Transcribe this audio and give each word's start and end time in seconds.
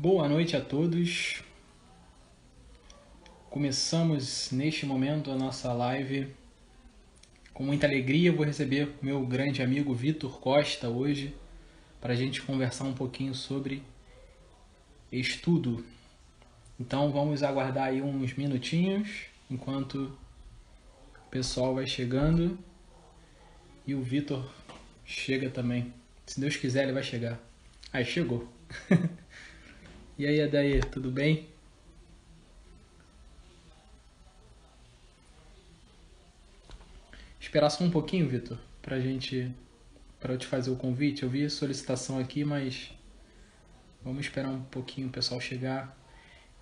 Boa 0.00 0.28
noite 0.28 0.56
a 0.56 0.60
todos. 0.60 1.42
Começamos 3.50 4.48
neste 4.52 4.86
momento 4.86 5.28
a 5.28 5.34
nossa 5.34 5.72
live. 5.72 6.32
Com 7.52 7.64
muita 7.64 7.88
alegria, 7.88 8.32
vou 8.32 8.46
receber 8.46 8.94
meu 9.02 9.26
grande 9.26 9.60
amigo 9.60 9.92
Vitor 9.92 10.38
Costa 10.38 10.88
hoje 10.88 11.34
para 12.00 12.12
a 12.12 12.16
gente 12.16 12.40
conversar 12.42 12.84
um 12.84 12.94
pouquinho 12.94 13.34
sobre 13.34 13.82
estudo. 15.10 15.84
Então 16.78 17.10
vamos 17.10 17.42
aguardar 17.42 17.88
aí 17.88 18.00
uns 18.00 18.34
minutinhos 18.34 19.24
enquanto 19.50 20.16
o 21.26 21.28
pessoal 21.28 21.74
vai 21.74 21.88
chegando 21.88 22.56
e 23.84 23.96
o 23.96 24.00
Vitor 24.00 24.48
chega 25.04 25.50
também. 25.50 25.92
Se 26.24 26.38
Deus 26.38 26.54
quiser, 26.54 26.84
ele 26.84 26.92
vai 26.92 27.02
chegar. 27.02 27.40
Aí 27.92 28.04
chegou. 28.04 28.48
e 30.18 30.26
aí, 30.26 30.42
Adair, 30.42 30.84
tudo 30.86 31.12
bem? 31.12 31.46
Esperar 37.40 37.70
só 37.70 37.84
um 37.84 37.90
pouquinho, 37.90 38.28
Vitor, 38.28 38.58
pra 38.82 38.98
gente. 39.00 39.50
para 40.18 40.34
eu 40.34 40.38
te 40.38 40.46
fazer 40.46 40.70
o 40.70 40.76
convite. 40.76 41.22
Eu 41.22 41.30
vi 41.30 41.48
solicitação 41.48 42.18
aqui, 42.18 42.44
mas. 42.44 42.90
Vamos 44.02 44.26
esperar 44.26 44.48
um 44.50 44.62
pouquinho 44.64 45.06
o 45.06 45.10
pessoal 45.10 45.40
chegar. 45.40 45.96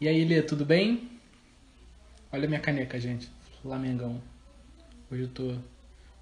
E 0.01 0.07
aí, 0.07 0.25
Lê, 0.25 0.43
tudo 0.43 0.65
bem? 0.65 1.11
Olha 2.31 2.47
minha 2.47 2.61
caneca, 2.61 3.01
gente. 3.01 3.31
Flamengão. 3.63 4.21
Hoje 5.11 5.23
eu 5.23 5.29
tô. 5.29 5.57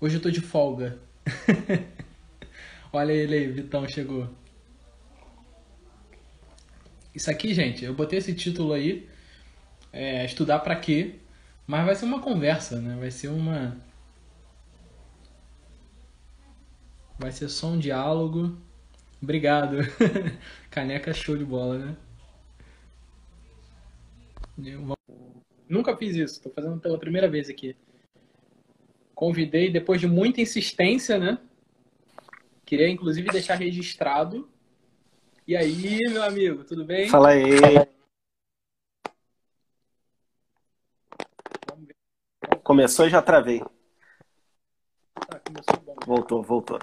Hoje 0.00 0.16
eu 0.18 0.22
tô 0.22 0.30
de 0.30 0.40
folga. 0.40 0.98
Olha 2.92 3.12
ele 3.12 3.34
aí, 3.34 3.48
Vitão 3.50 3.88
chegou. 3.88 4.30
Isso 7.14 7.30
aqui, 7.30 7.54
gente, 7.54 7.84
eu 7.84 7.94
botei 7.94 8.18
esse 8.18 8.34
título 8.34 8.72
aí, 8.72 9.08
é, 9.92 10.24
estudar 10.24 10.58
para 10.58 10.74
quê? 10.74 11.14
Mas 11.66 11.86
vai 11.86 11.94
ser 11.94 12.04
uma 12.06 12.20
conversa, 12.20 12.80
né? 12.80 12.96
Vai 12.98 13.10
ser 13.10 13.28
uma. 13.28 13.80
Vai 17.18 17.30
ser 17.30 17.48
só 17.48 17.68
um 17.68 17.78
diálogo. 17.78 18.58
Obrigado. 19.22 19.78
Caneca 20.70 21.14
show 21.14 21.36
de 21.36 21.44
bola, 21.44 21.78
né? 21.78 21.96
Nunca 25.68 25.96
fiz 25.96 26.16
isso, 26.16 26.42
tô 26.42 26.50
fazendo 26.50 26.78
pela 26.80 26.98
primeira 26.98 27.28
vez 27.28 27.48
aqui. 27.48 27.76
Convidei 29.14 29.70
depois 29.70 30.00
de 30.00 30.06
muita 30.06 30.40
insistência, 30.40 31.18
né? 31.18 31.38
Queria 32.66 32.88
inclusive 32.88 33.28
deixar 33.30 33.54
registrado. 33.54 34.48
E 35.46 35.54
aí, 35.54 36.00
meu 36.08 36.22
amigo, 36.22 36.64
tudo 36.64 36.86
bem? 36.86 37.06
Fala 37.10 37.28
aí. 37.28 37.50
Começou 42.62 43.06
e 43.06 43.10
já 43.10 43.20
travei. 43.20 43.60
Tá, 45.28 45.42
bom. 45.84 45.96
Voltou, 46.06 46.42
voltou. 46.42 46.78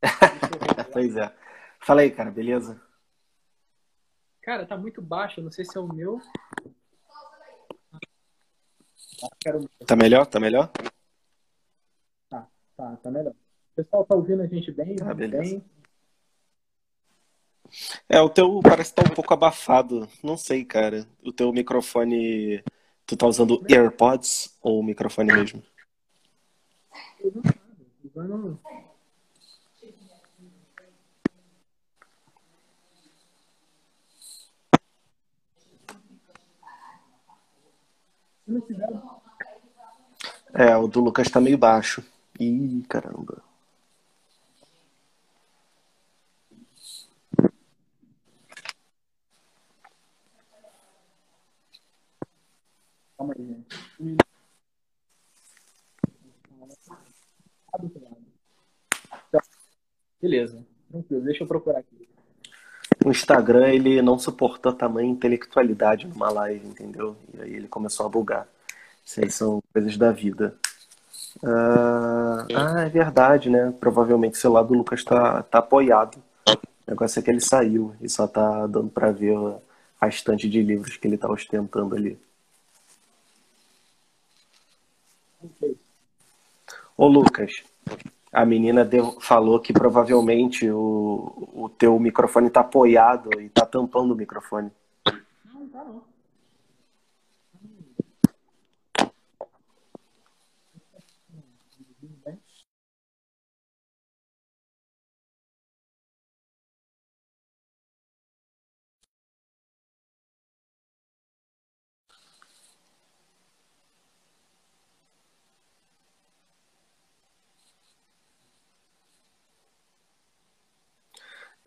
pois 0.90 1.14
é. 1.14 1.36
Fala 1.80 2.00
aí, 2.00 2.10
cara, 2.10 2.30
beleza? 2.30 2.80
Cara, 4.40 4.64
tá 4.64 4.78
muito 4.78 5.02
baixo, 5.02 5.42
não 5.42 5.52
sei 5.52 5.66
se 5.66 5.76
é 5.76 5.80
o 5.82 5.92
meu. 5.92 6.18
Tá 9.86 9.94
melhor? 9.96 10.24
Tá 10.26 10.40
melhor? 10.40 10.72
Tá, 12.30 12.48
tá, 12.74 12.96
tá 12.96 13.10
melhor. 13.10 13.32
O 13.32 13.74
pessoal 13.76 14.06
tá 14.06 14.16
ouvindo 14.16 14.40
a 14.40 14.46
gente 14.46 14.72
bem? 14.72 14.96
Ah, 15.02 15.12
beleza. 15.12 15.42
bem? 15.42 15.81
É, 18.08 18.20
o 18.20 18.28
teu 18.28 18.60
parece 18.62 18.90
estar 18.90 19.10
um 19.10 19.14
pouco 19.14 19.32
abafado. 19.32 20.08
Não 20.22 20.36
sei, 20.36 20.64
cara. 20.64 21.06
O 21.22 21.32
teu 21.32 21.52
microfone. 21.52 22.62
Tu 23.06 23.16
tá 23.16 23.26
usando 23.26 23.64
AirPods 23.68 24.56
ou 24.62 24.80
o 24.80 24.82
microfone 24.82 25.32
mesmo? 25.32 25.62
É, 40.54 40.76
o 40.76 40.86
do 40.86 41.00
Lucas 41.00 41.30
tá 41.30 41.40
meio 41.40 41.58
baixo. 41.58 42.04
Ih, 42.38 42.84
caramba. 42.88 43.42
Calma 53.22 53.34
aí, 53.38 53.46
gente. 53.46 54.16
Beleza, 60.20 60.64
tranquilo, 60.90 61.22
deixa 61.22 61.44
eu 61.44 61.48
procurar 61.48 61.78
aqui. 61.78 62.08
O 63.04 63.10
Instagram, 63.10 63.68
ele 63.68 64.02
não 64.02 64.18
suportou 64.18 64.72
tamanha 64.72 65.10
intelectualidade 65.10 66.06
numa 66.06 66.30
live, 66.30 66.66
entendeu? 66.66 67.16
E 67.34 67.40
aí 67.40 67.54
ele 67.54 67.68
começou 67.68 68.06
a 68.06 68.08
bugar. 68.08 68.46
Isso 69.04 69.20
aí 69.20 69.30
são 69.30 69.62
coisas 69.72 69.96
da 69.96 70.12
vida. 70.12 70.54
Ah, 71.42 72.46
ah, 72.54 72.80
é 72.82 72.88
verdade, 72.88 73.50
né? 73.50 73.74
Provavelmente 73.80 74.34
o 74.34 74.38
celular 74.38 74.62
do 74.62 74.74
Lucas 74.74 75.02
tá, 75.02 75.42
tá 75.42 75.58
apoiado. 75.58 76.22
O 76.48 76.90
negócio 76.90 77.18
é 77.18 77.22
que 77.22 77.30
ele 77.30 77.40
saiu 77.40 77.96
e 78.00 78.08
só 78.08 78.28
tá 78.28 78.66
dando 78.66 78.90
pra 78.90 79.10
ver 79.10 79.36
a 80.00 80.06
estante 80.06 80.48
de 80.48 80.62
livros 80.62 80.96
que 80.96 81.08
ele 81.08 81.18
tá 81.18 81.28
ostentando 81.28 81.96
ali. 81.96 82.18
Ô 86.96 87.06
Lucas, 87.06 87.50
a 88.32 88.44
menina 88.44 88.84
deu- 88.84 89.20
falou 89.20 89.60
que 89.60 89.72
provavelmente 89.72 90.70
o, 90.70 91.48
o 91.54 91.68
teu 91.68 91.98
microfone 91.98 92.50
tá 92.50 92.60
apoiado 92.60 93.28
e 93.40 93.48
tá 93.48 93.66
tampando 93.66 94.12
o 94.12 94.16
microfone. 94.16 94.70
Não, 95.52 95.68
tá 95.68 95.84
não. 95.84 96.11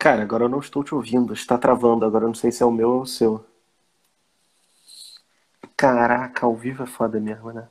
Cara, 0.06 0.22
agora 0.22 0.44
eu 0.44 0.48
não 0.48 0.60
estou 0.60 0.84
te 0.84 0.94
ouvindo, 0.94 1.32
está 1.34 1.58
travando. 1.58 2.04
Agora 2.04 2.26
eu 2.26 2.28
não 2.28 2.34
sei 2.34 2.52
se 2.52 2.62
é 2.62 2.66
o 2.66 2.70
meu 2.70 2.90
ou 2.90 3.00
o 3.02 3.06
seu. 3.06 3.44
Caraca, 5.76 6.46
ao 6.46 6.54
vivo 6.54 6.84
é 6.84 6.86
foda 6.86 7.18
mesmo, 7.18 7.52
né? 7.52 7.66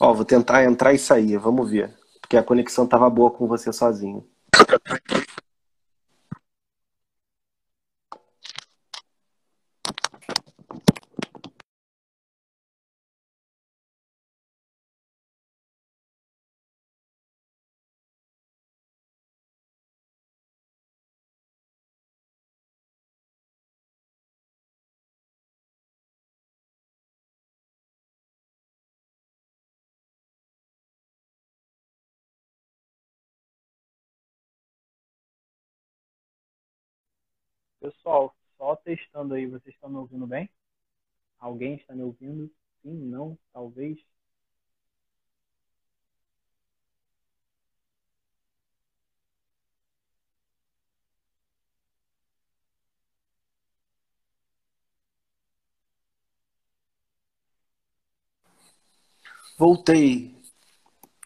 Ó, 0.00 0.12
vou 0.12 0.24
tentar 0.24 0.64
entrar 0.64 0.92
e 0.94 0.98
sair, 0.98 1.38
vamos 1.38 1.70
ver. 1.70 1.96
Porque 2.20 2.36
a 2.36 2.42
conexão 2.42 2.88
tava 2.88 3.08
boa 3.08 3.30
com 3.30 3.46
você 3.46 3.72
sozinho. 3.72 4.26
Pessoal, 37.80 38.34
só 38.58 38.76
testando 38.76 39.34
aí, 39.34 39.46
vocês 39.46 39.74
estão 39.74 39.88
me 39.88 39.96
ouvindo 39.96 40.26
bem? 40.26 40.48
Alguém 41.38 41.76
está 41.76 41.94
me 41.94 42.02
ouvindo? 42.02 42.50
Sim, 42.82 42.94
não, 42.94 43.38
talvez. 43.52 43.98
Voltei. 59.58 60.34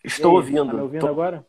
Estou 0.04 0.32
aí, 0.32 0.36
ouvindo. 0.36 0.66
Tá 0.66 0.74
me 0.74 0.80
ouvindo 0.80 1.00
Tô- 1.00 1.08
agora? 1.08 1.46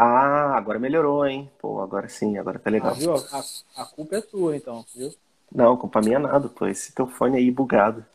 Ah, 0.00 0.56
agora 0.56 0.78
melhorou, 0.78 1.26
hein? 1.26 1.50
Pô, 1.58 1.80
agora 1.80 2.08
sim, 2.08 2.38
agora 2.38 2.56
tá 2.56 2.70
legal. 2.70 2.92
Ah, 2.92 2.94
viu? 2.94 3.14
A, 3.16 3.82
a 3.82 3.84
culpa 3.84 4.14
é 4.14 4.20
sua, 4.20 4.56
então, 4.56 4.84
viu? 4.94 5.12
Não, 5.52 5.76
culpa 5.76 6.00
minha 6.00 6.18
é 6.18 6.20
nada, 6.20 6.48
pô. 6.48 6.68
Esse 6.68 6.94
teu 6.94 7.08
fone 7.08 7.36
aí 7.36 7.50
bugado. 7.50 8.06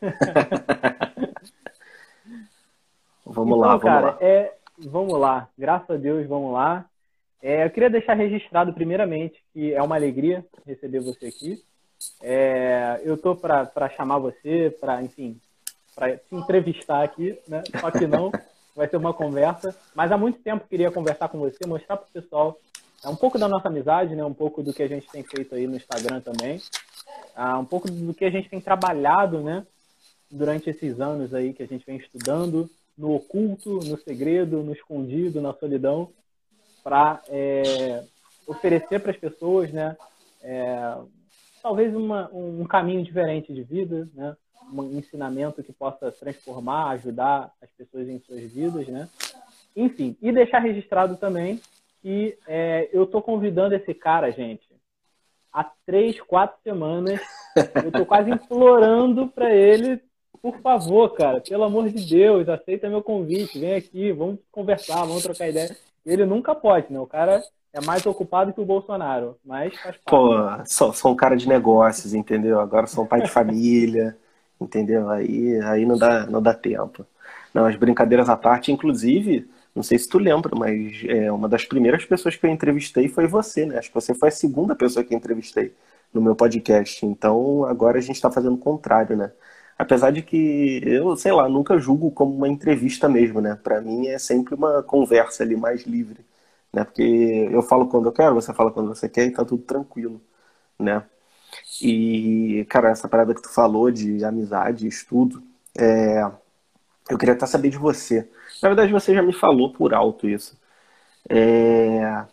vamos 3.22 3.48
então, 3.48 3.58
lá, 3.58 3.76
vamos 3.76 3.82
cara, 3.82 4.06
lá. 4.12 4.16
É, 4.18 4.54
vamos 4.78 5.20
lá. 5.20 5.46
Graças 5.58 5.90
a 5.90 5.96
Deus, 5.98 6.26
vamos 6.26 6.54
lá. 6.54 6.86
É, 7.42 7.66
eu 7.66 7.70
queria 7.70 7.90
deixar 7.90 8.14
registrado, 8.14 8.72
primeiramente, 8.72 9.44
que 9.52 9.74
é 9.74 9.82
uma 9.82 9.96
alegria 9.96 10.42
receber 10.64 11.00
você 11.00 11.26
aqui. 11.26 11.62
É, 12.22 13.02
eu 13.04 13.18
tô 13.18 13.36
para 13.36 13.90
chamar 13.90 14.16
você, 14.20 14.74
para, 14.80 15.02
enfim, 15.02 15.38
para 15.94 16.16
te 16.16 16.34
entrevistar 16.34 17.04
aqui, 17.04 17.38
né? 17.46 17.62
Só 17.78 17.90
que 17.90 18.06
não, 18.06 18.32
vai 18.74 18.88
ser 18.88 18.96
uma 18.96 19.14
conversa. 19.14 19.74
Mas 19.94 20.10
há 20.10 20.16
muito 20.16 20.38
tempo 20.40 20.68
queria 20.68 20.90
conversar 20.90 21.28
com 21.28 21.38
você, 21.38 21.66
mostrar 21.66 21.96
para 21.96 22.06
o 22.06 22.12
pessoal 22.12 22.58
é 23.04 23.08
um 23.08 23.16
pouco 23.16 23.38
da 23.38 23.46
nossa 23.46 23.68
amizade, 23.68 24.16
né? 24.16 24.24
Um 24.24 24.32
pouco 24.32 24.62
do 24.62 24.72
que 24.72 24.82
a 24.82 24.88
gente 24.88 25.06
tem 25.10 25.22
feito 25.22 25.54
aí 25.54 25.66
no 25.66 25.76
Instagram 25.76 26.22
também, 26.22 26.56
uh, 27.36 27.58
um 27.60 27.64
pouco 27.64 27.90
do 27.90 28.14
que 28.14 28.24
a 28.24 28.30
gente 28.30 28.48
tem 28.48 28.60
trabalhado, 28.60 29.42
né? 29.42 29.66
Durante 30.30 30.70
esses 30.70 30.98
anos 31.00 31.34
aí 31.34 31.52
que 31.52 31.62
a 31.62 31.66
gente 31.66 31.84
vem 31.84 31.98
estudando 31.98 32.68
no 32.96 33.14
oculto, 33.14 33.80
no 33.84 33.98
segredo, 33.98 34.62
no 34.62 34.72
escondido, 34.72 35.42
na 35.42 35.52
solidão, 35.52 36.10
para 36.82 37.22
é, 37.28 38.04
oferecer 38.46 39.00
para 39.00 39.10
as 39.10 39.18
pessoas, 39.18 39.70
né? 39.70 39.96
É, 40.42 40.96
talvez 41.62 41.94
uma, 41.94 42.30
um 42.32 42.64
caminho 42.64 43.04
diferente 43.04 43.52
de 43.52 43.62
vida, 43.62 44.08
né? 44.14 44.34
Um 44.72 44.98
ensinamento 44.98 45.62
que 45.62 45.72
possa 45.72 46.10
transformar, 46.10 46.90
ajudar 46.90 47.52
as 47.62 47.70
pessoas 47.70 48.08
em 48.08 48.18
suas 48.20 48.40
vidas, 48.40 48.86
né? 48.88 49.08
Enfim, 49.76 50.16
e 50.22 50.32
deixar 50.32 50.60
registrado 50.60 51.16
também 51.16 51.60
que 52.00 52.36
é, 52.46 52.88
eu 52.92 53.06
tô 53.06 53.22
convidando 53.22 53.74
esse 53.74 53.94
cara, 53.94 54.30
gente, 54.30 54.68
há 55.52 55.64
três, 55.86 56.20
quatro 56.20 56.56
semanas. 56.62 57.20
Eu 57.82 57.90
tô 57.90 58.04
quase 58.04 58.30
implorando 58.30 59.28
para 59.28 59.54
ele, 59.54 60.00
por 60.42 60.58
favor, 60.58 61.14
cara, 61.14 61.40
pelo 61.40 61.64
amor 61.64 61.88
de 61.88 62.06
Deus, 62.06 62.48
aceita 62.48 62.90
meu 62.90 63.02
convite, 63.02 63.58
vem 63.58 63.74
aqui, 63.74 64.12
vamos 64.12 64.38
conversar, 64.52 65.04
vamos 65.04 65.22
trocar 65.22 65.48
ideia. 65.48 65.74
Ele 66.04 66.26
nunca 66.26 66.54
pode, 66.54 66.92
né? 66.92 67.00
O 67.00 67.06
cara 67.06 67.42
é 67.72 67.80
mais 67.80 68.04
ocupado 68.04 68.52
que 68.52 68.60
o 68.60 68.66
Bolsonaro, 68.66 69.38
mas 69.44 69.74
faz 69.74 69.96
parte. 69.96 70.02
Pô, 70.04 70.64
sou, 70.66 70.92
sou 70.92 71.12
um 71.12 71.16
cara 71.16 71.36
de 71.36 71.48
negócios, 71.48 72.12
entendeu? 72.12 72.60
Agora 72.60 72.86
sou 72.86 73.04
um 73.04 73.06
pai 73.06 73.22
de 73.22 73.30
família 73.30 74.16
entendeu? 74.64 75.08
Aí, 75.10 75.60
aí 75.62 75.86
não, 75.86 75.96
dá, 75.96 76.26
não 76.26 76.42
dá 76.42 76.54
tempo. 76.54 77.06
Não, 77.52 77.66
as 77.66 77.76
brincadeiras 77.76 78.28
à 78.28 78.36
parte, 78.36 78.72
inclusive, 78.72 79.48
não 79.74 79.82
sei 79.82 79.98
se 79.98 80.08
tu 80.08 80.18
lembra, 80.18 80.54
mas 80.56 81.02
é, 81.06 81.30
uma 81.32 81.48
das 81.48 81.64
primeiras 81.64 82.04
pessoas 82.04 82.36
que 82.36 82.46
eu 82.46 82.50
entrevistei 82.50 83.08
foi 83.08 83.26
você, 83.26 83.66
né? 83.66 83.78
Acho 83.78 83.88
que 83.88 83.94
você 83.94 84.14
foi 84.14 84.28
a 84.28 84.32
segunda 84.32 84.74
pessoa 84.74 85.04
que 85.04 85.14
eu 85.14 85.18
entrevistei 85.18 85.74
no 86.12 86.20
meu 86.22 86.36
podcast. 86.36 87.04
Então, 87.04 87.64
agora 87.64 87.98
a 87.98 88.00
gente 88.00 88.16
está 88.16 88.30
fazendo 88.30 88.54
o 88.54 88.58
contrário, 88.58 89.16
né? 89.16 89.32
Apesar 89.78 90.10
de 90.12 90.22
que 90.22 90.80
eu, 90.84 91.16
sei 91.16 91.32
lá, 91.32 91.48
nunca 91.48 91.78
julgo 91.78 92.10
como 92.10 92.34
uma 92.36 92.48
entrevista 92.48 93.08
mesmo, 93.08 93.40
né? 93.40 93.56
Para 93.62 93.80
mim 93.80 94.06
é 94.08 94.18
sempre 94.18 94.54
uma 94.54 94.82
conversa 94.82 95.42
ali 95.42 95.56
mais 95.56 95.82
livre, 95.84 96.24
né? 96.72 96.84
Porque 96.84 97.02
eu 97.50 97.62
falo 97.62 97.88
quando 97.88 98.06
eu 98.06 98.12
quero, 98.12 98.34
você 98.34 98.54
fala 98.54 98.70
quando 98.70 98.88
você 98.88 99.08
quer 99.08 99.26
e 99.26 99.32
tá 99.32 99.44
tudo 99.44 99.62
tranquilo, 99.64 100.20
né? 100.78 101.04
E, 101.82 102.66
cara, 102.68 102.90
essa 102.90 103.08
parada 103.08 103.34
que 103.34 103.42
tu 103.42 103.48
falou 103.48 103.90
de 103.90 104.24
amizade, 104.24 104.86
estudo, 104.86 105.42
é... 105.76 106.22
eu 107.10 107.18
queria 107.18 107.34
até 107.34 107.46
saber 107.46 107.70
de 107.70 107.78
você. 107.78 108.28
Na 108.62 108.68
verdade, 108.68 108.92
você 108.92 109.14
já 109.14 109.22
me 109.22 109.32
falou 109.32 109.72
por 109.72 109.94
alto 109.94 110.28
isso. 110.28 110.58
É... 111.28 112.24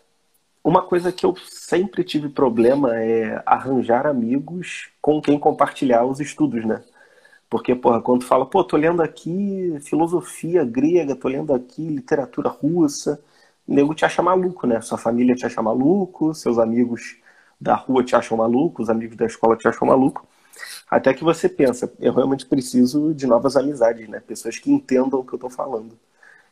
Uma 0.63 0.83
coisa 0.83 1.11
que 1.11 1.25
eu 1.25 1.35
sempre 1.37 2.03
tive 2.03 2.29
problema 2.29 2.95
é 2.99 3.41
arranjar 3.45 4.05
amigos 4.05 4.91
com 5.01 5.21
quem 5.21 5.39
compartilhar 5.39 6.05
os 6.05 6.19
estudos, 6.19 6.63
né? 6.65 6.83
Porque, 7.49 7.75
porra, 7.75 8.01
quando 8.01 8.23
fala, 8.25 8.45
pô, 8.45 8.63
tô 8.63 8.77
lendo 8.77 9.01
aqui 9.01 9.77
filosofia 9.81 10.63
grega, 10.63 11.15
tô 11.15 11.27
lendo 11.27 11.53
aqui 11.53 11.87
literatura 11.87 12.49
russa, 12.49 13.21
o 13.67 13.73
nego 13.73 13.95
te 13.95 14.05
acha 14.05 14.21
maluco, 14.21 14.67
né? 14.67 14.81
Sua 14.81 14.97
família 14.97 15.35
te 15.35 15.45
acha 15.45 15.61
maluco, 15.61 16.33
seus 16.33 16.59
amigos 16.59 17.17
da 17.61 17.75
rua 17.75 18.03
te 18.03 18.15
acham 18.15 18.37
maluco, 18.37 18.81
os 18.81 18.89
amigos 18.89 19.15
da 19.15 19.27
escola 19.27 19.55
te 19.55 19.67
acham 19.67 19.87
maluco. 19.87 20.27
Até 20.89 21.13
que 21.13 21.23
você 21.23 21.47
pensa, 21.47 21.93
eu 21.99 22.13
realmente 22.13 22.45
preciso 22.45 23.13
de 23.13 23.27
novas 23.27 23.55
amizades, 23.55 24.09
né? 24.09 24.19
Pessoas 24.19 24.57
que 24.57 24.71
entendam 24.71 25.19
o 25.19 25.25
que 25.25 25.33
eu 25.33 25.39
tô 25.39 25.49
falando. 25.49 25.97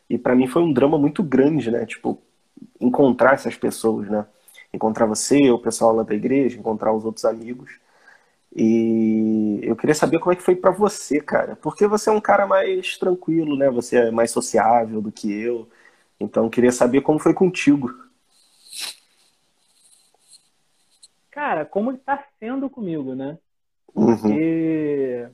E 0.09 0.17
para 0.17 0.35
mim 0.35 0.47
foi 0.47 0.61
um 0.61 0.71
drama 0.73 0.97
muito 0.97 1.23
grande, 1.23 1.71
né? 1.71 1.85
Tipo, 1.85 2.21
encontrar 2.79 3.33
essas 3.33 3.55
pessoas, 3.57 4.07
né? 4.09 4.25
Encontrar 4.73 5.07
você, 5.07 5.49
o 5.51 5.59
pessoal 5.59 5.95
lá 5.95 6.03
da 6.03 6.13
igreja, 6.15 6.57
encontrar 6.59 6.93
os 6.93 7.05
outros 7.05 7.25
amigos. 7.25 7.71
E 8.55 9.59
eu 9.63 9.75
queria 9.75 9.95
saber 9.95 10.19
como 10.19 10.31
é 10.33 10.35
que 10.35 10.43
foi 10.43 10.55
para 10.55 10.71
você, 10.71 11.19
cara. 11.19 11.55
Porque 11.55 11.87
você 11.87 12.09
é 12.09 12.13
um 12.13 12.21
cara 12.21 12.47
mais 12.47 12.97
tranquilo, 12.97 13.57
né? 13.57 13.69
Você 13.71 13.97
é 13.97 14.11
mais 14.11 14.31
sociável 14.31 15.01
do 15.01 15.11
que 15.11 15.31
eu. 15.31 15.67
Então 16.19 16.45
eu 16.45 16.49
queria 16.49 16.71
saber 16.71 17.01
como 17.01 17.19
foi 17.19 17.33
contigo. 17.33 17.93
Cara, 21.39 21.65
como 21.65 21.93
está 21.93 22.21
sendo 22.37 22.69
comigo, 22.69 23.15
né? 23.15 23.37
Uhum. 23.95 24.07
Porque 24.07 25.23
uhum. 25.23 25.33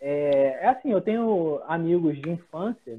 é, 0.00 0.58
é, 0.62 0.68
assim, 0.68 0.90
eu 0.90 1.00
tenho 1.02 1.60
amigos 1.66 2.18
de 2.18 2.30
infância 2.30 2.98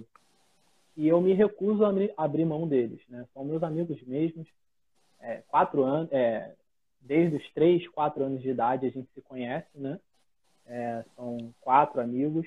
e 0.95 1.07
eu 1.07 1.19
me 1.19 1.33
recuso 1.33 1.83
a 1.83 1.91
abrir 2.15 2.45
mão 2.45 2.67
deles, 2.67 2.99
né? 3.09 3.25
São 3.33 3.43
meus 3.43 3.63
amigos 3.63 3.99
mesmos. 4.03 4.47
É, 5.19 5.41
quatro 5.47 5.83
anos, 5.83 6.11
é, 6.11 6.53
desde 7.01 7.37
os 7.37 7.53
três, 7.53 7.87
quatro 7.87 8.23
anos 8.23 8.39
de 8.39 8.49
idade 8.51 8.85
a 8.85 8.89
gente 8.89 9.09
se 9.15 9.21
conhece, 9.21 9.67
né? 9.73 9.99
É, 10.67 11.03
são 11.15 11.51
quatro 11.59 11.99
amigos. 12.01 12.45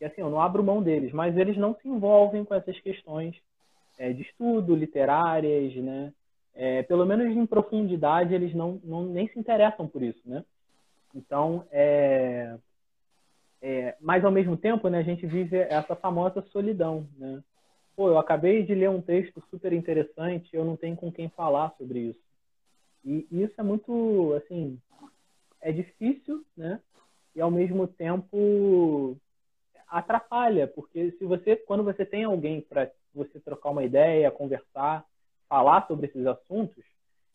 E 0.00 0.04
assim, 0.04 0.20
eu 0.20 0.30
não 0.30 0.40
abro 0.40 0.62
mão 0.62 0.80
deles, 0.80 1.12
mas 1.12 1.36
eles 1.36 1.56
não 1.56 1.74
se 1.74 1.88
envolvem 1.88 2.44
com 2.44 2.54
essas 2.54 2.78
questões 2.78 3.34
é, 3.98 4.12
de 4.12 4.22
estudo, 4.22 4.76
literárias, 4.76 5.74
né? 5.74 6.12
É, 6.54 6.82
pelo 6.82 7.04
menos 7.04 7.26
em 7.36 7.46
profundidade, 7.46 8.34
eles 8.34 8.54
não, 8.54 8.80
não 8.84 9.04
nem 9.04 9.28
se 9.28 9.38
interessam 9.38 9.88
por 9.88 10.02
isso, 10.02 10.20
né? 10.24 10.44
Então, 11.14 11.66
é, 11.70 12.56
é, 13.62 13.96
mas 14.00 14.24
ao 14.24 14.30
mesmo 14.30 14.56
tempo, 14.56 14.88
né, 14.88 14.98
a 14.98 15.02
gente 15.02 15.26
vive 15.26 15.56
essa 15.56 15.96
famosa 15.96 16.42
solidão, 16.52 17.08
né? 17.16 17.42
Pô, 17.96 18.08
eu 18.08 18.18
acabei 18.18 18.64
de 18.64 18.74
ler 18.74 18.90
um 18.90 19.00
texto 19.00 19.42
super 19.50 19.72
interessante, 19.72 20.48
eu 20.52 20.64
não 20.64 20.76
tenho 20.76 20.96
com 20.96 21.12
quem 21.12 21.28
falar 21.28 21.74
sobre 21.78 22.00
isso. 22.00 22.20
E 23.04 23.26
isso 23.30 23.54
é 23.58 23.62
muito, 23.62 24.34
assim, 24.34 24.80
é 25.60 25.70
difícil, 25.70 26.44
né? 26.56 26.80
E 27.34 27.40
ao 27.40 27.50
mesmo 27.50 27.86
tempo 27.86 29.16
atrapalha, 29.88 30.66
porque 30.66 31.12
se 31.12 31.24
você, 31.24 31.56
quando 31.56 31.84
você 31.84 32.04
tem 32.04 32.24
alguém 32.24 32.60
para 32.60 32.90
você 33.14 33.38
trocar 33.38 33.70
uma 33.70 33.84
ideia, 33.84 34.30
conversar, 34.30 35.04
falar 35.48 35.86
sobre 35.86 36.06
esses 36.06 36.26
assuntos 36.26 36.84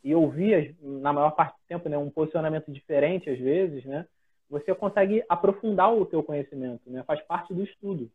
e 0.04 0.16
ouvir, 0.16 0.76
na 0.82 1.12
maior 1.12 1.32
parte 1.32 1.54
do 1.54 1.68
tempo, 1.68 1.90
né, 1.90 1.98
um 1.98 2.10
posicionamento 2.10 2.72
diferente 2.72 3.30
às 3.30 3.38
vezes, 3.38 3.84
né, 3.86 4.08
você 4.50 4.74
consegue 4.74 5.24
aprofundar 5.28 5.94
o 5.94 6.06
teu 6.06 6.24
conhecimento, 6.24 6.90
né, 6.90 7.04
faz 7.04 7.22
parte 7.22 7.54
do 7.54 7.64
estudo, 7.64 8.10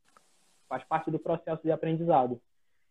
faz 0.68 0.82
parte 0.84 1.10
do 1.10 1.18
processo 1.18 1.62
de 1.62 1.70
aprendizado. 1.70 2.40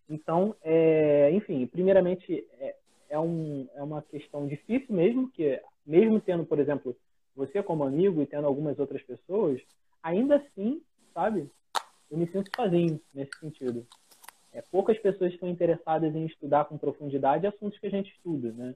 Então, 0.09 0.55
é, 0.61 1.31
enfim, 1.31 1.65
primeiramente, 1.65 2.45
é, 2.59 2.75
é, 3.09 3.19
um, 3.19 3.67
é 3.73 3.81
uma 3.81 4.01
questão 4.01 4.47
difícil 4.47 4.93
mesmo, 4.95 5.29
que 5.31 5.61
mesmo 5.85 6.19
tendo, 6.19 6.45
por 6.45 6.59
exemplo, 6.59 6.95
você 7.35 7.63
como 7.63 7.83
amigo 7.83 8.21
e 8.21 8.25
tendo 8.25 8.45
algumas 8.45 8.77
outras 8.79 9.01
pessoas, 9.01 9.61
ainda 10.01 10.35
assim, 10.35 10.81
sabe, 11.13 11.49
eu 12.11 12.17
me 12.17 12.27
sinto 12.27 12.49
sozinho 12.55 12.99
nesse 13.13 13.31
sentido. 13.39 13.85
É, 14.53 14.61
poucas 14.61 14.97
pessoas 14.99 15.33
estão 15.33 15.49
interessadas 15.49 16.15
em 16.15 16.25
estudar 16.25 16.65
com 16.65 16.77
profundidade 16.77 17.47
assuntos 17.47 17.79
que 17.79 17.87
a 17.87 17.89
gente 17.89 18.11
estuda, 18.11 18.51
né? 18.51 18.75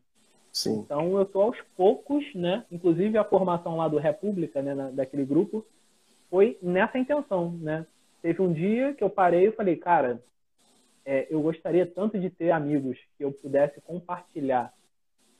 Sim. 0.51 0.79
Então 0.79 1.15
eu 1.15 1.21
estou 1.21 1.43
aos 1.43 1.57
poucos, 1.75 2.23
né? 2.33 2.65
Inclusive 2.71 3.17
a 3.17 3.23
formação 3.23 3.77
lá 3.77 3.87
do 3.87 3.97
República, 3.97 4.61
né, 4.61 4.73
na, 4.73 4.89
daquele 4.89 5.23
grupo, 5.23 5.63
foi 6.29 6.57
nessa 6.61 6.97
intenção, 6.97 7.51
né? 7.51 7.85
Teve 8.21 8.41
um 8.41 8.51
dia 8.51 8.93
que 8.93 9.03
eu 9.03 9.09
parei 9.09 9.47
e 9.47 9.51
falei, 9.51 9.75
cara, 9.75 10.19
é, 11.05 11.27
eu 11.29 11.41
gostaria 11.41 11.85
tanto 11.85 12.19
de 12.19 12.29
ter 12.29 12.51
amigos 12.51 12.97
que 13.17 13.23
eu 13.23 13.31
pudesse 13.31 13.79
compartilhar 13.81 14.73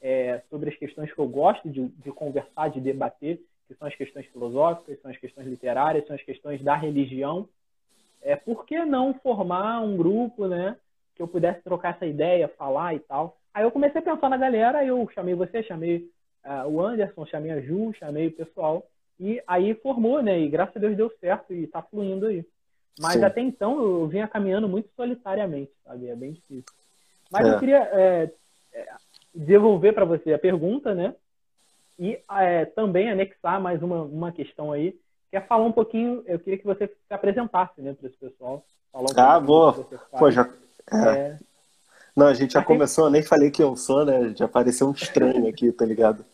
é, 0.00 0.40
sobre 0.48 0.70
as 0.70 0.76
questões 0.76 1.12
que 1.12 1.18
eu 1.18 1.26
gosto 1.26 1.68
de, 1.68 1.88
de 1.88 2.12
conversar, 2.12 2.68
de 2.68 2.80
debater, 2.80 3.40
que 3.66 3.74
são 3.74 3.88
as 3.88 3.94
questões 3.94 4.26
filosóficas, 4.26 5.00
são 5.02 5.10
as 5.10 5.18
questões 5.18 5.46
literárias, 5.46 6.06
são 6.06 6.16
as 6.16 6.22
questões 6.22 6.62
da 6.62 6.76
religião, 6.76 7.48
é, 8.22 8.36
por 8.36 8.64
que 8.64 8.84
não 8.84 9.14
formar 9.14 9.80
um 9.80 9.96
grupo, 9.96 10.46
né? 10.46 10.76
Que 11.14 11.22
eu 11.22 11.28
pudesse 11.28 11.62
trocar 11.62 11.94
essa 11.94 12.06
ideia, 12.06 12.48
falar 12.48 12.94
e 12.94 13.00
tal. 13.00 13.36
Aí 13.52 13.64
eu 13.64 13.70
comecei 13.70 14.00
a 14.00 14.04
pensar 14.04 14.28
na 14.28 14.36
galera, 14.36 14.84
eu 14.84 15.08
chamei 15.14 15.34
você, 15.34 15.62
chamei 15.62 16.08
uh, 16.44 16.68
o 16.68 16.80
Anderson, 16.80 17.26
chamei 17.26 17.50
a 17.50 17.60
Ju, 17.60 17.92
chamei 17.94 18.28
o 18.28 18.32
pessoal. 18.32 18.86
E 19.18 19.42
aí 19.46 19.74
formou, 19.74 20.22
né? 20.22 20.38
E 20.38 20.48
graças 20.48 20.76
a 20.76 20.80
Deus 20.80 20.96
deu 20.96 21.10
certo 21.20 21.52
e 21.52 21.66
tá 21.66 21.82
fluindo 21.82 22.26
aí. 22.26 22.44
Mas 23.00 23.14
Sim. 23.14 23.24
até 23.24 23.40
então 23.40 23.80
eu 23.80 24.06
vinha 24.06 24.28
caminhando 24.28 24.68
muito 24.68 24.88
solitariamente, 24.94 25.72
sabe? 25.84 26.08
É 26.08 26.14
bem 26.14 26.32
difícil. 26.32 26.64
Mas 27.30 27.46
é. 27.46 27.54
eu 27.54 27.58
queria 27.58 27.82
é, 27.92 28.30
é 28.72 28.88
devolver 29.34 29.92
para 29.92 30.04
você 30.04 30.32
a 30.32 30.38
pergunta, 30.38 30.94
né? 30.94 31.14
E 31.98 32.18
é, 32.30 32.64
também 32.64 33.10
anexar 33.10 33.60
mais 33.60 33.82
uma, 33.82 34.02
uma 34.02 34.32
questão 34.32 34.72
aí, 34.72 34.96
que 35.30 35.36
é 35.36 35.40
falar 35.40 35.64
um 35.64 35.72
pouquinho, 35.72 36.22
eu 36.26 36.38
queria 36.38 36.58
que 36.58 36.66
você 36.66 36.86
se 36.86 37.14
apresentasse 37.14 37.80
né, 37.80 37.94
para 37.94 38.08
esse 38.08 38.16
pessoal. 38.16 38.64
Falar 38.92 39.10
um 39.10 39.20
ah, 39.20 39.40
boa. 39.40 39.86
Pô, 40.18 40.30
já... 40.30 40.48
É. 40.90 41.08
é. 41.08 41.38
Não, 42.16 42.26
a 42.26 42.34
gente 42.34 42.54
já 42.54 42.64
começou, 42.64 43.04
eu 43.04 43.10
nem 43.10 43.22
falei 43.22 43.50
que 43.50 43.62
eu 43.62 43.76
sou, 43.76 44.04
né? 44.04 44.32
Já 44.34 44.46
apareceu 44.46 44.88
um 44.88 44.92
estranho 44.92 45.46
aqui, 45.48 45.70
tá 45.70 45.84
ligado? 45.84 46.24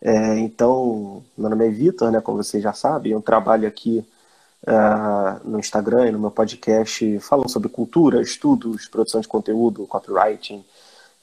É, 0.00 0.36
então, 0.38 1.22
meu 1.38 1.48
nome 1.48 1.68
é 1.68 1.70
Vitor, 1.70 2.10
né? 2.10 2.20
Como 2.20 2.42
vocês 2.42 2.60
já 2.60 2.72
sabem, 2.72 3.12
eu 3.12 3.22
trabalho 3.22 3.68
aqui 3.68 4.04
uh, 4.66 5.48
no 5.48 5.60
Instagram 5.60 6.08
e 6.08 6.10
no 6.10 6.18
meu 6.18 6.30
podcast 6.32 7.20
falando 7.20 7.48
sobre 7.48 7.68
cultura, 7.68 8.20
estudos, 8.20 8.88
produção 8.88 9.20
de 9.20 9.28
conteúdo, 9.28 9.86
copywriting. 9.86 10.64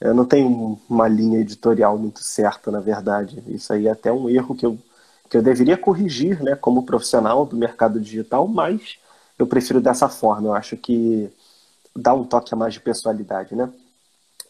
Eu 0.00 0.14
não 0.14 0.24
tenho 0.24 0.80
uma 0.88 1.06
linha 1.06 1.40
editorial 1.40 1.98
muito 1.98 2.20
certa, 2.24 2.70
na 2.70 2.80
verdade. 2.80 3.42
Isso 3.48 3.70
aí 3.70 3.86
é 3.86 3.90
até 3.90 4.10
um 4.10 4.30
erro 4.30 4.54
que 4.54 4.64
eu, 4.64 4.78
que 5.30 5.36
eu 5.36 5.42
deveria 5.42 5.78
corrigir, 5.78 6.42
né? 6.42 6.56
Como 6.56 6.84
profissional 6.84 7.46
do 7.46 7.56
mercado 7.56 8.00
digital, 8.00 8.48
mas 8.48 8.98
eu 9.38 9.46
prefiro 9.46 9.80
dessa 9.80 10.08
forma. 10.08 10.48
Eu 10.48 10.54
acho 10.54 10.76
que 10.76 11.30
dá 11.96 12.12
um 12.12 12.24
toque 12.24 12.52
a 12.52 12.56
mais 12.56 12.74
de 12.74 12.80
pessoalidade, 12.80 13.54
né? 13.54 13.72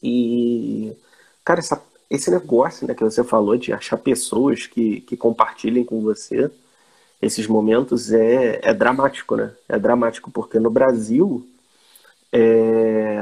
E, 0.03 0.97
cara, 1.45 1.61
essa, 1.61 1.81
esse 2.09 2.31
negócio 2.31 2.87
né, 2.87 2.95
que 2.95 3.05
você 3.05 3.23
falou 3.23 3.57
de 3.59 3.73
achar 3.73 3.99
pessoas 3.99 4.67
que, 4.67 5.03
que 5.03 5.17
compartilhem 5.17 5.85
com 5.85 6.01
você 6.01 6.51
esses 7.21 7.47
momentos 7.47 8.11
é, 8.13 8.61
é 8.63 8.73
dramático, 8.73 9.37
né? 9.37 9.53
É 9.69 9.79
dramático, 9.79 10.31
porque 10.31 10.59
no 10.59 10.71
Brasil 10.71 11.47
é, 12.33 13.19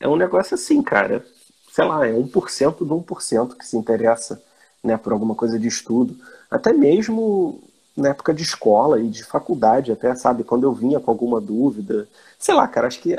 é 0.00 0.08
um 0.08 0.16
negócio 0.16 0.54
assim, 0.54 0.82
cara. 0.82 1.24
Sei 1.70 1.84
lá, 1.84 2.06
é 2.06 2.12
1% 2.12 2.78
do 2.78 2.94
1% 2.96 3.56
que 3.56 3.66
se 3.66 3.76
interessa 3.76 4.42
né, 4.82 4.96
por 4.96 5.12
alguma 5.12 5.34
coisa 5.34 5.58
de 5.58 5.68
estudo. 5.68 6.16
Até 6.52 6.72
mesmo 6.72 7.62
na 7.96 8.10
época 8.10 8.32
de 8.34 8.42
escola 8.42 9.00
e 9.00 9.08
de 9.08 9.24
faculdade, 9.24 9.92
até, 9.92 10.14
sabe? 10.14 10.44
Quando 10.44 10.64
eu 10.64 10.72
vinha 10.72 11.00
com 11.00 11.10
alguma 11.10 11.40
dúvida. 11.40 12.08
Sei 12.38 12.54
lá, 12.54 12.66
cara, 12.68 12.86
acho 12.86 13.00
que 13.00 13.16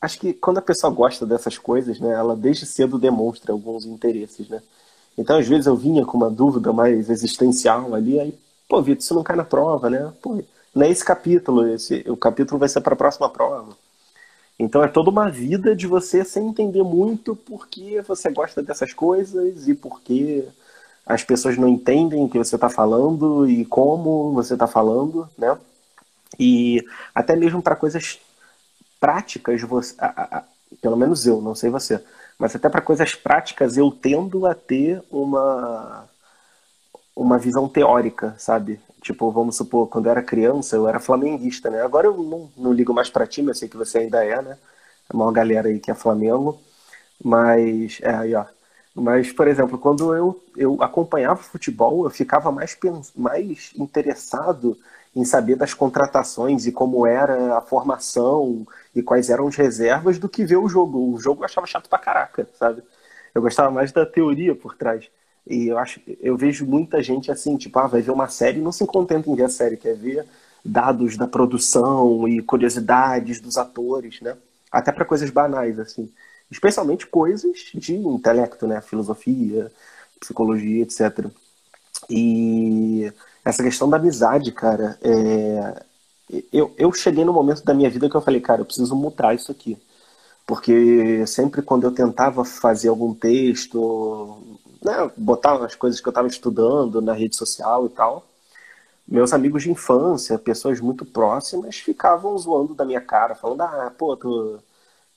acho 0.00 0.18
que 0.18 0.32
quando 0.34 0.58
a 0.58 0.62
pessoa 0.62 0.92
gosta 0.92 1.26
dessas 1.26 1.58
coisas, 1.58 1.98
né, 2.00 2.12
ela 2.12 2.36
desde 2.36 2.66
cedo 2.66 2.98
demonstra 2.98 3.52
alguns 3.52 3.84
interesses, 3.86 4.48
né? 4.48 4.62
Então, 5.18 5.38
às 5.38 5.48
vezes 5.48 5.66
eu 5.66 5.76
vinha 5.76 6.04
com 6.04 6.16
uma 6.16 6.30
dúvida 6.30 6.72
mais 6.72 7.08
existencial 7.10 7.94
ali, 7.94 8.20
aí, 8.20 8.38
pô, 8.68 8.82
Vitor, 8.82 9.02
isso 9.02 9.14
não 9.14 9.22
cai 9.22 9.36
na 9.36 9.44
prova, 9.44 9.88
né? 9.90 10.12
Pô, 10.22 10.42
não 10.74 10.82
é 10.86 10.90
esse 10.90 11.04
capítulo, 11.04 11.66
esse, 11.68 12.04
o 12.08 12.16
capítulo 12.16 12.58
vai 12.58 12.68
ser 12.68 12.80
para 12.82 12.94
a 12.94 12.96
próxima 12.96 13.28
prova. 13.30 13.76
Então 14.58 14.82
é 14.82 14.88
toda 14.88 15.10
uma 15.10 15.30
vida 15.30 15.76
de 15.76 15.86
você 15.86 16.24
sem 16.24 16.48
entender 16.48 16.82
muito 16.82 17.36
por 17.36 17.66
que 17.68 18.00
você 18.02 18.30
gosta 18.30 18.62
dessas 18.62 18.92
coisas 18.92 19.68
e 19.68 19.74
por 19.74 20.00
que 20.00 20.46
as 21.06 21.24
pessoas 21.24 21.56
não 21.56 21.68
entendem 21.68 22.24
o 22.24 22.28
que 22.28 22.38
você 22.38 22.56
está 22.56 22.68
falando 22.68 23.48
e 23.48 23.64
como 23.66 24.32
você 24.34 24.54
está 24.54 24.66
falando, 24.66 25.28
né? 25.38 25.56
E 26.38 26.84
até 27.14 27.36
mesmo 27.36 27.62
para 27.62 27.76
coisas 27.76 28.20
práticas, 29.00 29.62
você, 29.62 29.94
a, 29.98 30.38
a, 30.38 30.44
pelo 30.82 30.96
menos 30.96 31.26
eu, 31.26 31.40
não 31.40 31.54
sei 31.54 31.70
você, 31.70 32.02
mas 32.38 32.54
até 32.56 32.68
para 32.68 32.82
coisas 32.82 33.14
práticas 33.14 33.76
eu 33.76 33.90
tendo 33.90 34.46
a 34.46 34.54
ter 34.54 35.02
uma 35.10 36.08
uma 37.14 37.38
visão 37.38 37.68
teórica, 37.68 38.34
sabe? 38.38 38.80
Tipo, 39.00 39.30
vamos 39.30 39.56
supor, 39.56 39.88
quando 39.88 40.06
eu 40.06 40.12
era 40.12 40.22
criança, 40.22 40.76
eu 40.76 40.88
era 40.88 41.00
flamenguista, 41.00 41.70
né? 41.70 41.82
Agora 41.82 42.06
eu 42.08 42.16
não, 42.16 42.50
não 42.56 42.72
ligo 42.72 42.92
mais 42.92 43.08
para 43.08 43.26
time, 43.26 43.50
eu 43.50 43.54
sei 43.54 43.68
que 43.68 43.76
você 43.76 43.98
ainda 43.98 44.24
é, 44.24 44.42
né? 44.42 44.58
É 45.10 45.14
uma 45.16 45.32
galera 45.32 45.68
aí 45.68 45.78
que 45.80 45.90
é 45.90 45.94
Flamengo. 45.94 46.60
Mas, 47.24 48.00
é, 48.02 48.10
aí, 48.14 48.34
ó. 48.34 48.46
Mas, 48.96 49.30
por 49.32 49.46
exemplo, 49.46 49.78
quando 49.78 50.14
eu, 50.14 50.42
eu 50.56 50.82
acompanhava 50.82 51.42
futebol, 51.42 52.04
eu 52.04 52.10
ficava 52.10 52.50
mais, 52.50 52.76
mais 53.14 53.70
interessado 53.76 54.76
em 55.14 55.24
saber 55.24 55.56
das 55.56 55.74
contratações 55.74 56.66
e 56.66 56.72
como 56.72 57.06
era 57.06 57.58
a 57.58 57.60
formação 57.60 58.66
e 58.94 59.02
quais 59.02 59.28
eram 59.30 59.48
as 59.48 59.56
reservas 59.56 60.18
do 60.18 60.28
que 60.28 60.44
ver 60.46 60.56
o 60.56 60.68
jogo. 60.68 61.12
O 61.14 61.18
jogo 61.18 61.42
eu 61.42 61.44
achava 61.44 61.66
chato 61.66 61.88
pra 61.90 61.98
caraca, 61.98 62.48
sabe? 62.58 62.82
Eu 63.34 63.42
gostava 63.42 63.70
mais 63.70 63.92
da 63.92 64.06
teoria 64.06 64.54
por 64.54 64.74
trás. 64.76 65.08
E 65.46 65.68
eu 65.68 65.78
acho, 65.78 66.00
eu 66.20 66.36
vejo 66.36 66.66
muita 66.66 67.02
gente 67.02 67.30
assim, 67.30 67.56
tipo, 67.56 67.78
ah, 67.78 67.86
vai 67.86 68.00
ver 68.02 68.10
uma 68.10 68.28
série 68.28 68.60
não 68.60 68.72
se 68.72 68.84
contenta 68.86 69.28
em 69.30 69.34
ver 69.36 69.44
a 69.44 69.48
série, 69.48 69.76
quer 69.76 69.94
ver 69.94 70.26
dados 70.64 71.16
da 71.16 71.26
produção 71.28 72.26
e 72.26 72.42
curiosidades 72.42 73.40
dos 73.40 73.56
atores, 73.56 74.20
né? 74.20 74.36
Até 74.72 74.90
para 74.90 75.04
coisas 75.04 75.30
banais, 75.30 75.78
assim. 75.78 76.10
Especialmente 76.50 77.06
coisas 77.06 77.70
de 77.74 77.96
intelecto, 77.96 78.66
né? 78.66 78.80
Filosofia, 78.80 79.70
psicologia, 80.20 80.82
etc. 80.82 81.26
E 82.08 83.12
essa 83.44 83.62
questão 83.62 83.88
da 83.88 83.96
amizade, 83.96 84.52
cara, 84.52 84.98
é... 85.02 85.82
eu, 86.52 86.74
eu 86.78 86.92
cheguei 86.92 87.24
no 87.24 87.32
momento 87.32 87.64
da 87.64 87.74
minha 87.74 87.90
vida 87.90 88.08
que 88.08 88.16
eu 88.16 88.20
falei, 88.20 88.40
cara, 88.40 88.60
eu 88.60 88.66
preciso 88.66 88.94
mudar 88.94 89.34
isso 89.34 89.50
aqui. 89.50 89.78
Porque 90.46 91.26
sempre 91.26 91.62
quando 91.62 91.84
eu 91.84 91.92
tentava 91.92 92.44
fazer 92.44 92.88
algum 92.88 93.12
texto, 93.14 94.38
né, 94.84 95.10
botar 95.16 95.64
as 95.64 95.74
coisas 95.74 96.00
que 96.00 96.08
eu 96.08 96.10
estava 96.10 96.28
estudando 96.28 97.02
na 97.02 97.12
rede 97.12 97.36
social 97.36 97.86
e 97.86 97.88
tal, 97.90 98.24
meus 99.08 99.32
amigos 99.32 99.62
de 99.62 99.70
infância, 99.70 100.38
pessoas 100.38 100.80
muito 100.80 101.04
próximas, 101.04 101.76
ficavam 101.76 102.36
zoando 102.38 102.74
da 102.74 102.84
minha 102.84 103.00
cara, 103.00 103.34
falando, 103.34 103.62
ah, 103.62 103.92
pô, 103.96 104.16
tu, 104.16 104.60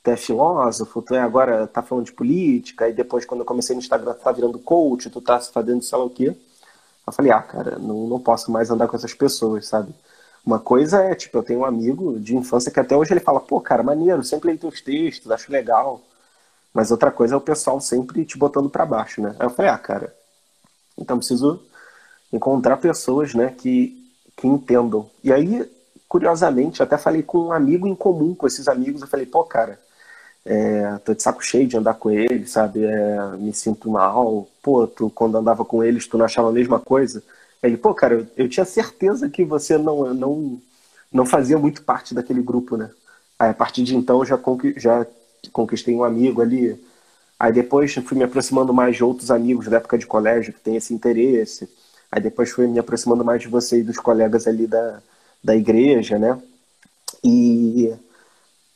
é 0.09 0.17
filósofo, 0.17 1.01
tu 1.01 1.15
é 1.15 1.19
agora 1.21 1.67
tá 1.67 1.81
falando 1.81 2.05
de 2.05 2.13
política, 2.13 2.89
e 2.89 2.93
depois 2.93 3.25
quando 3.25 3.41
eu 3.41 3.45
comecei 3.45 3.75
no 3.75 3.81
Instagram, 3.81 4.13
tu 4.13 4.23
tá 4.23 4.31
virando 4.31 4.59
coach, 4.59 5.09
tu 5.09 5.21
tá 5.21 5.39
fazendo 5.39 5.81
sei 5.83 5.97
lá 5.97 6.03
o 6.05 6.09
quê. 6.09 6.35
Eu 7.07 7.13
falei, 7.13 7.31
ah, 7.31 7.41
cara, 7.41 7.79
não, 7.79 8.07
não 8.07 8.19
posso 8.19 8.51
mais 8.51 8.69
andar 8.69 8.87
com 8.87 8.95
essas 8.95 9.13
pessoas, 9.13 9.67
sabe? 9.67 9.93
Uma 10.45 10.59
coisa 10.59 11.03
é, 11.03 11.15
tipo, 11.15 11.37
eu 11.37 11.43
tenho 11.43 11.59
um 11.61 11.65
amigo 11.65 12.19
de 12.19 12.35
infância 12.35 12.71
que 12.71 12.79
até 12.79 12.95
hoje 12.95 13.13
ele 13.13 13.19
fala, 13.19 13.39
pô, 13.39 13.59
cara, 13.61 13.83
maneiro, 13.83 14.23
sempre 14.23 14.47
leio 14.47 14.59
teus 14.59 14.81
textos, 14.81 15.31
acho 15.31 15.51
legal. 15.51 16.01
Mas 16.73 16.91
outra 16.91 17.11
coisa 17.11 17.33
é 17.35 17.37
o 17.37 17.41
pessoal 17.41 17.79
sempre 17.81 18.25
te 18.25 18.37
botando 18.37 18.69
para 18.69 18.85
baixo, 18.85 19.21
né? 19.21 19.35
Aí 19.39 19.45
eu 19.45 19.49
falei, 19.49 19.71
ah, 19.71 19.77
cara, 19.77 20.15
então 20.97 21.17
preciso 21.17 21.61
encontrar 22.31 22.77
pessoas, 22.77 23.33
né, 23.33 23.53
que, 23.57 24.11
que 24.37 24.47
entendam. 24.47 25.09
E 25.23 25.33
aí, 25.33 25.69
curiosamente, 26.07 26.83
até 26.83 26.97
falei 26.97 27.23
com 27.23 27.47
um 27.47 27.51
amigo 27.51 27.87
em 27.87 27.95
comum 27.95 28.35
com 28.35 28.47
esses 28.47 28.67
amigos, 28.67 29.01
eu 29.01 29.07
falei, 29.07 29.25
pô, 29.25 29.43
cara, 29.43 29.79
é, 30.49 30.97
tô 31.05 31.13
de 31.13 31.21
saco 31.21 31.43
cheio 31.43 31.67
de 31.67 31.77
andar 31.77 31.93
com 31.93 32.09
eles, 32.09 32.49
sabe? 32.51 32.83
É, 32.83 33.37
me 33.37 33.53
sinto 33.53 33.89
mal. 33.91 34.47
Pô, 34.63 34.87
tu, 34.87 35.09
quando 35.11 35.37
andava 35.37 35.63
com 35.63 35.83
eles, 35.83 36.07
tu 36.07 36.17
não 36.17 36.25
achava 36.25 36.49
a 36.49 36.51
mesma 36.51 36.79
coisa? 36.79 37.23
Ele, 37.61 37.77
pô, 37.77 37.93
cara, 37.93 38.15
eu, 38.15 38.27
eu 38.35 38.49
tinha 38.49 38.65
certeza 38.65 39.29
que 39.29 39.45
você 39.45 39.77
não, 39.77 40.11
não, 40.13 40.59
não 41.11 41.25
fazia 41.25 41.57
muito 41.59 41.83
parte 41.83 42.15
daquele 42.15 42.41
grupo, 42.41 42.77
né? 42.77 42.89
Aí, 43.37 43.49
a 43.51 43.53
partir 43.53 43.83
de 43.83 43.95
então, 43.95 44.25
já, 44.25 44.37
conqui, 44.39 44.73
já 44.77 45.05
conquistei 45.53 45.95
um 45.95 46.03
amigo 46.03 46.41
ali. 46.41 46.83
Aí 47.39 47.53
depois 47.53 47.93
fui 47.93 48.17
me 48.17 48.23
aproximando 48.23 48.73
mais 48.73 48.95
de 48.97 49.03
outros 49.03 49.31
amigos 49.31 49.67
da 49.67 49.77
época 49.77 49.97
de 49.99 50.07
colégio 50.07 50.53
que 50.53 50.59
tem 50.61 50.75
esse 50.77 50.93
interesse. 50.93 51.69
Aí 52.11 52.21
depois 52.21 52.49
fui 52.51 52.67
me 52.67 52.79
aproximando 52.79 53.23
mais 53.23 53.41
de 53.41 53.47
você 53.47 53.79
e 53.79 53.83
dos 53.83 53.97
colegas 53.99 54.47
ali 54.47 54.67
da, 54.67 55.01
da 55.43 55.55
igreja, 55.55 56.17
né? 56.19 56.41
E 57.23 57.93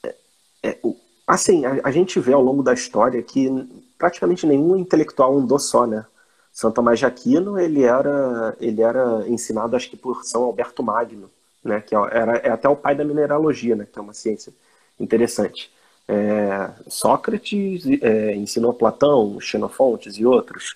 é, 0.03 0.15
é, 0.63 0.77
Assim, 1.25 1.65
a, 1.65 1.79
a, 1.83 1.91
gente 1.91 2.19
vê 2.19 2.33
ao 2.33 2.41
longo 2.41 2.61
da 2.61 2.73
história 2.73 3.21
que 3.21 3.49
praticamente 3.97 4.45
nenhum 4.45 4.75
intelectual 4.75 5.37
andou 5.37 5.57
só, 5.57 5.87
né? 5.87 6.05
São 6.51 6.71
Tomás 6.71 6.99
de 6.99 7.05
Aquino, 7.05 7.57
ele 7.57 7.83
era, 7.83 8.55
ele 8.59 8.81
era 8.81 9.27
ensinado, 9.27 9.75
acho 9.75 9.89
que 9.89 9.97
por 9.97 10.23
São 10.23 10.43
Alberto 10.43 10.83
Magno, 10.83 11.29
né? 11.63 11.81
Que 11.81 11.95
é, 11.95 11.99
era, 12.11 12.37
é 12.37 12.49
até 12.49 12.67
o 12.69 12.75
pai 12.75 12.95
da 12.95 13.05
mineralogia, 13.05 13.75
né? 13.75 13.87
Que 13.91 13.97
é 13.97 14.01
uma 14.01 14.13
ciência 14.13 14.53
interessante. 14.99 15.71
É, 16.07 16.69
Sócrates 16.87 17.83
é, 18.01 18.35
ensinou 18.35 18.73
Platão, 18.73 19.39
Xenofontes 19.39 20.17
e 20.17 20.25
outros. 20.25 20.75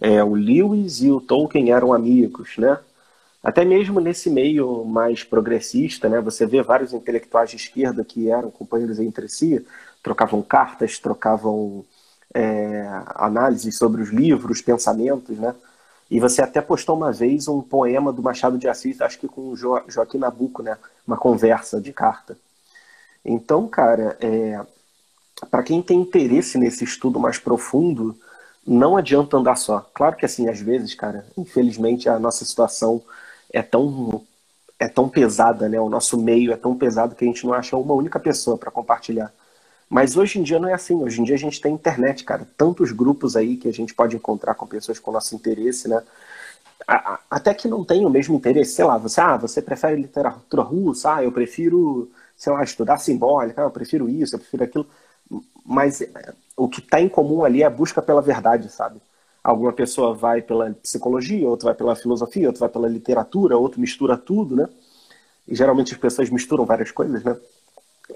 É, 0.00 0.22
o 0.22 0.34
Lewis 0.34 1.00
e 1.02 1.10
o 1.10 1.20
Tolkien 1.20 1.72
eram 1.72 1.92
amigos, 1.92 2.56
né? 2.58 2.78
Até 3.42 3.64
mesmo 3.64 4.00
nesse 4.00 4.28
meio 4.28 4.84
mais 4.84 5.22
progressista, 5.22 6.08
né, 6.08 6.20
você 6.20 6.44
vê 6.44 6.60
vários 6.62 6.92
intelectuais 6.92 7.50
de 7.50 7.56
esquerda 7.56 8.04
que 8.04 8.30
eram 8.30 8.50
companheiros 8.50 8.98
entre 8.98 9.28
si, 9.28 9.64
trocavam 10.02 10.42
cartas, 10.42 10.98
trocavam 10.98 11.84
é, 12.34 12.86
análises 13.14 13.76
sobre 13.76 14.02
os 14.02 14.10
livros, 14.10 14.60
pensamentos, 14.60 15.38
né? 15.38 15.54
E 16.10 16.18
você 16.18 16.40
até 16.40 16.60
postou 16.60 16.96
uma 16.96 17.12
vez 17.12 17.48
um 17.48 17.60
poema 17.60 18.12
do 18.12 18.22
Machado 18.22 18.56
de 18.58 18.66
Assis, 18.66 19.00
acho 19.00 19.18
que 19.18 19.28
com 19.28 19.50
o 19.50 19.56
jo 19.56 19.80
Joaquim 19.88 20.18
Nabuco, 20.18 20.62
né? 20.62 20.76
Uma 21.06 21.16
conversa 21.18 21.80
de 21.80 21.92
carta. 21.92 22.36
Então, 23.24 23.68
cara, 23.68 24.16
é, 24.20 24.60
para 25.50 25.62
quem 25.62 25.82
tem 25.82 26.00
interesse 26.00 26.58
nesse 26.58 26.84
estudo 26.84 27.20
mais 27.20 27.38
profundo, 27.38 28.16
não 28.66 28.96
adianta 28.96 29.36
andar 29.36 29.56
só. 29.56 29.88
Claro 29.94 30.16
que 30.16 30.24
assim, 30.24 30.48
às 30.48 30.60
vezes, 30.60 30.94
cara, 30.94 31.26
infelizmente 31.36 32.08
a 32.08 32.18
nossa 32.18 32.44
situação 32.44 33.02
é 33.52 33.62
tão 33.62 34.24
é 34.78 34.88
tão 34.88 35.08
pesada, 35.08 35.68
né? 35.68 35.80
O 35.80 35.88
nosso 35.88 36.16
meio 36.18 36.52
é 36.52 36.56
tão 36.56 36.76
pesado 36.76 37.14
que 37.14 37.24
a 37.24 37.28
gente 37.28 37.44
não 37.46 37.52
acha 37.52 37.76
uma 37.76 37.94
única 37.94 38.20
pessoa 38.20 38.56
para 38.58 38.70
compartilhar. 38.70 39.32
Mas 39.90 40.16
hoje 40.16 40.38
em 40.38 40.42
dia 40.42 40.58
não 40.60 40.68
é 40.68 40.74
assim. 40.74 41.02
Hoje 41.02 41.20
em 41.20 41.24
dia 41.24 41.34
a 41.34 41.38
gente 41.38 41.60
tem 41.60 41.74
internet, 41.74 42.24
cara. 42.24 42.46
Tantos 42.56 42.92
grupos 42.92 43.36
aí 43.36 43.56
que 43.56 43.68
a 43.68 43.72
gente 43.72 43.94
pode 43.94 44.16
encontrar 44.16 44.54
com 44.54 44.66
pessoas 44.66 44.98
com 44.98 45.12
nosso 45.12 45.34
interesse, 45.34 45.88
né? 45.88 46.02
Até 47.30 47.52
que 47.54 47.68
não 47.68 47.84
tem 47.84 48.06
o 48.06 48.10
mesmo 48.10 48.36
interesse, 48.36 48.72
sei 48.72 48.84
lá, 48.84 48.96
você, 48.96 49.20
ah, 49.20 49.36
você 49.36 49.60
prefere 49.60 50.00
literatura 50.00 50.62
russa, 50.62 51.16
ah, 51.16 51.24
eu 51.24 51.30
prefiro, 51.32 52.10
sei 52.36 52.52
lá, 52.52 52.62
estudar 52.62 52.98
simbólica, 52.98 53.62
ah, 53.62 53.64
eu 53.66 53.70
prefiro 53.70 54.08
isso, 54.08 54.34
eu 54.34 54.38
prefiro 54.38 54.64
aquilo. 54.64 54.86
Mas 55.64 56.02
o 56.56 56.68
que 56.68 56.80
está 56.80 57.00
em 57.00 57.08
comum 57.08 57.44
ali 57.44 57.62
é 57.62 57.66
a 57.66 57.70
busca 57.70 58.00
pela 58.00 58.22
verdade, 58.22 58.70
sabe? 58.70 59.00
Alguma 59.42 59.72
pessoa 59.72 60.14
vai 60.14 60.42
pela 60.42 60.70
psicologia, 60.74 61.48
outra 61.48 61.66
vai 61.66 61.74
pela 61.74 61.96
filosofia, 61.96 62.48
outra 62.48 62.60
vai 62.60 62.68
pela 62.68 62.88
literatura, 62.88 63.56
outro 63.56 63.80
mistura 63.80 64.16
tudo, 64.16 64.56
né? 64.56 64.68
E 65.46 65.54
geralmente 65.54 65.94
as 65.94 65.98
pessoas 65.98 66.28
misturam 66.28 66.66
várias 66.66 66.90
coisas, 66.90 67.22
né? 67.22 67.36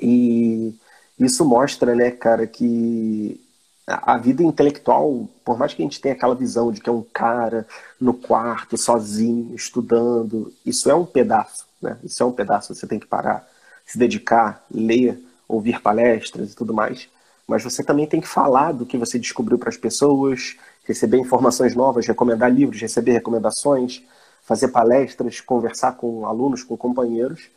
E 0.01 0.75
isso 1.19 1.45
mostra, 1.45 1.95
né, 1.95 2.11
cara, 2.11 2.47
que 2.47 3.41
a 3.87 4.17
vida 4.17 4.43
intelectual, 4.43 5.29
por 5.45 5.59
mais 5.59 5.75
que 5.75 5.83
a 5.83 5.85
gente 5.85 6.01
tenha 6.01 6.15
aquela 6.15 6.35
visão 6.35 6.71
de 6.71 6.81
que 6.81 6.89
é 6.89 6.93
um 6.93 7.03
cara 7.03 7.67
no 8.01 8.15
quarto, 8.15 8.77
sozinho, 8.77 9.55
estudando, 9.55 10.53
isso 10.65 10.91
é 10.91 10.95
um 10.95 11.05
pedaço, 11.05 11.67
né? 11.81 11.99
Isso 12.03 12.23
é 12.23 12.27
um 12.27 12.33
pedaço, 12.33 12.75
você 12.75 12.87
tem 12.87 12.99
que 12.99 13.07
parar, 13.07 13.47
se 13.85 13.99
dedicar, 13.99 14.65
ler, 14.71 15.21
ouvir 15.49 15.81
palestras 15.81 16.53
e 16.53 16.57
tudo 16.57 16.73
mais. 16.73 17.09
Mas 17.47 17.63
você 17.63 17.83
também 17.83 18.07
tem 18.07 18.21
que 18.21 18.29
falar 18.29 18.73
do 18.73 18.87
que 18.87 18.97
você 18.97 19.19
descobriu 19.19 19.59
para 19.59 19.69
as 19.69 19.77
pessoas, 19.77 20.57
receber 20.85 21.19
informações 21.19 21.75
novas, 21.75 22.07
recomendar 22.07 22.51
livros, 22.53 22.81
receber 22.81 23.13
recomendações, 23.13 24.03
fazer 24.43 24.69
palestras, 24.69 25.41
conversar 25.41 25.93
com 25.93 26.27
alunos, 26.27 26.63
com 26.63 26.77
companheiros 26.77 27.49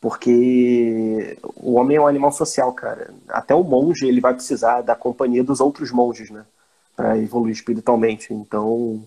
porque 0.00 1.36
o 1.56 1.74
homem 1.74 1.96
é 1.98 2.00
um 2.00 2.06
animal 2.06 2.32
social, 2.32 2.72
cara. 2.72 3.12
Até 3.28 3.54
o 3.54 3.62
monge 3.62 4.06
ele 4.06 4.20
vai 4.20 4.32
precisar 4.34 4.80
da 4.80 4.94
companhia 4.96 5.44
dos 5.44 5.60
outros 5.60 5.90
monges, 5.92 6.30
né, 6.30 6.44
para 6.96 7.18
evoluir 7.18 7.52
espiritualmente. 7.52 8.32
Então, 8.32 9.02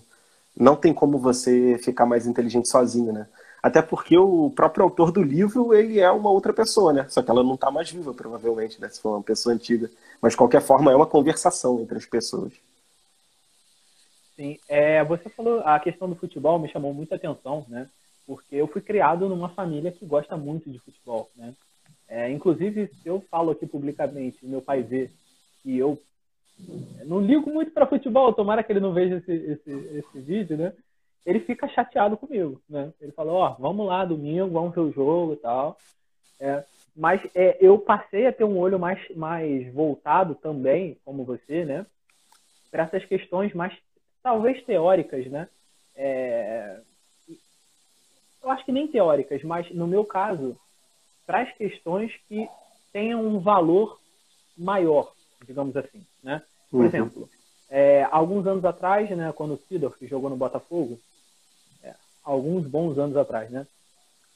não 0.56 0.76
tem 0.76 0.94
como 0.94 1.18
você 1.18 1.78
ficar 1.82 2.06
mais 2.06 2.26
inteligente 2.26 2.68
sozinho, 2.68 3.12
né? 3.12 3.26
Até 3.62 3.82
porque 3.82 4.16
o 4.16 4.50
próprio 4.50 4.84
autor 4.84 5.10
do 5.10 5.22
livro, 5.22 5.74
ele 5.74 5.98
é 5.98 6.10
uma 6.10 6.30
outra 6.30 6.52
pessoa, 6.52 6.92
né? 6.92 7.06
Só 7.08 7.22
que 7.22 7.30
ela 7.30 7.42
não 7.42 7.54
está 7.54 7.70
mais 7.70 7.90
viva, 7.90 8.12
provavelmente, 8.14 8.80
né? 8.80 8.88
Se 8.90 9.00
for 9.00 9.16
uma 9.16 9.22
pessoa 9.22 9.54
antiga. 9.54 9.90
Mas, 10.20 10.34
de 10.34 10.36
qualquer 10.36 10.60
forma, 10.62 10.92
é 10.92 10.96
uma 10.96 11.06
conversação 11.06 11.80
entre 11.80 11.96
as 11.96 12.06
pessoas. 12.06 12.52
Sim. 14.36 14.58
É, 14.68 15.04
você 15.04 15.28
falou, 15.30 15.60
a 15.60 15.78
questão 15.78 16.08
do 16.08 16.16
futebol 16.16 16.58
me 16.58 16.68
chamou 16.68 16.92
muita 16.92 17.14
atenção, 17.14 17.64
né? 17.68 17.88
porque 18.26 18.56
eu 18.56 18.66
fui 18.66 18.80
criado 18.80 19.28
numa 19.28 19.50
família 19.50 19.92
que 19.92 20.04
gosta 20.04 20.36
muito 20.36 20.70
de 20.70 20.78
futebol, 20.78 21.30
né? 21.36 21.54
É, 22.08 22.30
inclusive, 22.30 22.90
eu 23.04 23.20
falo 23.30 23.52
aqui 23.52 23.66
publicamente, 23.66 24.44
meu 24.44 24.60
pai 24.60 24.82
vê 24.82 25.10
que 25.62 25.78
eu 25.78 25.98
não 27.06 27.20
ligo 27.20 27.50
muito 27.50 27.70
para 27.72 27.86
futebol, 27.86 28.32
tomara 28.32 28.62
que 28.62 28.72
ele 28.72 28.80
não 28.80 28.92
veja 28.92 29.16
esse, 29.16 29.32
esse, 29.32 29.70
esse 29.70 30.20
vídeo, 30.20 30.56
né? 30.56 30.72
Ele 31.24 31.40
fica 31.40 31.66
chateado 31.68 32.16
comigo, 32.16 32.60
né? 32.68 32.92
Ele 33.00 33.12
falou, 33.12 33.36
ó, 33.36 33.50
vamos 33.58 33.86
lá 33.86 34.04
domingo, 34.04 34.50
vamos 34.50 34.74
ver 34.74 34.80
o 34.80 34.92
jogo 34.92 35.32
e 35.32 35.36
tal. 35.36 35.78
É, 36.38 36.64
mas 36.94 37.20
é, 37.34 37.56
eu 37.60 37.78
passei 37.78 38.26
a 38.26 38.32
ter 38.32 38.44
um 38.44 38.58
olho 38.58 38.78
mais, 38.78 39.00
mais 39.16 39.72
voltado 39.72 40.34
também, 40.34 40.96
como 41.04 41.24
você, 41.24 41.64
né? 41.64 41.86
Para 42.70 42.84
essas 42.84 43.04
questões 43.06 43.52
mais, 43.54 43.74
talvez 44.24 44.64
teóricas, 44.64 45.26
né? 45.26 45.46
É, 45.94 46.80
eu 48.42 48.50
acho 48.50 48.64
que 48.64 48.72
nem 48.72 48.88
teóricas, 48.88 49.44
mas 49.44 49.70
no 49.70 49.86
meu 49.86 50.04
caso, 50.04 50.56
traz 51.26 51.54
questões 51.56 52.10
que 52.26 52.48
tenham 52.90 53.24
um 53.24 53.38
valor 53.38 54.00
maior, 54.56 55.12
digamos 55.46 55.76
assim, 55.76 56.04
né? 56.22 56.42
Por 56.70 56.80
uhum. 56.80 56.86
exemplo, 56.86 57.28
é, 57.68 58.08
alguns 58.10 58.46
anos 58.46 58.64
atrás, 58.64 59.08
né, 59.10 59.32
quando 59.32 59.54
o 59.54 59.58
Sidorf 59.68 60.04
jogou 60.06 60.30
no 60.30 60.36
Botafogo, 60.36 60.98
é, 61.82 61.94
alguns 62.24 62.66
bons 62.66 62.98
anos 62.98 63.16
atrás, 63.16 63.50
né? 63.50 63.66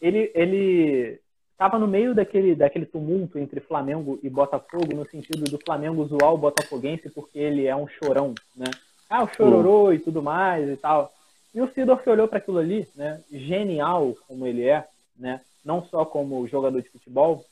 Ele 0.01 0.31
ele 0.35 1.19
estava 1.53 1.79
no 1.79 1.89
meio 1.89 2.15
daquele 2.15 2.55
daquele 2.55 2.87
tumulto 2.87 3.39
entre 3.39 3.59
Flamengo 3.59 4.19
e 4.23 4.29
Botafogo 4.29 4.95
no 4.95 5.05
sentido 5.07 5.45
do 5.51 5.59
Flamengo 5.59 6.07
zoar 6.07 6.33
o 6.33 6.39
botafoguense 6.39 7.11
porque 7.11 7.39
ele 7.39 7.67
é 7.67 7.75
um 7.75 7.89
chorão, 7.89 8.35
né? 8.55 8.71
Ah, 9.09 9.25
o 9.25 9.29
chororô 9.29 9.87
uhum. 9.87 9.93
e 9.93 9.99
tudo 9.99 10.23
mais 10.23 10.69
e 10.69 10.77
tal. 10.77 11.13
E 11.55 11.61
o 11.61 11.73
Sidorf 11.73 12.09
olhou 12.09 12.29
para 12.29 12.39
aquilo 12.39 12.59
ali, 12.59 12.87
né, 12.95 13.23
genial 13.31 14.15
como 14.27 14.47
ele 14.47 14.65
é, 14.65 14.87
né, 15.17 15.41
não 15.65 15.85
só 15.87 16.05
como 16.05 16.47
jogador 16.47 16.81
de 16.83 16.91
futebol, 16.91 17.45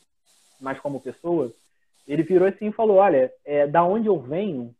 mas 0.60 0.78
como 0.80 1.00
pessoa, 1.00 1.52
ele 2.06 2.22
virou 2.22 2.46
assim 2.46 2.68
e 2.68 2.72
falou: 2.72 2.96
Olha, 2.96 3.32
é, 3.44 3.66
da 3.66 3.84
onde 3.84 4.06
eu 4.06 4.18
venho, 4.18 4.74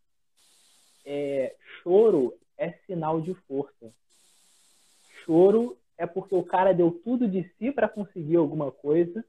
é, 1.04 1.54
choro 1.82 2.34
é 2.58 2.70
sinal 2.86 3.20
de 3.20 3.34
força. 3.34 3.92
Choro 5.24 5.76
é 5.98 6.06
porque 6.06 6.34
o 6.34 6.42
cara 6.42 6.72
deu 6.72 6.90
tudo 6.90 7.26
de 7.28 7.42
si 7.58 7.72
para 7.72 7.88
conseguir 7.88 8.36
alguma 8.36 8.70
coisa, 8.70 9.24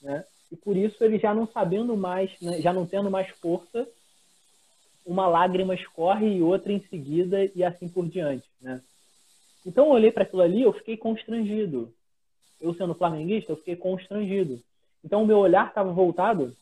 né? 0.00 0.24
E 0.50 0.56
por 0.56 0.76
isso 0.76 1.02
ele 1.02 1.18
já 1.18 1.34
não 1.34 1.46
sabendo 1.46 1.96
mais, 1.96 2.38
né, 2.40 2.60
já 2.60 2.72
não 2.72 2.86
tendo 2.86 3.10
mais 3.10 3.28
força, 3.38 3.88
uma 5.04 5.26
lágrima 5.26 5.74
escorre 5.74 6.36
e 6.36 6.42
outra 6.42 6.72
em 6.72 6.80
seguida 6.88 7.50
e 7.54 7.62
assim 7.62 7.88
por 7.88 8.06
diante, 8.08 8.46
né? 8.60 8.80
Então 9.66 9.86
eu 9.86 9.92
olhei 9.92 10.12
para 10.12 10.24
aquilo 10.24 10.42
ali, 10.42 10.62
eu 10.62 10.72
fiquei 10.72 10.96
constrangido. 10.96 11.92
Eu 12.60 12.74
sendo 12.74 12.94
flamenguista, 12.94 13.52
eu 13.52 13.56
fiquei 13.56 13.76
constrangido. 13.76 14.60
Então 15.04 15.22
o 15.22 15.26
meu 15.26 15.38
olhar 15.38 15.68
estava 15.68 15.92
voltado 15.92 16.54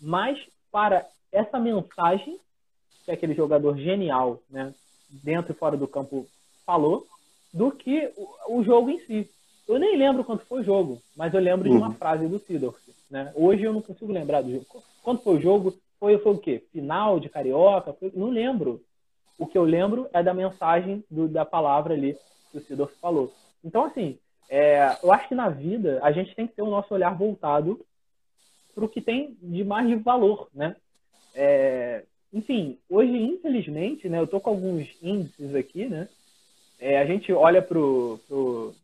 mais 0.00 0.38
para 0.70 1.06
essa 1.30 1.58
mensagem 1.58 2.38
que 3.04 3.10
aquele 3.10 3.34
jogador 3.34 3.76
genial, 3.76 4.40
né, 4.48 4.74
dentro 5.10 5.52
e 5.52 5.56
fora 5.56 5.76
do 5.76 5.88
campo 5.88 6.26
falou, 6.64 7.06
do 7.52 7.70
que 7.70 8.10
o, 8.48 8.62
jogo 8.62 8.90
em 8.90 8.98
si. 9.00 9.28
Eu 9.68 9.78
nem 9.78 9.96
lembro 9.96 10.24
quanto 10.24 10.44
foi 10.46 10.60
o 10.60 10.64
jogo, 10.64 11.02
mas 11.16 11.34
eu 11.34 11.40
lembro 11.40 11.68
uhum. 11.68 11.76
de 11.76 11.82
uma 11.82 11.88
uhum. 11.88 11.94
frase 11.94 12.26
do 12.26 12.38
Sidorf. 12.38 12.80
Né? 13.10 13.32
Hoje 13.34 13.62
eu 13.62 13.72
não 13.72 13.82
consigo 13.82 14.12
lembrar 14.12 14.42
do 14.42 14.50
jogo. 14.50 14.66
Quanto 15.02 15.22
foi 15.22 15.36
o 15.36 15.40
jogo? 15.40 15.74
Foi, 16.02 16.18
foi 16.18 16.32
o 16.32 16.38
quê? 16.38 16.60
Final 16.72 17.20
de 17.20 17.28
Carioca? 17.28 17.92
Foi... 17.92 18.10
Não 18.12 18.28
lembro. 18.28 18.82
O 19.38 19.46
que 19.46 19.56
eu 19.56 19.62
lembro 19.62 20.08
é 20.12 20.20
da 20.20 20.34
mensagem 20.34 21.04
do, 21.08 21.28
da 21.28 21.44
palavra 21.44 21.94
ali 21.94 22.18
que 22.50 22.58
o 22.58 22.60
Sidorf 22.60 22.92
falou. 23.00 23.32
Então, 23.64 23.84
assim, 23.84 24.18
é, 24.50 24.98
eu 25.00 25.12
acho 25.12 25.28
que 25.28 25.34
na 25.36 25.48
vida 25.48 26.00
a 26.02 26.10
gente 26.10 26.34
tem 26.34 26.48
que 26.48 26.54
ter 26.54 26.62
o 26.62 26.70
nosso 26.70 26.92
olhar 26.92 27.16
voltado 27.16 27.86
para 28.74 28.84
o 28.84 28.88
que 28.88 29.00
tem 29.00 29.38
de 29.40 29.62
mais 29.62 29.86
de 29.86 29.94
valor, 29.94 30.48
né? 30.52 30.74
É, 31.36 32.02
enfim, 32.32 32.80
hoje, 32.90 33.16
infelizmente, 33.16 34.08
né, 34.08 34.18
eu 34.18 34.26
tô 34.26 34.40
com 34.40 34.50
alguns 34.50 34.88
índices 35.00 35.54
aqui, 35.54 35.86
né? 35.86 36.08
É, 36.80 36.98
a 36.98 37.06
gente 37.06 37.32
olha 37.32 37.62
pro, 37.62 38.18
pro, 38.26 38.74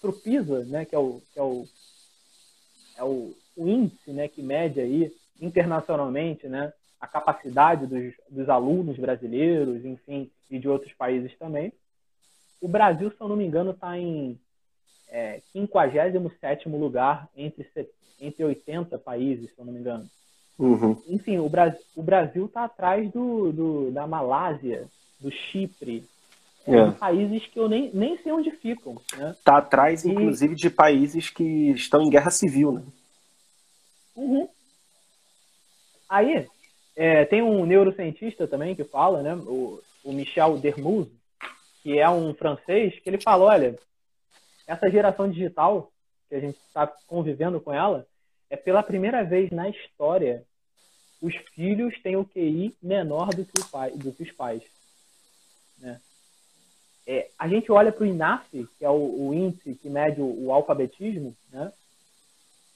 pro 0.00 0.12
PISA, 0.14 0.64
né, 0.64 0.84
que 0.84 0.96
é 0.96 0.98
o, 0.98 1.22
que 1.32 1.38
é 1.38 1.42
o, 1.44 1.64
é 2.96 3.04
o, 3.04 3.36
o 3.56 3.68
índice, 3.68 4.10
né, 4.10 4.26
que 4.26 4.42
mede 4.42 4.80
aí 4.80 5.12
internacionalmente, 5.40 6.48
né, 6.48 6.72
a 7.00 7.06
capacidade 7.06 7.86
dos, 7.86 8.14
dos 8.28 8.48
alunos 8.48 8.96
brasileiros, 8.96 9.84
enfim, 9.84 10.30
e 10.50 10.58
de 10.58 10.68
outros 10.68 10.92
países 10.92 11.36
também. 11.38 11.72
O 12.60 12.68
Brasil, 12.68 13.10
se 13.10 13.20
eu 13.20 13.28
não 13.28 13.36
me 13.36 13.46
engano, 13.46 13.70
está 13.70 13.96
em 13.96 14.38
é, 15.08 15.40
57 15.52 16.68
lugar 16.68 17.28
entre, 17.36 17.66
entre 18.20 18.44
80 18.44 18.98
países, 18.98 19.54
se 19.54 19.58
eu 19.58 19.64
não 19.64 19.72
me 19.72 19.80
engano. 19.80 20.08
Uhum. 20.58 21.00
Enfim, 21.06 21.38
o, 21.38 21.48
Brasil 21.48 21.78
o 21.94 22.02
Brasil 22.02 22.46
está 22.46 22.64
atrás 22.64 23.10
do, 23.12 23.52
do, 23.52 23.90
da 23.92 24.06
Malásia, 24.08 24.88
do 25.20 25.30
Chipre, 25.30 26.04
é. 26.66 26.76
é. 26.76 26.90
países 26.90 27.46
que 27.46 27.58
eu 27.58 27.68
nem, 27.68 27.90
nem 27.94 28.18
sei 28.18 28.32
onde 28.32 28.50
ficam. 28.50 28.94
Está 28.94 29.16
né? 29.16 29.36
Tá 29.44 29.58
atrás, 29.58 30.04
e... 30.04 30.10
inclusive, 30.10 30.54
de 30.56 30.68
países 30.68 31.30
que 31.30 31.70
estão 31.70 32.02
em 32.02 32.10
guerra 32.10 32.30
civil. 32.30 32.72
Né? 32.72 32.82
Uhum. 34.16 34.48
Aí, 36.08 36.46
é, 36.96 37.24
tem 37.24 37.42
um 37.42 37.66
neurocientista 37.66 38.46
também 38.46 38.74
que 38.74 38.84
fala, 38.84 39.22
né, 39.22 39.34
o, 39.34 39.80
o 40.04 40.12
Michel 40.12 40.58
Dermuz, 40.58 41.08
que 41.82 41.98
é 41.98 42.08
um 42.08 42.34
francês, 42.34 42.98
que 42.98 43.08
ele 43.08 43.20
falou, 43.20 43.48
olha, 43.48 43.78
essa 44.66 44.90
geração 44.90 45.30
digital, 45.30 45.90
que 46.28 46.34
a 46.34 46.40
gente 46.40 46.58
está 46.58 46.86
convivendo 47.06 47.60
com 47.60 47.72
ela, 47.72 48.06
é 48.50 48.56
pela 48.56 48.82
primeira 48.82 49.22
vez 49.22 49.50
na 49.50 49.68
história 49.68 50.44
os 51.20 51.34
filhos 51.54 52.00
têm 52.00 52.16
o 52.16 52.24
QI 52.24 52.76
menor 52.82 53.30
do 53.34 53.44
que, 53.44 53.62
pai, 53.70 53.90
do 53.90 54.12
que 54.12 54.22
os 54.22 54.30
pais. 54.32 54.62
Né? 55.78 56.00
É, 57.06 57.30
a 57.38 57.48
gente 57.48 57.72
olha 57.72 57.90
para 57.90 58.04
o 58.04 58.06
INAF, 58.06 58.68
que 58.78 58.84
é 58.84 58.90
o, 58.90 59.28
o, 59.28 59.34
índice 59.34 59.74
que 59.74 59.88
mede 59.88 60.20
o, 60.20 60.46
o 60.46 60.52
alfabetismo, 60.52 61.36
né? 61.50 61.72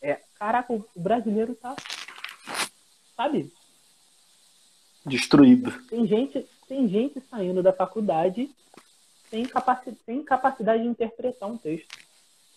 É, 0.00 0.18
caraca, 0.36 0.72
o 0.72 0.84
brasileiro 0.96 1.54
tá, 1.54 1.76
sabe? 3.16 3.52
Destruído. 5.04 5.72
Tem 5.88 6.06
gente, 6.06 6.46
tem 6.68 6.88
gente 6.88 7.20
saindo 7.28 7.62
da 7.62 7.72
faculdade 7.72 8.48
tem, 9.32 9.46
capaci 9.46 9.92
tem 10.04 10.22
capacidade 10.22 10.82
de 10.82 10.88
interpretar 10.90 11.48
um 11.48 11.56
texto. 11.56 11.88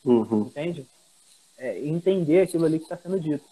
Uhum. 0.03 0.41
Entende? 0.41 0.85
É, 1.57 1.79
entender 1.79 2.41
aquilo 2.41 2.65
ali 2.65 2.77
que 2.77 2.83
está 2.83 2.97
sendo 2.97 3.17
dito. 3.17 3.45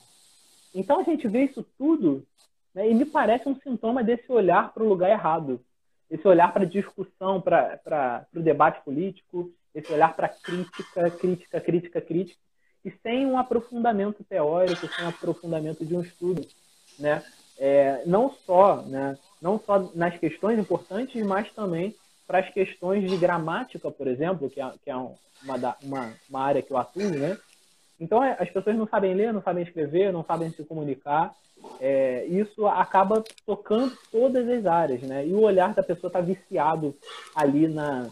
Então 0.75 0.99
a 0.99 1.03
gente 1.03 1.25
vê 1.29 1.45
isso 1.45 1.65
tudo 1.77 2.27
né, 2.75 2.89
e 2.89 2.93
me 2.93 3.05
parece 3.05 3.47
um 3.47 3.55
sintoma 3.55 4.03
desse 4.03 4.29
olhar 4.29 4.73
para 4.73 4.83
o 4.83 4.89
lugar 4.89 5.09
errado, 5.09 5.61
esse 6.11 6.27
olhar 6.27 6.51
para 6.51 6.63
a 6.63 6.67
discussão, 6.67 7.39
para 7.39 8.27
o 8.35 8.41
debate 8.41 8.83
político, 8.83 9.53
esse 9.73 9.91
olhar 9.93 10.13
para 10.13 10.27
crítica, 10.27 11.09
crítica, 11.09 11.61
crítica, 11.61 12.01
crítica, 12.01 12.39
e 12.83 12.91
sem 13.01 13.25
um 13.25 13.37
aprofundamento 13.37 14.21
teórico, 14.25 14.85
sem 14.87 15.05
um 15.05 15.09
aprofundamento 15.09 15.85
de 15.85 15.95
um 15.95 16.01
estudo, 16.01 16.45
né? 16.99 17.23
É, 17.58 18.01
não 18.06 18.34
só, 18.45 18.82
né, 18.82 19.17
não 19.41 19.60
só 19.60 19.91
nas 19.93 20.17
questões 20.17 20.58
importantes, 20.58 21.23
mas 21.25 21.51
também 21.53 21.95
para 22.25 22.39
as 22.39 22.49
questões 22.49 23.10
de 23.10 23.17
gramática, 23.17 23.91
por 23.91 24.08
exemplo, 24.08 24.49
que 24.49 24.60
é, 24.60 24.71
que 24.84 24.89
é 24.89 24.95
uma, 24.95 25.15
uma, 25.84 26.13
uma 26.29 26.41
área 26.41 26.62
que 26.62 26.71
eu 26.71 26.77
atuo, 26.77 27.10
né? 27.10 27.38
Então, 27.99 28.23
é, 28.23 28.36
as 28.39 28.49
pessoas 28.49 28.75
não 28.75 28.88
sabem 28.88 29.13
ler, 29.13 29.32
não 29.34 29.41
sabem 29.41 29.63
escrever, 29.63 30.12
não 30.12 30.23
sabem 30.23 30.49
se 30.51 30.63
comunicar. 30.63 31.34
É, 31.79 32.25
isso 32.25 32.65
acaba 32.67 33.23
tocando 33.45 33.95
todas 34.12 34.47
as 34.49 34.65
áreas, 34.65 35.01
né? 35.01 35.25
E 35.25 35.34
o 35.34 35.41
olhar 35.41 35.73
da 35.73 35.84
pessoa 35.84 36.10
está 36.10 36.19
viciado 36.19 36.95
ali 37.36 37.67
na, 37.67 38.10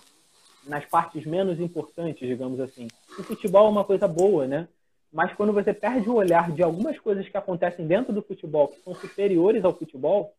nas 0.66 0.86
partes 0.86 1.26
menos 1.26 1.60
importantes, 1.60 2.28
digamos 2.28 2.60
assim. 2.60 2.88
O 3.18 3.24
futebol 3.24 3.68
é 3.68 3.70
uma 3.70 3.84
coisa 3.84 4.08
boa, 4.08 4.48
né? 4.48 4.68
Mas 5.12 5.34
quando 5.34 5.52
você 5.52 5.74
perde 5.74 6.10
o 6.10 6.16
olhar 6.16 6.52
de 6.52 6.64
algumas 6.64 6.98
coisas 7.00 7.28
que 7.28 7.36
acontecem 7.36 7.86
dentro 7.86 8.14
do 8.14 8.22
futebol, 8.22 8.70
que 8.70 8.82
são 8.82 8.96
superiores 8.96 9.66
ao 9.66 9.78
futebol, 9.78 10.34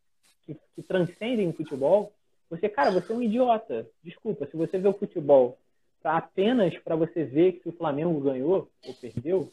que, 0.47 0.57
que 0.75 0.83
transcendem 0.83 1.49
o 1.49 1.53
futebol, 1.53 2.13
você, 2.49 2.69
cara, 2.69 2.91
você 2.91 3.13
é 3.13 3.17
um 3.17 3.23
idiota. 3.23 3.87
Desculpa, 4.03 4.47
se 4.47 4.57
você 4.57 4.79
vê 4.79 4.89
o 4.89 4.93
futebol 4.93 5.59
apenas 6.03 6.77
para 6.79 6.97
você 6.97 7.25
ver 7.25 7.53
que 7.53 7.69
o 7.69 7.73
Flamengo 7.73 8.19
ganhou 8.21 8.69
ou 8.87 8.95
perdeu, 8.95 9.53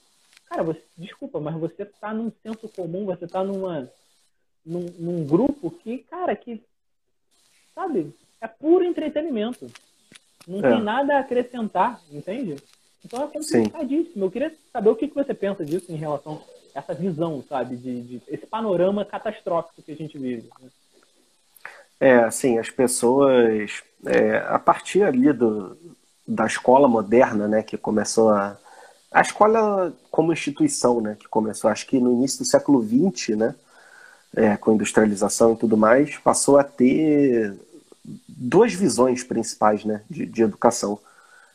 cara, 0.49 0.63
você, 0.63 0.81
desculpa, 0.97 1.39
mas 1.39 1.55
você 1.55 1.83
está 1.83 2.13
num 2.13 2.31
senso 2.43 2.67
comum, 2.69 3.05
você 3.05 3.25
está 3.25 3.43
numa 3.43 3.89
num, 4.65 4.85
num, 4.97 5.25
grupo 5.25 5.71
que, 5.71 5.99
cara, 5.99 6.35
que 6.35 6.61
sabe, 7.73 8.13
é 8.41 8.47
puro 8.47 8.83
entretenimento. 8.83 9.67
Não 10.47 10.59
é. 10.59 10.73
tem 10.73 10.81
nada 10.81 11.15
a 11.15 11.19
acrescentar, 11.19 12.01
entende? 12.11 12.55
Então 13.05 13.23
é 13.23 13.27
complicadíssimo. 13.27 14.13
Sim. 14.13 14.21
Eu 14.21 14.31
queria 14.31 14.55
saber 14.71 14.89
o 14.89 14.95
que, 14.95 15.07
que 15.07 15.15
você 15.15 15.33
pensa 15.33 15.65
disso 15.65 15.91
em 15.91 15.95
relação 15.95 16.41
a 16.75 16.79
essa 16.79 16.93
visão, 16.93 17.43
sabe, 17.47 17.75
de, 17.75 18.01
de 18.01 18.21
esse 18.27 18.45
panorama 18.45 19.05
catastrófico 19.05 19.81
que 19.81 19.91
a 19.91 19.95
gente 19.95 20.17
vive. 20.17 20.49
Né? 20.61 20.69
É, 21.99 22.15
assim, 22.19 22.57
as 22.57 22.69
pessoas, 22.69 23.83
é, 24.05 24.37
a 24.47 24.59
partir 24.59 25.03
ali 25.03 25.33
do, 25.33 25.77
da 26.27 26.45
escola 26.45 26.87
moderna, 26.87 27.47
né, 27.47 27.63
que 27.63 27.77
começou 27.77 28.29
a... 28.29 28.57
A 29.11 29.21
escola 29.21 29.91
como 30.11 30.31
instituição, 30.31 31.01
né, 31.01 31.17
que 31.19 31.27
começou, 31.27 31.67
acho 31.71 31.87
que 31.87 31.99
no 31.99 32.13
início 32.13 32.37
do 32.37 32.45
século 32.45 32.79
XX, 32.83 33.35
né, 33.35 33.55
é, 34.35 34.55
com 34.55 34.73
industrialização 34.73 35.53
e 35.53 35.57
tudo 35.57 35.75
mais, 35.75 36.15
passou 36.19 36.59
a 36.59 36.63
ter 36.63 37.57
duas 38.27 38.71
visões 38.71 39.23
principais, 39.23 39.83
né, 39.83 40.03
de, 40.07 40.27
de 40.27 40.43
educação. 40.43 40.99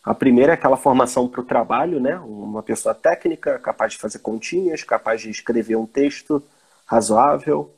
A 0.04 0.14
primeira 0.14 0.52
é 0.52 0.54
aquela 0.54 0.76
formação 0.76 1.26
para 1.26 1.40
o 1.40 1.44
trabalho, 1.44 1.98
né, 1.98 2.18
uma 2.18 2.62
pessoa 2.62 2.94
técnica, 2.94 3.58
capaz 3.58 3.92
de 3.92 3.98
fazer 3.98 4.18
continhas, 4.18 4.82
capaz 4.82 5.22
de 5.22 5.30
escrever 5.30 5.76
um 5.76 5.86
texto 5.86 6.42
razoável, 6.84 7.72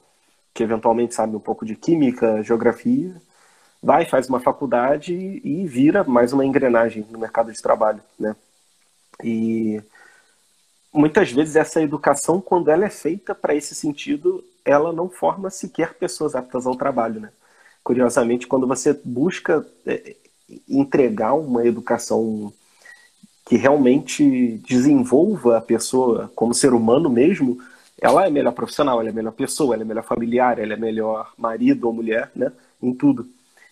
que 0.53 0.62
eventualmente 0.62 1.15
sabe 1.15 1.37
um 1.37 1.41
pouco 1.41 1.65
de 1.65 1.77
química, 1.77 2.43
geografia, 2.43 3.15
vai, 3.81 4.05
faz 4.05 4.29
uma 4.29 4.41
faculdade 4.41 5.15
e 5.15 5.65
vira 5.67 6.03
mais 6.03 6.33
uma 6.33 6.45
engrenagem 6.45 7.07
no 7.11 7.19
mercado 7.19 7.53
de 7.53 7.62
trabalho, 7.62 8.03
né? 8.19 8.35
E 9.23 9.81
muitas 10.93 11.31
vezes 11.31 11.55
essa 11.55 11.81
educação, 11.81 12.41
quando 12.41 12.71
ela 12.71 12.87
é 12.87 12.91
feita 12.91 13.35
para 13.35 13.55
esse 13.55 13.75
sentido, 13.75 14.43
ela 14.65 14.93
não 14.93 15.09
forma 15.09 15.51
sequer 15.51 15.95
pessoas 15.95 16.35
aptas 16.35 16.67
ao 16.67 16.75
trabalho, 16.75 17.21
né? 17.21 17.31
Curiosamente, 17.85 18.49
quando 18.49 18.67
você 18.67 18.93
busca 19.05 19.65
é, 19.87 20.17
entregar 20.68 21.35
uma 21.35 21.66
educação 21.66 22.52
que 23.44 23.56
realmente 23.56 24.61
desenvolva 24.68 25.59
a 25.59 25.61
pessoa 25.61 26.30
como 26.35 26.52
ser 26.52 26.72
humano 26.72 27.09
mesmo, 27.09 27.59
ela 28.00 28.26
é 28.26 28.30
melhor 28.30 28.52
profissional, 28.52 29.00
ela 29.00 29.09
é 29.09 29.12
melhor 29.12 29.32
pessoa, 29.32 29.74
ela 29.74 29.82
é 29.82 29.87
melhor 29.87 30.04
familiar, 30.04 30.59
ela 30.59 30.72
é 30.72 30.76
melhor 30.76 31.32
marido 31.38 31.87
ou 31.87 31.92
mulher, 31.92 32.30
né? 32.35 32.52
Em 32.82 32.92
tudo. 32.92 33.26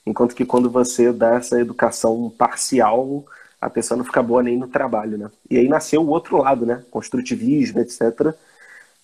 Enquanto 0.06 0.34
que 0.34 0.44
quando 0.44 0.70
você 0.70 1.12
dá 1.12 1.34
essa 1.34 1.60
educação 1.60 2.32
parcial, 2.36 3.24
a 3.60 3.68
pessoa 3.68 3.96
não 3.96 4.04
fica 4.04 4.22
boa 4.22 4.42
nem 4.42 4.56
no 4.56 4.68
trabalho, 4.68 5.18
né? 5.18 5.30
E 5.50 5.58
aí 5.58 5.68
nasceu 5.68 6.02
o 6.02 6.08
outro 6.08 6.36
lado, 6.38 6.64
né? 6.64 6.82
Construtivismo, 6.90 7.80
etc., 7.80 8.34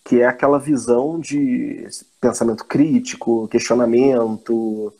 que 0.05 0.21
é 0.21 0.27
aquela 0.27 0.59
visão 0.59 1.19
de 1.21 1.87
pensamento 2.21 2.65
crítico, 2.65 3.49
questionamento, 3.49 4.93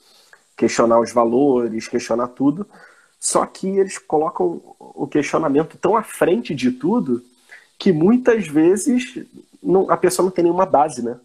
questionar 0.61 1.01
os 1.01 1.11
valores, 1.11 1.89
questionar 1.89 2.29
tudo. 2.29 2.67
Só 3.19 3.47
que 3.47 3.67
eles 3.67 3.97
colocam 3.97 4.61
o 4.79 5.07
questionamento 5.07 5.79
tão 5.79 5.97
à 5.97 6.03
frente 6.03 6.55
de 6.55 6.71
tudo 6.71 7.25
que 7.79 7.93
muitas 7.93 8.47
vezes 8.47 9.27
não, 9.63 9.91
a 9.91 9.97
pessoa 9.97 10.25
não 10.25 10.31
tem 10.31 10.45
nenhuma 10.45 10.67
base, 10.67 11.03
né? 11.03 11.19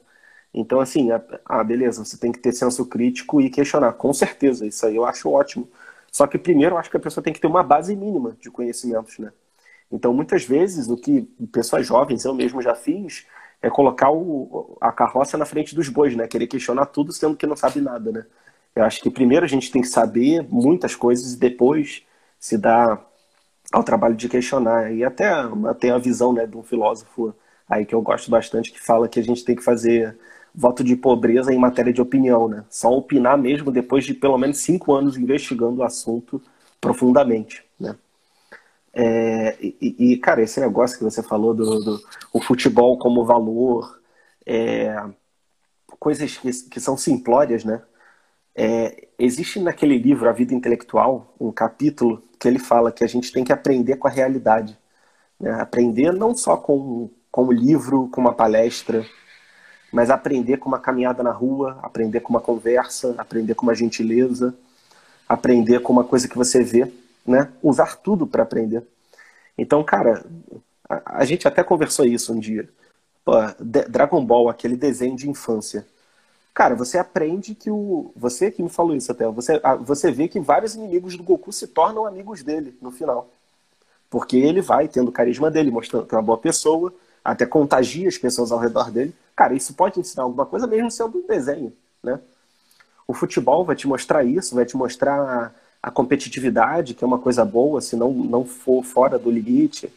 Então, 0.54 0.80
assim, 0.80 1.10
ah, 1.12 1.64
beleza, 1.66 2.06
você 2.06 2.18
tem 2.18 2.32
que 2.32 2.40
ter 2.40 2.54
senso 2.54 2.86
crítico 2.86 3.42
e 3.42 3.50
questionar, 3.50 3.92
com 3.94 4.14
certeza, 4.14 4.66
isso 4.66 4.86
aí 4.86 4.96
eu 4.96 5.06
acho 5.06 5.30
ótimo. 5.30 5.68
Só 6.10 6.26
que 6.26 6.38
primeiro 6.38 6.76
eu 6.76 6.80
acho 6.80 6.90
que 6.90 6.96
a 6.96 7.00
pessoa 7.00 7.22
tem 7.22 7.34
que 7.34 7.42
ter 7.42 7.48
uma 7.48 7.62
base 7.62 7.94
mínima 7.94 8.38
de 8.40 8.50
conhecimentos, 8.50 9.20
né? 9.20 9.34
Então, 9.92 10.14
muitas 10.14 10.46
vezes, 10.46 10.88
o 10.88 10.96
que 10.96 11.24
pessoas 11.52 11.86
jovens, 11.86 12.24
eu 12.24 12.34
mesmo 12.34 12.62
já 12.62 12.74
fiz, 12.74 13.26
é 13.62 13.70
colocar 13.70 14.12
o, 14.12 14.78
a 14.80 14.94
carroça 14.94 15.38
na 15.38 15.46
frente 15.46 15.76
dos 15.76 15.90
bois, 15.90 16.16
né? 16.16 16.26
Querer 16.26 16.48
questionar 16.48 16.86
tudo 16.86 17.12
sendo 17.12 17.36
que 17.36 17.46
não 17.46 17.58
sabe 17.58 17.82
nada, 17.82 18.12
né? 18.14 18.26
Eu 18.76 18.84
acho 18.84 19.02
que 19.02 19.10
primeiro 19.10 19.46
a 19.46 19.48
gente 19.48 19.72
tem 19.72 19.82
que 19.82 19.88
saber 19.88 20.46
muitas 20.50 20.96
coisas 20.96 21.34
e 21.34 21.40
depois 21.40 22.04
se 22.40 22.58
dá 22.58 23.00
ao 23.72 23.84
trabalho 23.84 24.16
de 24.16 24.28
questionar. 24.30 24.92
E 24.94 25.04
até 25.04 25.32
tem 25.80 25.92
a 25.92 25.98
visão 25.98 26.34
né, 26.34 26.46
de 26.46 26.58
um 26.58 26.64
filósofo 26.64 27.34
aí 27.70 27.86
que 27.86 27.96
eu 27.96 28.02
gosto 28.02 28.30
bastante, 28.30 28.72
que 28.72 28.80
fala 28.80 29.08
que 29.08 29.20
a 29.20 29.24
gente 29.24 29.44
tem 29.44 29.56
que 29.56 29.64
fazer 29.64 30.18
voto 30.54 30.84
de 30.84 30.96
pobreza 30.96 31.54
em 31.54 31.58
matéria 31.58 31.92
de 31.92 32.02
opinião, 32.02 32.48
né? 32.48 32.64
Só 32.70 32.92
opinar 32.96 33.38
mesmo 33.38 33.72
depois 33.72 34.06
de 34.06 34.14
pelo 34.14 34.38
menos 34.38 34.60
cinco 34.60 34.94
anos 34.94 35.18
investigando 35.18 35.82
o 35.82 35.84
assunto 35.84 36.42
profundamente, 36.80 37.64
né? 37.80 37.96
É, 38.94 39.58
e, 39.62 40.14
e, 40.14 40.18
cara, 40.18 40.42
esse 40.42 40.60
negócio 40.62 40.98
que 40.98 41.04
você 41.04 41.22
falou 41.22 41.54
do, 41.54 41.80
do 41.82 42.02
o 42.32 42.42
futebol 42.42 42.98
como 42.98 43.26
valor, 43.26 44.00
é, 44.46 44.96
coisas 46.00 46.38
que, 46.38 46.50
que 46.70 46.80
são 46.80 46.96
simplórias, 46.96 47.66
né? 47.66 47.82
É, 48.56 49.08
existe 49.20 49.60
naquele 49.60 49.98
livro 49.98 50.30
A 50.30 50.32
Vida 50.32 50.54
Intelectual 50.54 51.34
um 51.40 51.52
capítulo 51.52 52.24
que 52.40 52.48
ele 52.48 52.60
fala 52.60 52.92
que 52.92 53.04
a 53.04 53.08
gente 53.08 53.32
tem 53.32 53.44
que 53.44 53.52
aprender 53.52 53.98
com 53.98 54.08
a 54.08 54.12
realidade. 54.12 54.78
Né? 55.40 55.52
Aprender 55.60 56.14
não 56.14 56.34
só 56.36 56.56
com 56.56 57.10
com 57.36 57.48
o 57.48 57.52
livro, 57.52 58.08
com 58.14 58.22
uma 58.22 58.34
palestra, 58.34 59.06
mas 59.92 60.10
aprender 60.10 60.56
com 60.56 60.70
uma 60.70 60.80
caminhada 60.80 61.22
na 61.22 61.34
rua, 61.34 61.78
aprender 61.84 62.22
com 62.22 62.30
uma 62.30 62.40
conversa, 62.40 63.14
aprender 63.18 63.56
com 63.56 63.64
uma 63.64 63.76
gentileza, 63.76 64.56
aprender 65.28 65.82
com 65.82 65.92
uma 65.92 66.06
coisa 66.06 66.30
que 66.30 66.38
você 66.38 66.64
vê, 66.64 66.90
né? 67.28 67.52
Usar 67.62 67.98
tudo 67.98 68.26
para 68.26 68.44
aprender. 68.44 68.84
Então, 69.58 69.84
cara, 69.84 70.26
a, 70.90 71.20
a, 71.20 71.26
gente 71.26 71.46
até 71.46 71.62
conversou 71.62 72.06
isso 72.06 72.34
um 72.34 72.40
dia. 72.40 72.70
Pô, 73.26 73.34
Dragon 73.60 74.26
Ball, 74.26 74.48
aquele 74.48 74.78
desenho 74.78 75.18
de 75.18 75.30
infância. 75.30 75.86
Cara, 76.56 76.74
você 76.74 76.98
aprende 76.98 77.54
que 77.54 77.70
o. 77.70 78.14
Você 78.16 78.50
que 78.50 78.64
me 78.64 78.70
falou 78.70 78.96
isso 78.96 79.12
até. 79.12 79.28
Você, 79.28 79.62
você 79.82 80.10
vê 80.10 80.30
que 80.30 80.40
vários 80.40 80.74
inimigos 80.74 81.18
do 81.18 81.22
Goku 81.22 81.52
se 81.52 81.68
tornam 81.68 82.06
amigos 82.06 82.44
dele 82.44 82.74
no 82.82 82.92
final. 82.92 83.30
Porque 84.10 84.38
ele 84.38 84.62
vai 84.62 84.88
tendo 84.88 85.10
o 85.10 85.12
carisma 85.12 85.52
dele, 85.52 85.70
mostrando 85.70 86.08
que 86.08 86.16
é 86.16 86.18
uma 86.18 86.24
boa 86.24 86.38
pessoa, 86.38 86.94
até 87.22 87.46
contagia 87.46 88.08
as 88.08 88.18
pessoas 88.18 88.54
ao 88.54 88.58
redor 88.58 88.90
dele. 88.90 89.14
Cara, 89.36 89.54
isso 89.54 89.74
pode 89.74 90.00
ensinar 90.00 90.24
alguma 90.24 90.46
coisa 90.46 90.66
mesmo 90.66 90.90
sendo 90.90 91.18
um 91.18 91.28
desenho, 91.28 91.74
né? 92.02 92.22
O 93.06 93.14
futebol 93.14 93.66
vai 93.66 93.76
te 93.76 93.86
mostrar 93.86 94.24
isso, 94.24 94.56
vai 94.56 94.66
te 94.66 94.78
mostrar 94.78 95.54
a 95.84 95.92
competitividade, 95.92 96.94
que 96.94 97.04
é 97.04 97.08
uma 97.08 97.20
coisa 97.20 97.44
boa, 97.44 97.82
se 97.82 97.98
não, 97.98 98.14
não 98.14 98.46
for 98.46 98.82
fora 98.82 99.20
do 99.20 99.30
limite, 99.30 99.92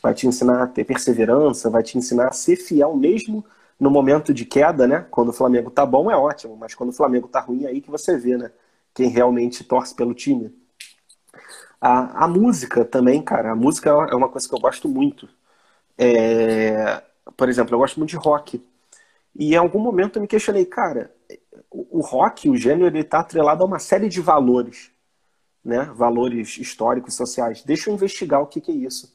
vai 0.00 0.14
te 0.14 0.28
ensinar 0.28 0.62
a 0.62 0.66
ter 0.68 0.84
perseverança, 0.84 1.68
vai 1.68 1.82
te 1.82 1.98
ensinar 1.98 2.28
a 2.28 2.32
ser 2.32 2.54
fiel 2.54 2.96
mesmo 2.96 3.44
no 3.78 3.90
momento 3.90 4.32
de 4.32 4.44
queda, 4.44 4.86
né? 4.86 5.06
Quando 5.10 5.30
o 5.30 5.32
Flamengo 5.32 5.70
tá 5.70 5.84
bom 5.84 6.10
é 6.10 6.16
ótimo, 6.16 6.56
mas 6.56 6.74
quando 6.74 6.90
o 6.90 6.92
Flamengo 6.92 7.28
tá 7.28 7.40
ruim 7.40 7.64
é 7.64 7.68
aí 7.68 7.80
que 7.80 7.90
você 7.90 8.16
vê, 8.16 8.36
né? 8.36 8.50
Quem 8.94 9.08
realmente 9.08 9.64
torce 9.64 9.94
pelo 9.94 10.14
time. 10.14 10.54
A, 11.80 12.24
a 12.24 12.28
música 12.28 12.84
também, 12.84 13.22
cara, 13.22 13.52
a 13.52 13.56
música 13.56 13.90
é 13.90 14.14
uma 14.14 14.28
coisa 14.28 14.48
que 14.48 14.54
eu 14.54 14.60
gosto 14.60 14.88
muito. 14.88 15.28
É, 15.98 17.02
por 17.36 17.48
exemplo, 17.48 17.74
eu 17.74 17.78
gosto 17.78 17.98
muito 17.98 18.10
de 18.10 18.16
rock. 18.16 18.62
E 19.38 19.54
em 19.54 19.56
algum 19.56 19.80
momento 19.80 20.16
eu 20.16 20.22
me 20.22 20.28
questionei, 20.28 20.64
cara, 20.66 21.12
o, 21.70 21.98
o 21.98 22.02
rock, 22.02 22.48
o 22.48 22.56
gênero, 22.56 22.86
ele 22.86 23.00
está 23.00 23.20
atrelado 23.20 23.62
a 23.62 23.66
uma 23.66 23.78
série 23.78 24.08
de 24.08 24.20
valores, 24.20 24.90
né? 25.64 25.84
Valores 25.94 26.58
históricos, 26.58 27.14
sociais. 27.14 27.62
Deixa 27.64 27.90
eu 27.90 27.94
investigar 27.94 28.42
o 28.42 28.46
que, 28.46 28.60
que 28.60 28.72
é 28.72 28.74
isso. 28.74 29.13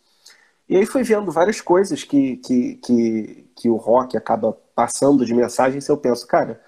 E 0.69 0.77
aí 0.77 0.85
foi 0.85 1.03
vendo 1.03 1.31
várias 1.31 1.59
coisas 1.61 2.03
que, 2.03 2.37
que, 2.37 2.75
que, 2.75 3.49
que 3.55 3.69
o 3.69 3.75
rock 3.75 4.15
acaba 4.15 4.53
passando 4.75 5.25
de 5.25 5.33
mensagens 5.33 5.89
eu 5.89 5.97
penso, 5.97 6.27
cara, 6.27 6.61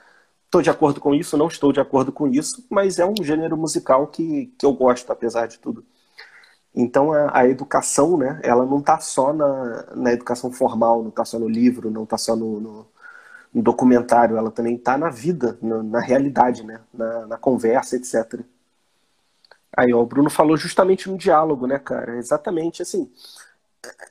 estou 0.46 0.62
de 0.62 0.70
acordo 0.72 1.00
com 1.00 1.14
isso, 1.14 1.38
não 1.38 1.48
estou 1.48 1.72
de 1.72 1.80
acordo 1.80 2.12
com 2.12 2.28
isso, 2.28 2.66
mas 2.70 3.00
é 3.00 3.06
um 3.06 3.16
gênero 3.24 3.56
musical 3.58 4.08
que, 4.08 4.48
que 4.58 4.66
eu 4.66 4.74
gosto, 4.74 5.12
apesar 5.12 5.48
de 5.48 5.60
tudo. 5.60 5.86
Então 6.76 7.14
a, 7.14 7.40
a 7.40 7.48
educação, 7.48 8.18
né, 8.18 8.40
ela 8.44 8.66
não 8.66 8.80
está 8.80 9.00
só 9.00 9.34
na, 9.34 9.86
na 9.96 10.14
educação 10.14 10.52
formal, 10.52 11.02
não 11.02 11.10
está 11.10 11.26
só 11.26 11.38
no 11.40 11.48
livro, 11.50 11.92
não 11.92 12.04
está 12.04 12.18
só 12.18 12.36
no, 12.36 12.60
no, 12.60 12.88
no, 13.54 13.62
documentário, 13.64 14.38
ela 14.38 14.52
também 14.52 14.76
está 14.76 14.98
na 14.98 15.10
vida, 15.10 15.58
na, 15.62 15.84
na 15.84 16.00
realidade, 16.00 16.64
né, 16.66 16.82
na, 16.94 17.28
na, 17.28 17.38
conversa, 17.38 17.96
etc. 17.98 18.42
Aí 19.76 19.94
ó, 19.94 20.02
o 20.02 20.06
Bruno 20.06 20.30
falou 20.30 20.58
justamente 20.58 21.10
no 21.10 21.18
diálogo, 21.18 21.68
né, 21.68 21.80
cara? 21.80 22.18
Exatamente 22.18 22.82
assim. 22.82 23.10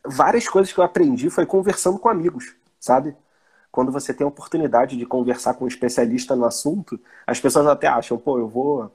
Várias 0.05 0.49
coisas 0.49 0.73
que 0.73 0.79
eu 0.81 0.85
aprendi 0.85 1.31
foi 1.31 1.47
conversando 1.47 1.99
com 1.99 2.09
amigos, 2.09 2.55
sabe? 2.79 3.15
Quando 3.71 3.93
você 3.93 4.13
tem 4.15 4.25
a 4.25 4.29
oportunidade 4.29 4.97
de 4.97 5.07
conversar 5.07 5.55
com 5.55 5.65
um 5.65 5.69
especialista 5.69 6.35
no 6.37 6.45
assunto, 6.45 7.01
as 7.27 7.41
pessoas 7.41 7.67
até 7.67 7.87
acham, 7.89 8.19
pô, 8.19 8.39
eu 8.39 8.49
vou 8.49 8.93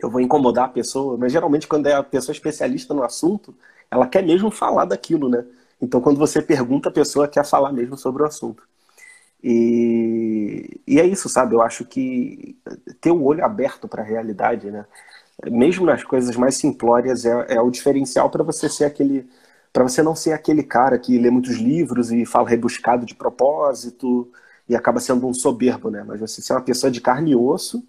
eu 0.00 0.10
vou 0.10 0.20
incomodar 0.20 0.66
a 0.66 0.68
pessoa, 0.68 1.16
mas 1.18 1.32
geralmente 1.32 1.66
quando 1.68 1.86
é 1.88 1.94
a 1.94 2.02
pessoa 2.04 2.32
especialista 2.32 2.94
no 2.94 3.02
assunto, 3.02 3.54
ela 3.90 4.06
quer 4.06 4.22
mesmo 4.24 4.50
falar 4.50 4.84
daquilo, 4.86 5.28
né? 5.28 5.44
Então 5.80 6.00
quando 6.00 6.18
você 6.18 6.42
pergunta, 6.42 6.88
a 6.88 6.92
pessoa 6.92 7.28
quer 7.28 7.44
falar 7.44 7.72
mesmo 7.72 7.96
sobre 7.98 8.22
o 8.22 8.26
assunto. 8.26 8.62
E, 9.42 10.80
e 10.86 10.98
é 11.00 11.06
isso, 11.06 11.28
sabe? 11.28 11.54
Eu 11.54 11.62
acho 11.62 11.84
que 11.84 12.56
ter 13.00 13.10
o 13.12 13.22
olho 13.24 13.44
aberto 13.44 13.86
para 13.88 14.02
a 14.02 14.04
realidade, 14.06 14.70
né? 14.70 14.84
Mesmo 15.50 15.86
nas 15.86 16.02
coisas 16.04 16.36
mais 16.36 16.56
simplórias, 16.56 17.24
é, 17.24 17.54
é 17.56 17.60
o 17.60 17.70
diferencial 17.70 18.30
para 18.30 18.42
você 18.44 18.68
ser 18.68 18.84
aquele. 18.84 19.28
Para 19.72 19.82
você 19.82 20.02
não 20.02 20.14
ser 20.14 20.32
aquele 20.32 20.62
cara 20.62 20.98
que 20.98 21.18
lê 21.18 21.30
muitos 21.30 21.56
livros 21.56 22.10
e 22.10 22.24
fala 22.24 22.48
rebuscado 22.48 23.04
de 23.04 23.14
propósito 23.14 24.30
e 24.68 24.74
acaba 24.74 25.00
sendo 25.00 25.26
um 25.26 25.34
soberbo, 25.34 25.90
né? 25.90 26.04
Mas 26.06 26.20
você 26.20 26.42
ser 26.42 26.52
uma 26.52 26.62
pessoa 26.62 26.90
de 26.90 27.00
carne 27.00 27.32
e 27.32 27.36
osso 27.36 27.86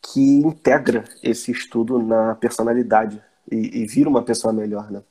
que 0.00 0.20
integra 0.20 1.04
esse 1.22 1.50
estudo 1.50 1.98
na 1.98 2.34
personalidade 2.34 3.22
e, 3.50 3.82
e 3.82 3.86
vira 3.86 4.08
uma 4.08 4.22
pessoa 4.22 4.52
melhor, 4.52 4.90
né? 4.90 5.02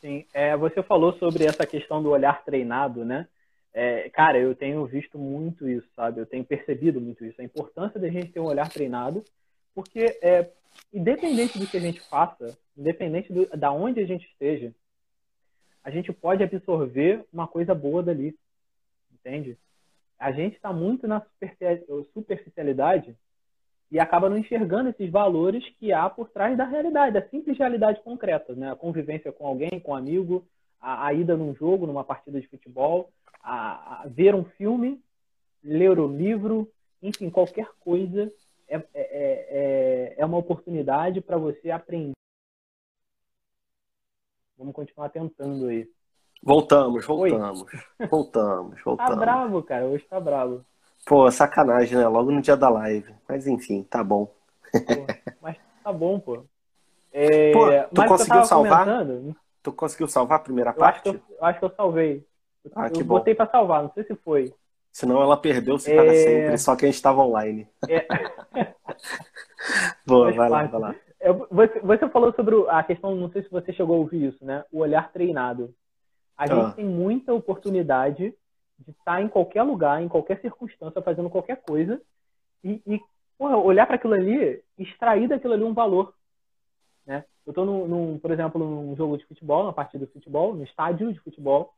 Sim, 0.00 0.24
é, 0.32 0.56
você 0.56 0.82
falou 0.82 1.14
sobre 1.14 1.44
essa 1.44 1.66
questão 1.66 2.02
do 2.02 2.10
olhar 2.10 2.44
treinado, 2.44 3.04
né? 3.04 3.26
É, 3.72 4.08
cara, 4.10 4.38
eu 4.38 4.54
tenho 4.54 4.86
visto 4.86 5.18
muito 5.18 5.68
isso, 5.68 5.86
sabe? 5.94 6.20
Eu 6.20 6.26
tenho 6.26 6.44
percebido 6.44 7.00
muito 7.00 7.24
isso, 7.24 7.40
a 7.40 7.44
importância 7.44 8.00
da 8.00 8.08
gente 8.08 8.32
ter 8.32 8.40
um 8.40 8.46
olhar 8.46 8.68
treinado, 8.70 9.22
porque 9.74 10.18
é, 10.22 10.48
independente 10.92 11.58
do 11.58 11.66
que 11.66 11.76
a 11.76 11.80
gente 11.80 12.00
faça, 12.00 12.56
independente 12.76 13.32
do, 13.32 13.46
da 13.56 13.72
onde 13.72 14.00
a 14.00 14.06
gente 14.06 14.26
esteja, 14.26 14.74
a 15.82 15.90
gente 15.90 16.12
pode 16.12 16.42
absorver 16.42 17.24
uma 17.32 17.46
coisa 17.46 17.74
boa 17.74 18.02
dali, 18.02 18.36
entende? 19.12 19.56
a 20.18 20.32
gente 20.32 20.56
está 20.56 20.72
muito 20.72 21.06
na 21.06 21.22
superficialidade 22.12 23.14
e 23.90 24.00
acaba 24.00 24.28
não 24.28 24.38
enxergando 24.38 24.88
esses 24.88 25.10
valores 25.10 25.64
que 25.78 25.92
há 25.92 26.08
por 26.08 26.28
trás 26.30 26.56
da 26.56 26.64
realidade, 26.64 27.14
da 27.14 27.28
simples 27.28 27.56
realidade 27.56 28.02
concreta, 28.02 28.54
né? 28.54 28.72
A 28.72 28.76
convivência 28.76 29.30
com 29.30 29.46
alguém, 29.46 29.78
com 29.80 29.92
um 29.92 29.94
amigo, 29.94 30.44
a, 30.80 31.06
a 31.06 31.12
ida 31.12 31.36
num 31.36 31.54
jogo, 31.54 31.86
numa 31.86 32.02
partida 32.02 32.40
de 32.40 32.48
futebol, 32.48 33.10
a, 33.42 34.02
a, 34.02 34.08
ver 34.08 34.34
um 34.34 34.44
filme, 34.44 35.00
ler 35.62 36.00
um 36.00 36.16
livro, 36.16 36.68
enfim, 37.00 37.30
qualquer 37.30 37.68
coisa 37.78 38.32
é, 38.68 38.76
é, 38.76 38.84
é, 38.94 40.14
é 40.18 40.26
uma 40.26 40.38
oportunidade 40.38 41.20
para 41.20 41.36
você 41.36 41.70
aprender. 41.70 42.15
Vamos 44.58 44.74
continuar 44.74 45.10
tentando 45.10 45.66
aí. 45.68 45.86
Voltamos, 46.42 47.04
voltamos. 47.04 47.62
Oi? 47.62 48.06
Voltamos, 48.08 48.80
voltamos. 48.84 49.14
Tá 49.14 49.16
bravo, 49.16 49.62
cara. 49.62 49.84
Hoje 49.84 50.04
tá 50.08 50.18
bravo. 50.18 50.64
Pô, 51.04 51.30
sacanagem, 51.30 51.98
né? 51.98 52.08
Logo 52.08 52.30
no 52.30 52.40
dia 52.40 52.56
da 52.56 52.68
live. 52.68 53.14
Mas 53.28 53.46
enfim, 53.46 53.82
tá 53.82 54.02
bom. 54.02 54.26
Pô, 54.72 55.06
mas 55.42 55.56
tá 55.84 55.92
bom, 55.92 56.18
pô. 56.18 56.44
É... 57.12 57.52
Pô, 57.52 57.66
tu 57.94 58.06
conseguiu 58.06 58.44
salvar? 58.44 58.86
Tu 59.62 59.72
conseguiu 59.72 60.08
salvar 60.08 60.38
a 60.38 60.42
primeira 60.42 60.70
eu 60.70 60.74
parte? 60.74 61.08
Acho 61.08 61.18
eu, 61.18 61.36
eu, 61.36 61.44
acho 61.44 61.58
que 61.58 61.64
eu 61.64 61.74
salvei. 61.76 62.26
Ah, 62.74 62.90
que 62.90 63.00
eu 63.00 63.04
botei 63.04 63.34
pra 63.34 63.46
salvar, 63.46 63.82
não 63.82 63.92
sei 63.92 64.04
se 64.04 64.16
foi. 64.16 64.52
Senão 64.90 65.22
ela 65.22 65.36
perdeu-se 65.36 65.92
é... 65.92 65.94
para 65.94 66.14
sempre, 66.14 66.58
só 66.58 66.74
que 66.74 66.86
a 66.86 66.88
gente 66.88 66.96
estava 66.96 67.20
online. 67.20 67.68
É... 67.88 68.06
Boa, 70.06 70.32
vai 70.32 70.48
lá, 70.48 70.64
vai 70.64 70.80
lá. 70.80 70.94
Você, 71.50 71.80
você 71.80 72.08
falou 72.08 72.32
sobre 72.34 72.54
a 72.68 72.82
questão, 72.82 73.14
não 73.14 73.30
sei 73.30 73.42
se 73.42 73.50
você 73.50 73.72
chegou 73.72 73.96
a 73.96 73.98
ouvir 73.98 74.28
isso, 74.28 74.44
né? 74.44 74.64
O 74.70 74.78
olhar 74.78 75.10
treinado. 75.12 75.74
A 76.36 76.44
ah. 76.44 76.46
gente 76.46 76.76
tem 76.76 76.84
muita 76.84 77.32
oportunidade 77.32 78.34
de 78.78 78.90
estar 78.90 79.22
em 79.22 79.28
qualquer 79.28 79.62
lugar, 79.62 80.02
em 80.02 80.08
qualquer 80.08 80.40
circunstância, 80.40 81.00
fazendo 81.00 81.30
qualquer 81.30 81.62
coisa 81.62 82.00
e, 82.62 82.82
e 82.86 83.00
porra, 83.38 83.56
olhar 83.56 83.86
para 83.86 83.96
aquilo 83.96 84.14
ali, 84.14 84.62
extrair 84.78 85.28
daquilo 85.28 85.54
ali 85.54 85.64
um 85.64 85.74
valor. 85.74 86.12
Né? 87.06 87.24
Eu 87.46 87.50
estou, 87.52 87.64
num, 87.64 87.86
num, 87.86 88.18
por 88.18 88.30
exemplo, 88.30 88.58
num 88.58 88.96
jogo 88.96 89.16
de 89.16 89.24
futebol, 89.26 89.64
na 89.64 89.72
partida 89.72 90.04
de 90.04 90.12
futebol, 90.12 90.54
no 90.54 90.64
estádio 90.64 91.12
de 91.12 91.20
futebol, 91.20 91.72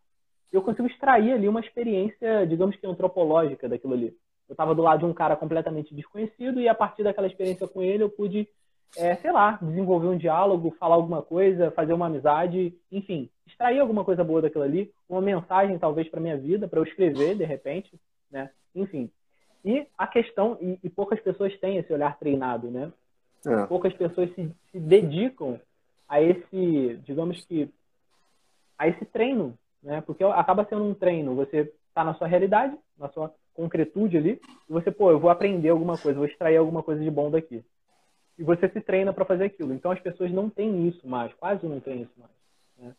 e 0.53 0.57
eu 0.57 0.63
consigo 0.63 0.89
extrair 0.89 1.33
ali 1.33 1.49
uma 1.49 1.61
experiência, 1.61 2.47
digamos 2.47 2.75
que 2.77 2.87
antropológica 2.87 3.69
daquilo 3.69 3.93
ali. 3.93 4.17
Eu 4.49 4.55
estava 4.55 4.75
do 4.75 4.83
lado 4.83 5.01
de 5.01 5.05
um 5.05 5.13
cara 5.13 5.37
completamente 5.37 5.95
desconhecido 5.95 6.59
e 6.61 6.69
a 6.69 6.75
partir 6.75 7.03
daquela 7.03 7.27
experiência 7.27 7.69
com 7.69 7.83
ele 7.83 8.03
eu 8.03 8.09
pude 8.09 8.49
é, 8.97 9.17
sei 9.17 9.31
lá, 9.31 9.59
desenvolver 9.61 10.09
um 10.09 10.17
diálogo, 10.17 10.75
falar 10.79 10.95
alguma 10.95 11.23
coisa, 11.23 11.71
fazer 11.73 11.93
uma 11.93 12.07
amizade, 12.07 12.75
enfim, 12.91 13.29
extrair 13.47 13.81
alguma 13.81 14.05
coisa 14.05 14.25
boa 14.25 14.41
daquilo 14.41 14.65
ali, 14.65 14.93
uma 15.09 15.21
mensagem 15.21 15.79
talvez 15.79 16.09
para 16.09 16.21
minha 16.21 16.37
vida, 16.37 16.69
para 16.69 16.79
eu 16.79 16.85
escrever 16.85 17.37
de 17.37 17.45
repente, 17.45 17.91
né? 18.31 18.51
Enfim. 18.75 19.11
E 19.65 19.87
a 19.97 20.07
questão, 20.07 20.57
e, 20.61 20.79
e 20.83 20.89
poucas 20.89 21.21
pessoas 21.21 21.59
têm 21.59 21.77
esse 21.77 21.93
olhar 21.93 22.19
treinado, 22.19 22.71
né? 22.71 22.93
É. 23.47 23.67
Poucas 23.67 23.93
pessoas 23.95 24.33
se, 24.35 24.51
se 24.73 24.81
dedicam 24.81 25.61
a 26.09 26.23
esse, 26.23 27.01
digamos 27.05 27.45
que, 27.45 27.69
a 28.79 28.89
esse 28.89 29.05
treino, 29.07 29.55
né? 29.83 30.01
Porque 30.01 30.25
acaba 30.25 30.65
sendo 30.65 30.85
um 30.85 30.95
treino, 30.95 31.35
você 31.35 31.73
está 31.89 32.05
na 32.05 32.15
sua 32.15 32.27
realidade, 32.27 32.77
na 32.99 33.09
sua 33.11 33.33
concretude 33.55 34.17
ali, 34.17 34.41
e 34.69 34.73
você, 34.73 34.91
pô, 34.91 35.11
eu 35.11 35.19
vou 35.19 35.31
aprender 35.31 35.69
alguma 35.69 35.99
coisa, 35.99 36.19
vou 36.19 36.29
extrair 36.29 36.57
alguma 36.57 36.83
coisa 36.83 37.03
de 37.03 37.11
bom 37.11 37.31
daqui 37.31 37.63
e 38.39 38.45
você 38.45 38.69
se 38.69 38.81
treina 38.81 39.13
para 39.13 39.25
fazer 39.25 39.45
aquilo. 39.45 39.75
Então 39.75 39.91
as 39.91 40.01
pessoas 40.01 40.31
não 40.31 40.49
têm 40.49 40.87
isso 40.87 41.07
mais, 41.07 41.33
quase 41.35 41.67
não 41.67 41.81
têm 41.81 42.03
isso 42.03 42.13
mais. 42.17 42.31
Né? 42.79 42.95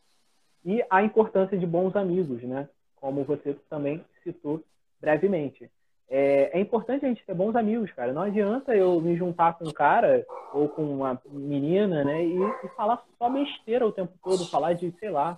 E 0.65 0.85
a 0.89 1.01
importância 1.01 1.57
de 1.57 1.65
bons 1.65 1.95
amigos, 1.95 2.43
né? 2.43 2.67
Como 2.97 3.23
você 3.23 3.55
também 3.69 4.03
citou 4.23 4.61
brevemente. 4.99 5.69
É, 6.11 6.57
é, 6.57 6.59
importante 6.59 7.05
a 7.05 7.07
gente 7.07 7.23
ter 7.23 7.35
bons 7.35 7.55
amigos, 7.55 7.91
cara. 7.91 8.11
Não 8.11 8.23
adianta 8.23 8.75
eu 8.75 8.99
me 8.99 9.15
juntar 9.15 9.53
com 9.53 9.65
um 9.65 9.71
cara 9.71 10.25
ou 10.51 10.67
com 10.67 10.81
uma 10.81 11.21
menina, 11.29 12.03
né? 12.03 12.25
E, 12.25 12.35
e 12.35 12.67
falar 12.75 13.01
só 13.17 13.29
besteira 13.29 13.85
o 13.85 13.91
tempo 13.91 14.11
todo, 14.23 14.49
falar 14.49 14.73
de, 14.73 14.91
sei 14.99 15.11
lá, 15.11 15.37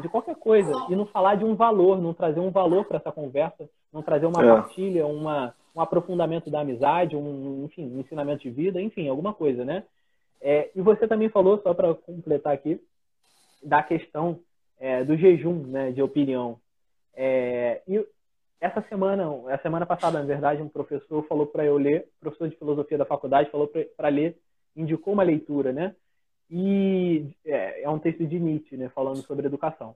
de 0.00 0.08
qualquer 0.10 0.36
coisa. 0.36 0.70
E 0.90 0.94
não 0.94 1.06
falar 1.06 1.36
de 1.36 1.44
um 1.44 1.54
valor, 1.54 2.00
não 2.00 2.12
trazer 2.12 2.38
um 2.38 2.50
valor 2.50 2.84
para 2.84 2.98
essa 2.98 3.10
conversa, 3.10 3.68
não 3.90 4.02
trazer 4.02 4.26
uma 4.26 4.44
é. 4.44 4.46
partilha, 4.46 5.06
uma, 5.06 5.54
um 5.80 5.82
aprofundamento 5.82 6.50
da 6.50 6.60
amizade, 6.60 7.16
um, 7.16 7.64
enfim, 7.64 7.90
um 7.90 8.00
ensinamento 8.00 8.42
de 8.42 8.50
vida, 8.50 8.80
enfim, 8.80 9.08
alguma 9.08 9.32
coisa, 9.32 9.64
né? 9.64 9.84
É, 10.40 10.70
e 10.74 10.80
você 10.80 11.08
também 11.08 11.28
falou, 11.28 11.60
só 11.62 11.74
para 11.74 11.94
completar 11.94 12.52
aqui, 12.52 12.80
da 13.62 13.82
questão 13.82 14.40
é, 14.78 15.04
do 15.04 15.16
jejum, 15.16 15.66
né, 15.66 15.90
de 15.90 16.02
opinião. 16.02 16.58
É, 17.14 17.82
e 17.86 18.04
essa 18.60 18.82
semana, 18.88 19.24
a 19.52 19.58
semana 19.58 19.86
passada, 19.86 20.18
na 20.18 20.24
verdade, 20.24 20.62
um 20.62 20.68
professor 20.68 21.26
falou 21.26 21.46
para 21.46 21.64
eu 21.64 21.76
ler, 21.76 22.08
professor 22.20 22.48
de 22.48 22.56
filosofia 22.56 22.98
da 22.98 23.04
faculdade, 23.04 23.50
falou 23.50 23.70
para 23.96 24.08
ler, 24.08 24.36
indicou 24.76 25.12
uma 25.12 25.22
leitura, 25.22 25.72
né? 25.72 25.94
E 26.50 27.26
é, 27.44 27.82
é, 27.82 27.90
um 27.90 27.98
texto 27.98 28.26
de 28.26 28.38
Nietzsche, 28.38 28.76
né, 28.76 28.88
falando 28.90 29.22
sobre 29.22 29.46
educação. 29.46 29.94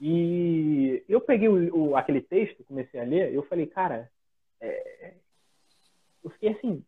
E 0.00 1.04
eu 1.08 1.20
peguei 1.20 1.48
o, 1.48 1.90
o, 1.90 1.96
aquele 1.96 2.20
texto, 2.20 2.64
comecei 2.64 2.98
a 2.98 3.04
ler, 3.04 3.34
eu 3.34 3.42
falei, 3.42 3.66
cara, 3.66 4.10
é, 4.60 5.14
eu 6.22 6.30
fiquei 6.30 6.50
assim, 6.50 6.84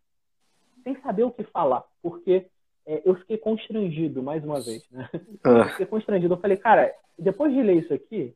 sem 0.82 1.00
saber 1.00 1.24
o 1.24 1.30
que 1.30 1.44
falar, 1.44 1.84
porque 2.02 2.46
é, 2.86 3.02
eu 3.04 3.14
fiquei 3.16 3.38
constrangido, 3.38 4.22
mais 4.22 4.44
uma 4.44 4.60
vez, 4.60 4.88
né? 4.90 5.08
Ah. 5.44 5.50
Eu 5.50 5.64
fiquei 5.70 5.86
constrangido. 5.86 6.34
Eu 6.34 6.38
falei, 6.38 6.56
cara, 6.56 6.94
depois 7.18 7.52
de 7.52 7.62
ler 7.62 7.76
isso 7.76 7.94
aqui, 7.94 8.34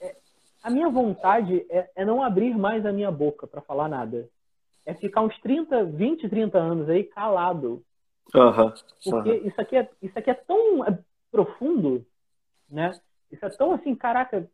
é, 0.00 0.16
a 0.62 0.70
minha 0.70 0.88
vontade 0.88 1.64
é, 1.70 1.90
é, 1.96 2.04
não 2.04 2.22
abrir 2.22 2.56
mais 2.56 2.84
a 2.84 2.92
minha 2.92 3.10
boca 3.10 3.46
para 3.46 3.60
falar 3.60 3.88
nada. 3.88 4.28
É 4.84 4.94
ficar 4.94 5.20
uns 5.20 5.38
30, 5.40 5.84
20, 5.84 6.28
30 6.28 6.58
anos 6.58 6.88
aí 6.88 7.04
calado. 7.04 7.84
Uhum. 8.34 8.72
Porque 9.04 9.30
uhum. 9.30 9.46
isso, 9.46 9.60
aqui 9.60 9.76
é, 9.76 9.88
isso 10.02 10.18
aqui 10.18 10.30
é 10.30 10.34
tão 10.34 10.84
é, 10.84 10.98
profundo, 11.30 12.04
né? 12.68 12.98
Isso 13.30 13.44
é 13.44 13.50
tão 13.50 13.72
assim, 13.72 13.94
caraca, 13.94 14.48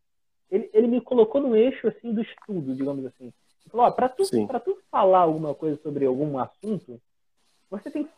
ele, 0.51 0.71
ele 0.73 0.87
me 0.87 1.01
colocou 1.01 1.41
no 1.41 1.57
eixo 1.57 1.89
assim 1.89 2.13
do 2.13 2.21
estudo, 2.21 2.75
digamos 2.75 3.07
assim. 3.07 3.33
Falou, 3.71 3.87
ó, 3.87 3.91
pra 3.91 4.09
tu, 4.09 4.25
pra 4.47 4.61
tu 4.61 4.79
falar 4.91 5.21
alguma 5.21 5.55
coisa 5.55 5.81
sobre 5.83 6.07
algum 6.07 6.39
assunto, 6.39 7.01
você 7.71 7.91
tem, 7.91 8.09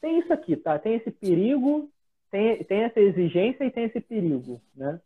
tem 0.00 0.18
isso 0.18 0.32
aqui, 0.32 0.56
tá? 0.56 0.78
Tem 0.78 0.94
esse 0.94 1.10
perigo, 1.10 1.90
tem, 2.30 2.62
tem 2.64 2.82
essa 2.82 3.00
exigência 3.00 3.64
e 3.64 3.70
tem 3.70 3.84
esse 3.84 4.00
perigo, 4.00 4.60
né? 4.74 5.00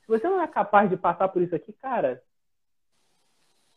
Se 0.00 0.08
você 0.08 0.28
não 0.28 0.40
é 0.40 0.46
capaz 0.46 0.90
de 0.90 0.96
passar 0.96 1.28
por 1.28 1.42
isso 1.42 1.54
aqui, 1.54 1.72
cara, 1.72 2.22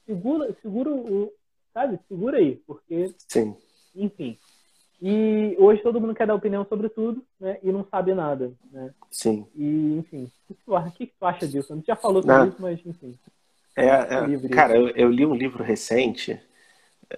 segura, 0.05 0.55
segura 0.61 0.89
o, 0.89 1.33
sabe? 1.73 1.99
Segura 2.07 2.37
aí, 2.37 2.57
porque, 2.67 3.13
Sim. 3.27 3.55
enfim. 3.95 4.37
E 5.01 5.55
hoje 5.59 5.81
todo 5.83 5.99
mundo 5.99 6.15
quer 6.15 6.25
dar 6.25 6.35
opinião 6.35 6.65
sobre 6.65 6.89
tudo, 6.89 7.23
né? 7.39 7.59
E 7.61 7.71
não 7.71 7.85
sabe 7.85 8.13
nada, 8.13 8.53
né? 8.71 8.93
Sim. 9.11 9.45
E, 9.53 9.97
enfim, 9.97 10.23
o 10.23 10.47
que 10.47 10.53
tu, 10.63 10.73
o 10.73 10.91
que 10.91 11.07
tu 11.07 11.25
acha 11.25 11.47
disso? 11.47 11.73
A 11.73 11.75
gente 11.75 11.87
já 11.87 11.95
falou 11.95 12.23
sobre 12.23 12.47
isso, 12.47 12.57
mas, 12.59 12.85
enfim. 12.85 13.17
É, 13.75 13.87
é, 13.87 14.49
cara, 14.49 14.77
eu, 14.77 14.87
eu 14.89 15.09
li 15.09 15.25
um 15.25 15.35
livro 15.35 15.63
recente, 15.63 16.39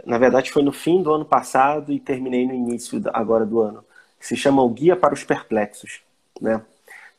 na 0.06 0.17
verdade 0.17 0.52
foi 0.52 0.63
no 0.63 0.72
fim 0.72 1.04
do 1.04 1.13
ano 1.13 1.26
passado 1.26 1.91
e 1.91 2.00
terminei 2.00 2.48
no 2.48 2.54
início 2.54 3.02
agora 3.13 3.46
do 3.46 3.62
ano, 3.62 3.86
que 4.20 4.26
se 4.26 4.36
chama 4.36 4.63
O 4.63 4.70
Guia 4.70 4.96
para 4.96 5.13
os 5.13 5.24
Perplexos, 5.24 6.02
né? 6.41 6.63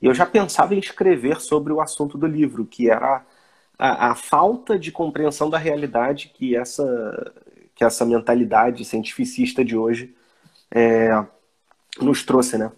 E 0.01 0.07
eu 0.07 0.15
já 0.15 0.27
pensava 0.27 0.75
em 0.75 0.79
escrever 0.79 1.41
sobre 1.41 1.73
o 1.73 1.81
assunto 1.81 2.17
do 2.17 2.27
livro, 2.27 2.65
que 2.65 2.91
era 2.91 3.25
a, 3.79 4.11
a 4.11 4.15
falta 4.15 4.79
de 4.79 4.93
compreensão 4.93 5.51
da 5.51 5.59
realidade 5.59 6.29
que 6.35 6.57
essa, 6.57 7.33
que 7.75 7.85
essa 7.85 8.05
mentalidade 8.05 8.85
cientificista 8.85 9.65
de 9.65 9.77
hoje 9.77 10.15
é, 10.71 11.11
nos 12.01 12.25
trouxe, 12.25 12.59
né? 12.59 12.73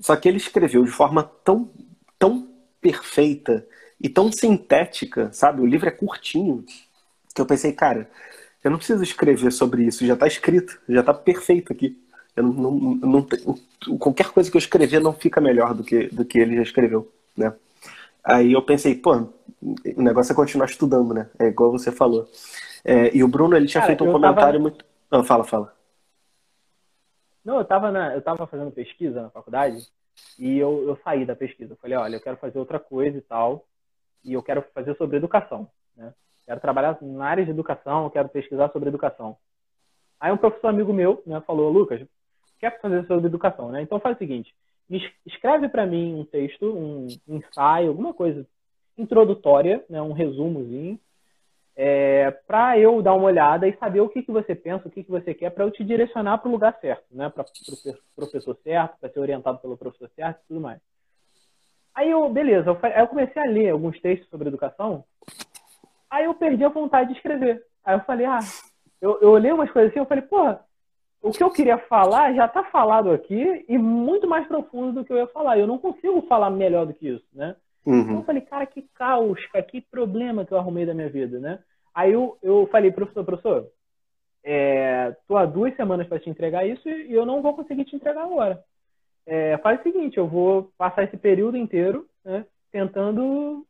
Só 0.00 0.16
que 0.16 0.28
ele 0.28 0.36
escreveu 0.38 0.84
de 0.84 0.90
forma 0.90 1.22
tão, 1.44 1.70
tão 2.18 2.48
perfeita 2.80 3.66
e 4.00 4.08
tão 4.08 4.30
sintética, 4.30 5.32
sabe? 5.32 5.60
O 5.60 5.66
livro 5.66 5.88
é 5.88 5.92
curtinho, 5.92 6.64
que 7.34 7.40
eu 7.40 7.46
pensei, 7.46 7.72
cara, 7.72 8.10
eu 8.62 8.70
não 8.70 8.78
preciso 8.78 9.02
escrever 9.02 9.52
sobre 9.52 9.84
isso, 9.84 10.06
já 10.06 10.14
está 10.14 10.26
escrito, 10.26 10.80
já 10.88 11.00
está 11.00 11.14
perfeito 11.14 11.72
aqui. 11.72 11.98
Eu 12.34 12.42
não, 12.44 12.72
não, 12.72 13.26
não 13.86 13.98
qualquer 13.98 14.28
coisa 14.30 14.50
que 14.50 14.56
eu 14.56 14.60
escrever 14.60 15.00
não 15.00 15.12
fica 15.12 15.40
melhor 15.40 15.72
do 15.74 15.82
que, 15.82 16.08
do 16.08 16.24
que 16.24 16.38
ele 16.38 16.56
já 16.56 16.62
escreveu, 16.62 17.10
né? 17.36 17.54
Aí 18.22 18.52
eu 18.52 18.60
pensei, 18.62 18.94
pô, 18.94 19.28
o 19.62 20.02
negócio 20.02 20.32
é 20.32 20.34
continuar 20.34 20.66
estudando, 20.66 21.14
né? 21.14 21.30
É 21.38 21.46
igual 21.46 21.70
você 21.70 21.92
falou. 21.92 22.28
É, 22.84 23.16
e 23.16 23.22
o 23.22 23.28
Bruno, 23.28 23.56
ele 23.56 23.66
tinha 23.66 23.80
Cara, 23.80 23.86
feito 23.86 24.04
um 24.04 24.08
eu 24.08 24.12
tava- 24.14 24.26
comentário 24.26 24.60
muito... 24.60 24.84
Ah, 25.10 25.22
fala, 25.22 25.44
fala. 25.44 25.74
Não, 27.44 27.58
eu 27.58 27.64
tava, 27.64 27.92
na, 27.92 28.14
eu 28.14 28.20
tava 28.20 28.46
fazendo 28.46 28.72
pesquisa 28.72 29.22
na 29.22 29.30
faculdade 29.30 29.86
e 30.38 30.58
eu, 30.58 30.88
eu 30.88 30.98
saí 31.04 31.24
da 31.24 31.36
pesquisa. 31.36 31.72
Eu 31.74 31.76
falei, 31.76 31.96
olha, 31.96 32.16
eu 32.16 32.20
quero 32.20 32.36
fazer 32.36 32.58
outra 32.58 32.80
coisa 32.80 33.16
e 33.16 33.20
tal, 33.20 33.64
e 34.26 34.32
eu 34.32 34.42
quero 34.42 34.62
fazer 34.74 34.96
sobre 34.96 35.16
educação, 35.16 35.68
né? 35.96 36.12
Quero 36.44 36.60
trabalhar 36.60 36.98
na 37.00 37.26
área 37.26 37.44
de 37.44 37.50
educação, 37.50 38.10
quero 38.10 38.28
pesquisar 38.28 38.70
sobre 38.70 38.88
educação. 38.88 39.36
Aí 40.20 40.32
um 40.32 40.36
professor 40.36 40.68
amigo 40.68 40.92
meu, 40.92 41.22
né, 41.26 41.40
falou, 41.46 41.70
Lucas, 41.70 42.00
quer 42.58 42.80
fazer 42.80 43.06
sobre 43.06 43.26
educação, 43.26 43.70
né? 43.70 43.82
Então 43.82 44.00
faz 44.00 44.16
o 44.16 44.18
seguinte, 44.18 44.54
escreve 45.24 45.68
para 45.68 45.86
mim 45.86 46.14
um 46.14 46.24
texto, 46.24 46.66
um 46.66 47.06
ensaio, 47.28 47.88
alguma 47.88 48.12
coisa 48.14 48.46
introdutória, 48.96 49.84
né, 49.90 50.00
um 50.00 50.12
resumozinho, 50.12 50.98
é, 51.76 52.30
para 52.30 52.78
eu 52.78 53.02
dar 53.02 53.12
uma 53.12 53.26
olhada 53.26 53.68
e 53.68 53.76
saber 53.76 54.00
o 54.00 54.08
que, 54.08 54.22
que 54.22 54.32
você 54.32 54.54
pensa, 54.54 54.88
o 54.88 54.90
que, 54.90 55.04
que 55.04 55.10
você 55.10 55.34
quer, 55.34 55.50
para 55.50 55.64
eu 55.64 55.70
te 55.70 55.84
direcionar 55.84 56.38
para 56.38 56.48
o 56.48 56.52
lugar 56.52 56.78
certo, 56.80 57.04
né? 57.10 57.28
Para 57.28 57.42
o 57.42 58.14
professor 58.16 58.56
certo, 58.64 58.98
para 58.98 59.10
ser 59.10 59.20
orientado 59.20 59.58
pelo 59.58 59.76
professor 59.76 60.08
certo 60.16 60.40
e 60.42 60.48
tudo 60.48 60.60
mais. 60.60 60.80
Aí 61.96 62.10
eu, 62.10 62.28
beleza, 62.28 62.68
eu, 62.68 62.78
aí 62.82 63.00
eu 63.00 63.08
comecei 63.08 63.42
a 63.42 63.46
ler 63.46 63.70
alguns 63.70 63.98
textos 64.00 64.28
sobre 64.28 64.48
educação, 64.48 65.02
aí 66.10 66.26
eu 66.26 66.34
perdi 66.34 66.62
a 66.62 66.68
vontade 66.68 67.08
de 67.08 67.16
escrever. 67.16 67.64
Aí 67.82 67.94
eu 67.96 68.00
falei, 68.00 68.26
ah, 68.26 68.38
eu, 69.00 69.18
eu 69.22 69.30
olhei 69.30 69.50
umas 69.50 69.70
coisas 69.70 69.90
assim, 69.90 69.98
eu 69.98 70.04
falei, 70.04 70.22
porra, 70.22 70.60
o 71.22 71.30
que 71.30 71.42
eu 71.42 71.50
queria 71.50 71.78
falar 71.78 72.34
já 72.34 72.44
está 72.44 72.62
falado 72.64 73.10
aqui 73.10 73.64
e 73.66 73.78
muito 73.78 74.28
mais 74.28 74.46
profundo 74.46 74.92
do 74.92 75.04
que 75.06 75.12
eu 75.12 75.16
ia 75.16 75.26
falar. 75.28 75.58
Eu 75.58 75.66
não 75.66 75.78
consigo 75.78 76.20
falar 76.28 76.50
melhor 76.50 76.84
do 76.84 76.92
que 76.92 77.08
isso, 77.08 77.26
né? 77.32 77.56
Então 77.86 77.94
Uhum. 77.94 78.18
eu 78.18 78.24
falei, 78.24 78.42
cara, 78.42 78.66
que 78.66 78.82
caos, 78.94 79.44
cara, 79.46 79.64
que 79.64 79.80
problema 79.80 80.44
que 80.44 80.52
eu 80.52 80.58
arrumei 80.58 80.84
da 80.84 80.92
minha 80.92 81.08
vida, 81.08 81.40
né? 81.40 81.60
Aí 81.94 82.12
eu, 82.12 82.36
eu 82.42 82.68
falei, 82.70 82.90
professor, 82.92 83.24
professor, 83.24 83.66
é, 84.44 85.16
tô 85.26 85.36
há 85.36 85.46
duas 85.46 85.74
semanas 85.76 86.06
para 86.06 86.20
te 86.20 86.28
entregar 86.28 86.66
isso 86.66 86.86
e 86.88 87.12
eu 87.12 87.24
não 87.24 87.40
vou 87.40 87.54
conseguir 87.54 87.84
te 87.86 87.96
entregar 87.96 88.24
agora. 88.24 88.62
É, 89.26 89.58
faz 89.58 89.80
o 89.80 89.82
seguinte, 89.82 90.16
eu 90.16 90.26
vou 90.28 90.70
passar 90.78 91.02
esse 91.04 91.16
período 91.16 91.56
inteiro 91.56 92.08
né, 92.24 92.46
tentando 92.70 93.66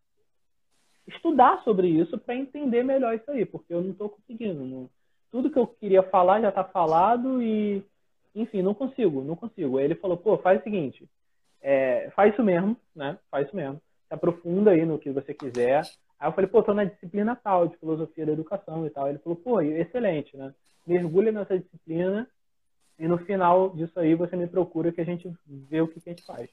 estudar 1.06 1.62
sobre 1.62 1.88
isso 1.88 2.18
para 2.18 2.34
entender 2.34 2.82
melhor 2.82 3.14
isso 3.14 3.30
aí, 3.30 3.46
porque 3.46 3.72
eu 3.72 3.80
não 3.82 3.90
estou 3.90 4.08
conseguindo. 4.10 4.64
não- 4.64 4.90
tudo 5.30 5.50
que 5.50 5.58
eu 5.58 5.66
queria 5.66 6.02
falar 6.04 6.40
já 6.40 6.48
está 6.48 6.64
falado 6.64 7.42
e, 7.42 7.82
enfim, 8.34 8.62
não 8.62 8.72
consigo, 8.74 9.22
não 9.22 9.36
consigo. 9.36 9.76
Aí 9.78 9.84
ele 9.84 9.94
falou, 9.96 10.16
pô, 10.16 10.38
faz 10.38 10.60
o 10.60 10.62
seguinte, 10.64 11.06
é, 11.60 12.10
faz 12.14 12.32
isso 12.32 12.42
mesmo, 12.44 12.76
né? 12.94 13.18
Faz 13.30 13.46
isso 13.46 13.56
mesmo. 13.56 13.80
Se 14.08 14.14
aprofunda 14.14 14.70
aí 14.70 14.84
no 14.84 14.98
que 14.98 15.10
você 15.10 15.34
quiser. 15.34 15.82
Aí 16.18 16.28
eu 16.28 16.32
falei, 16.32 16.48
pô, 16.48 16.62
tô 16.62 16.72
na 16.72 16.84
disciplina 16.84 17.36
tal, 17.36 17.66
de 17.68 17.76
filosofia 17.76 18.24
da 18.24 18.32
educação 18.32 18.86
e 18.86 18.90
tal. 18.90 19.08
Ele 19.08 19.18
falou, 19.18 19.36
pô, 19.36 19.60
excelente, 19.60 20.36
né? 20.36 20.54
Mergulha 20.86 21.32
nessa 21.32 21.58
disciplina 21.58 22.26
e 22.98 23.06
no 23.06 23.18
final 23.18 23.70
disso 23.70 23.98
aí 23.98 24.14
você 24.14 24.36
me 24.36 24.46
procura 24.46 24.92
que 24.92 25.00
a 25.00 25.04
gente 25.04 25.30
vê 25.46 25.80
o 25.80 25.88
que, 25.88 26.00
que 26.00 26.10
a 26.10 26.12
gente 26.12 26.24
faz. 26.24 26.48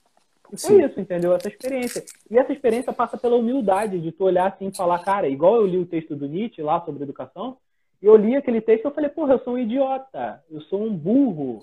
E 0.52 0.58
foi 0.60 0.76
Sim. 0.76 0.86
isso, 0.86 1.00
entendeu? 1.00 1.34
Essa 1.34 1.48
experiência. 1.48 2.04
E 2.30 2.38
essa 2.38 2.52
experiência 2.52 2.94
passa 2.94 3.18
pela 3.18 3.36
humildade 3.36 4.00
de 4.00 4.12
tu 4.12 4.26
olhar 4.26 4.48
assim 4.48 4.68
e 4.68 4.76
falar, 4.76 5.00
cara, 5.00 5.28
igual 5.28 5.56
eu 5.56 5.66
li 5.66 5.78
o 5.78 5.86
texto 5.86 6.16
do 6.16 6.28
Nietzsche 6.28 6.62
lá 6.62 6.82
sobre 6.82 7.04
educação, 7.04 7.58
eu 8.02 8.16
li 8.16 8.36
aquele 8.36 8.60
texto 8.60 8.84
e 8.84 8.88
eu 8.88 8.94
falei, 8.94 9.10
porra, 9.10 9.34
eu 9.34 9.40
sou 9.40 9.54
um 9.54 9.58
idiota, 9.58 10.44
eu 10.52 10.62
sou 10.62 10.84
um 10.84 10.94
burro, 10.94 11.62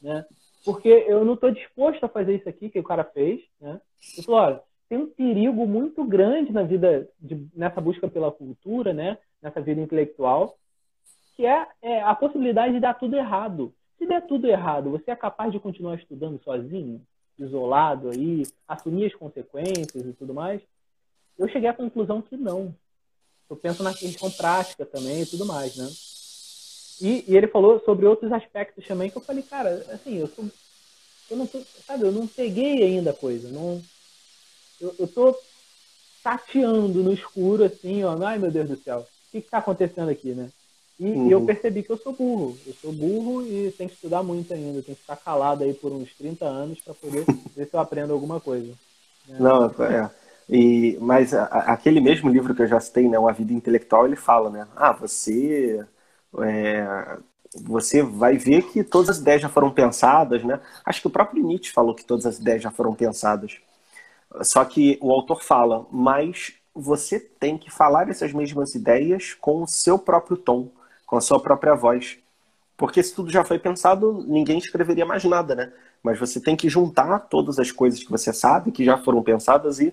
né? 0.00 0.24
Porque 0.64 0.88
eu 0.88 1.24
não 1.24 1.34
estou 1.34 1.50
disposto 1.50 2.04
a 2.04 2.08
fazer 2.08 2.36
isso 2.36 2.48
aqui 2.48 2.70
que 2.70 2.78
o 2.78 2.84
cara 2.84 3.02
fez, 3.02 3.40
né? 3.60 3.80
Eu 4.16 4.22
falou, 4.22 4.40
olha, 4.40 4.60
tem 4.88 4.98
um 4.98 5.08
perigo 5.08 5.66
muito 5.66 6.04
grande 6.04 6.52
na 6.52 6.62
vida, 6.62 7.08
de- 7.18 7.48
nessa 7.54 7.80
busca 7.80 8.06
pela 8.06 8.30
cultura, 8.30 8.92
né? 8.92 9.18
Nessa 9.42 9.60
vida 9.60 9.80
intelectual, 9.80 10.56
que 11.36 11.44
é, 11.44 11.66
é 11.82 12.00
a 12.02 12.14
possibilidade 12.14 12.74
de 12.74 12.80
dar 12.80 12.94
tudo 12.94 13.16
errado. 13.16 13.74
Se 14.02 14.06
der 14.08 14.26
tudo 14.26 14.48
errado, 14.48 14.90
você 14.90 15.12
é 15.12 15.14
capaz 15.14 15.52
de 15.52 15.60
continuar 15.60 15.94
estudando 15.94 16.42
sozinho, 16.42 17.00
isolado 17.38 18.10
aí, 18.10 18.42
assumir 18.66 19.06
as 19.06 19.14
consequências 19.14 20.04
e 20.04 20.12
tudo 20.14 20.34
mais? 20.34 20.60
Eu 21.38 21.46
cheguei 21.46 21.68
à 21.68 21.72
conclusão 21.72 22.20
que 22.20 22.36
não. 22.36 22.74
Eu 23.48 23.54
penso 23.54 23.80
na 23.84 23.94
questão 23.94 24.28
prática 24.28 24.84
também 24.84 25.22
e 25.22 25.26
tudo 25.26 25.46
mais, 25.46 25.76
né? 25.76 25.88
E, 27.00 27.30
e 27.30 27.36
ele 27.36 27.46
falou 27.46 27.78
sobre 27.84 28.04
outros 28.04 28.32
aspectos 28.32 28.84
também 28.88 29.08
que 29.08 29.18
eu 29.18 29.22
falei, 29.22 29.44
cara, 29.44 29.86
assim, 29.92 30.16
eu 30.16 30.28
eu 31.30 31.36
não 31.36 31.46
tô, 31.46 31.60
sabe, 31.86 32.02
eu 32.02 32.10
não 32.10 32.26
peguei 32.26 32.82
ainda 32.82 33.10
a 33.10 33.14
coisa, 33.14 33.48
não, 33.50 33.80
eu, 34.80 34.96
eu 34.98 35.06
tô 35.06 35.38
tateando 36.24 37.04
no 37.04 37.12
escuro 37.12 37.62
assim, 37.62 38.02
ó, 38.02 38.20
ai 38.20 38.36
meu 38.36 38.50
Deus 38.50 38.68
do 38.68 38.76
céu, 38.82 39.06
o 39.28 39.30
que 39.30 39.42
que 39.42 39.48
tá 39.48 39.58
acontecendo 39.58 40.10
aqui, 40.10 40.34
né? 40.34 40.50
E, 41.02 41.08
Uhum. 41.14 41.28
e 41.28 41.30
eu 41.32 41.42
percebi 41.42 41.82
que 41.82 41.90
eu 41.92 41.98
sou 41.98 42.12
burro, 42.14 42.56
eu 42.66 42.74
sou 42.74 42.92
burro 42.92 43.46
e 43.46 43.72
tenho 43.72 43.90
que 43.90 43.96
estudar 43.96 44.22
muito 44.22 44.52
ainda, 44.54 44.82
tenho 44.82 44.96
que 44.96 45.02
ficar 45.02 45.16
calado 45.16 45.64
aí 45.64 45.74
por 45.74 45.92
uns 45.92 46.14
30 46.14 46.46
anos 46.46 46.80
para 46.80 46.94
poder 46.94 47.28
ver 47.56 47.66
se 47.68 47.74
eu 47.76 47.80
aprendo 47.80 48.12
alguma 48.12 48.40
coisa. 48.40 48.78
né? 49.26 49.38
Não, 49.38 49.66
é. 49.84 50.10
E, 50.48 50.98
mas 51.00 51.32
a- 51.34 51.44
aquele 51.72 52.00
mesmo 52.00 52.28
livro 52.30 52.54
que 52.54 52.62
eu 52.62 52.66
já 52.66 52.78
citei, 52.80 53.08
né, 53.08 53.18
O 53.18 53.28
A 53.28 53.32
Vida 53.32 53.52
Intelectual, 53.52 54.06
ele 54.06 54.16
fala, 54.16 54.50
né? 54.50 54.66
Ah, 54.76 54.92
você, 54.92 55.84
é, 56.44 56.86
você 57.64 58.02
vai 58.02 58.36
ver 58.36 58.62
que 58.70 58.84
todas 58.84 59.10
as 59.10 59.18
ideias 59.18 59.42
já 59.42 59.48
foram 59.48 59.70
pensadas, 59.72 60.44
né? 60.44 60.60
Acho 60.84 61.00
que 61.02 61.06
o 61.08 61.10
próprio 61.10 61.44
Nietzsche 61.46 61.72
falou 61.72 61.94
que 61.94 62.04
todas 62.04 62.26
as 62.26 62.38
ideias 62.38 62.62
já 62.62 62.70
foram 62.70 62.94
pensadas. 62.94 63.60
Só 64.42 64.64
que 64.64 64.98
o 65.02 65.12
autor 65.12 65.42
fala, 65.42 65.86
mas 65.90 66.54
você 66.74 67.20
tem 67.20 67.58
que 67.58 67.70
falar 67.70 68.08
essas 68.08 68.32
mesmas 68.32 68.74
ideias 68.74 69.34
com 69.34 69.62
o 69.62 69.66
seu 69.68 69.98
próprio 69.98 70.36
tom, 70.36 70.70
com 71.12 71.18
a 71.18 71.20
sua 71.20 71.38
própria 71.38 71.74
voz. 71.74 72.16
Porque 72.74 73.02
se 73.02 73.14
tudo 73.14 73.30
já 73.30 73.44
foi 73.44 73.58
pensado, 73.58 74.24
ninguém 74.26 74.56
escreveria 74.56 75.04
mais 75.04 75.22
nada, 75.24 75.54
né? 75.54 75.70
Mas 76.02 76.18
você 76.18 76.40
tem 76.40 76.56
que 76.56 76.70
juntar 76.70 77.18
todas 77.18 77.58
as 77.58 77.70
coisas 77.70 78.02
que 78.02 78.10
você 78.10 78.32
sabe, 78.32 78.72
que 78.72 78.82
já 78.82 78.96
foram 78.96 79.22
pensadas, 79.22 79.78
e 79.78 79.92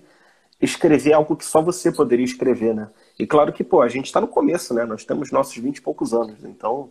escrever 0.62 1.12
algo 1.12 1.36
que 1.36 1.44
só 1.44 1.60
você 1.60 1.92
poderia 1.92 2.24
escrever, 2.24 2.74
né? 2.74 2.88
E 3.18 3.26
claro 3.26 3.52
que, 3.52 3.62
pô, 3.62 3.82
a 3.82 3.88
gente 3.88 4.06
está 4.06 4.18
no 4.18 4.28
começo, 4.28 4.72
né? 4.72 4.86
Nós 4.86 5.04
temos 5.04 5.30
nossos 5.30 5.54
20 5.54 5.76
e 5.76 5.82
poucos 5.82 6.14
anos. 6.14 6.42
Então, 6.42 6.88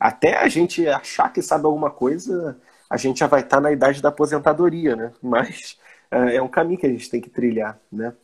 até 0.00 0.38
a 0.38 0.48
gente 0.48 0.88
achar 0.88 1.30
que 1.30 1.42
sabe 1.42 1.66
alguma 1.66 1.90
coisa, 1.90 2.58
a 2.88 2.96
gente 2.96 3.18
já 3.20 3.26
vai 3.26 3.42
estar 3.42 3.60
na 3.60 3.70
idade 3.70 4.00
da 4.00 4.08
aposentadoria, 4.08 4.96
né? 4.96 5.12
Mas 5.22 5.78
é 6.10 6.36
é 6.36 6.42
um 6.42 6.48
caminho 6.48 6.80
que 6.80 6.86
a 6.86 6.90
gente 6.90 7.10
tem 7.10 7.20
que 7.20 7.28
trilhar, 7.28 7.78
né? 7.92 8.14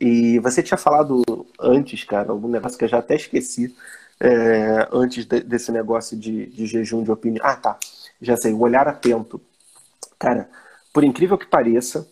E 0.00 0.40
você 0.40 0.64
tinha 0.64 0.78
falado 0.78 1.22
antes, 1.60 2.02
cara, 2.02 2.32
algum 2.32 2.48
negócio 2.48 2.76
que 2.76 2.84
eu 2.84 2.88
já 2.88 2.98
até 2.98 3.14
esqueci, 3.14 3.72
é, 4.20 4.88
antes 4.92 5.24
de- 5.24 5.40
desse 5.40 5.72
negócio 5.72 6.16
de, 6.16 6.46
de 6.46 6.66
jejum 6.66 7.02
de 7.02 7.10
opinião. 7.10 7.44
Ah, 7.44 7.56
tá. 7.56 7.78
Já 8.20 8.36
sei, 8.36 8.52
o 8.52 8.60
olhar 8.60 8.86
atento. 8.86 9.40
Cara, 10.18 10.48
por 10.92 11.04
incrível 11.04 11.38
que 11.38 11.46
pareça, 11.46 12.06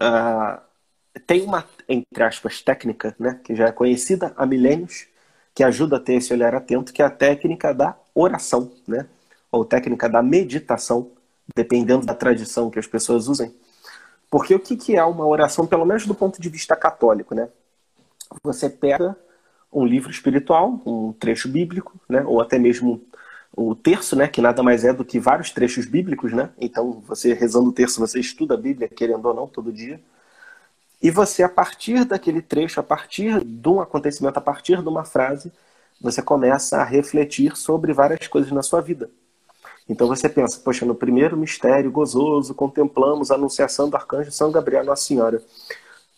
ah, 0.00 0.62
tem 1.26 1.42
uma, 1.42 1.64
entre 1.88 2.24
aspas, 2.24 2.62
técnica, 2.62 3.14
né, 3.18 3.40
que 3.44 3.54
já 3.54 3.66
é 3.66 3.72
conhecida 3.72 4.32
há 4.36 4.46
milênios, 4.46 5.06
que 5.54 5.62
ajuda 5.62 5.96
a 5.96 6.00
ter 6.00 6.14
esse 6.14 6.32
olhar 6.32 6.54
atento, 6.54 6.92
que 6.92 7.02
é 7.02 7.04
a 7.04 7.10
técnica 7.10 7.74
da 7.74 7.96
oração, 8.14 8.72
né, 8.86 9.06
ou 9.50 9.64
técnica 9.64 10.08
da 10.08 10.22
meditação, 10.22 11.10
dependendo 11.54 12.06
da 12.06 12.14
tradição 12.14 12.70
que 12.70 12.78
as 12.78 12.86
pessoas 12.86 13.28
usem. 13.28 13.54
Porque 14.30 14.54
o 14.54 14.60
que, 14.60 14.76
que 14.76 14.96
é 14.96 15.04
uma 15.04 15.26
oração, 15.26 15.66
pelo 15.66 15.84
menos 15.84 16.06
do 16.06 16.14
ponto 16.14 16.40
de 16.40 16.48
vista 16.48 16.74
católico, 16.74 17.34
né? 17.34 17.50
Você 18.42 18.70
pega 18.70 19.14
um 19.72 19.84
livro 19.86 20.10
espiritual, 20.10 20.80
um 20.84 21.12
trecho 21.12 21.48
bíblico, 21.48 21.98
né? 22.08 22.22
Ou 22.26 22.40
até 22.40 22.58
mesmo 22.58 23.02
o 23.56 23.74
terço, 23.74 24.14
né? 24.14 24.28
Que 24.28 24.40
nada 24.40 24.62
mais 24.62 24.84
é 24.84 24.92
do 24.92 25.04
que 25.04 25.18
vários 25.18 25.50
trechos 25.50 25.86
bíblicos, 25.86 26.32
né? 26.32 26.50
Então, 26.60 27.02
você 27.06 27.32
rezando 27.32 27.70
o 27.70 27.72
terço, 27.72 28.00
você 28.00 28.20
estuda 28.20 28.54
a 28.54 28.58
Bíblia, 28.58 28.88
querendo 28.88 29.24
ou 29.26 29.34
não, 29.34 29.46
todo 29.46 29.72
dia. 29.72 30.00
E 31.02 31.10
você, 31.10 31.42
a 31.42 31.48
partir 31.48 32.04
daquele 32.04 32.40
trecho, 32.42 32.78
a 32.78 32.82
partir 32.82 33.42
de 33.42 33.68
um 33.68 33.80
acontecimento, 33.80 34.38
a 34.38 34.40
partir 34.40 34.80
de 34.80 34.88
uma 34.88 35.04
frase, 35.04 35.50
você 36.00 36.22
começa 36.22 36.78
a 36.78 36.84
refletir 36.84 37.56
sobre 37.56 37.92
várias 37.92 38.26
coisas 38.28 38.52
na 38.52 38.62
sua 38.62 38.80
vida. 38.80 39.10
Então 39.88 40.06
você 40.06 40.28
pensa, 40.28 40.60
poxa, 40.60 40.86
no 40.86 40.94
primeiro 40.94 41.36
mistério 41.36 41.90
gozoso, 41.90 42.54
contemplamos 42.54 43.30
a 43.30 43.34
anunciação 43.34 43.88
do 43.88 43.96
arcanjo 43.96 44.30
São 44.30 44.50
Gabriel 44.52 44.84
Nossa 44.84 45.04
Senhora. 45.04 45.42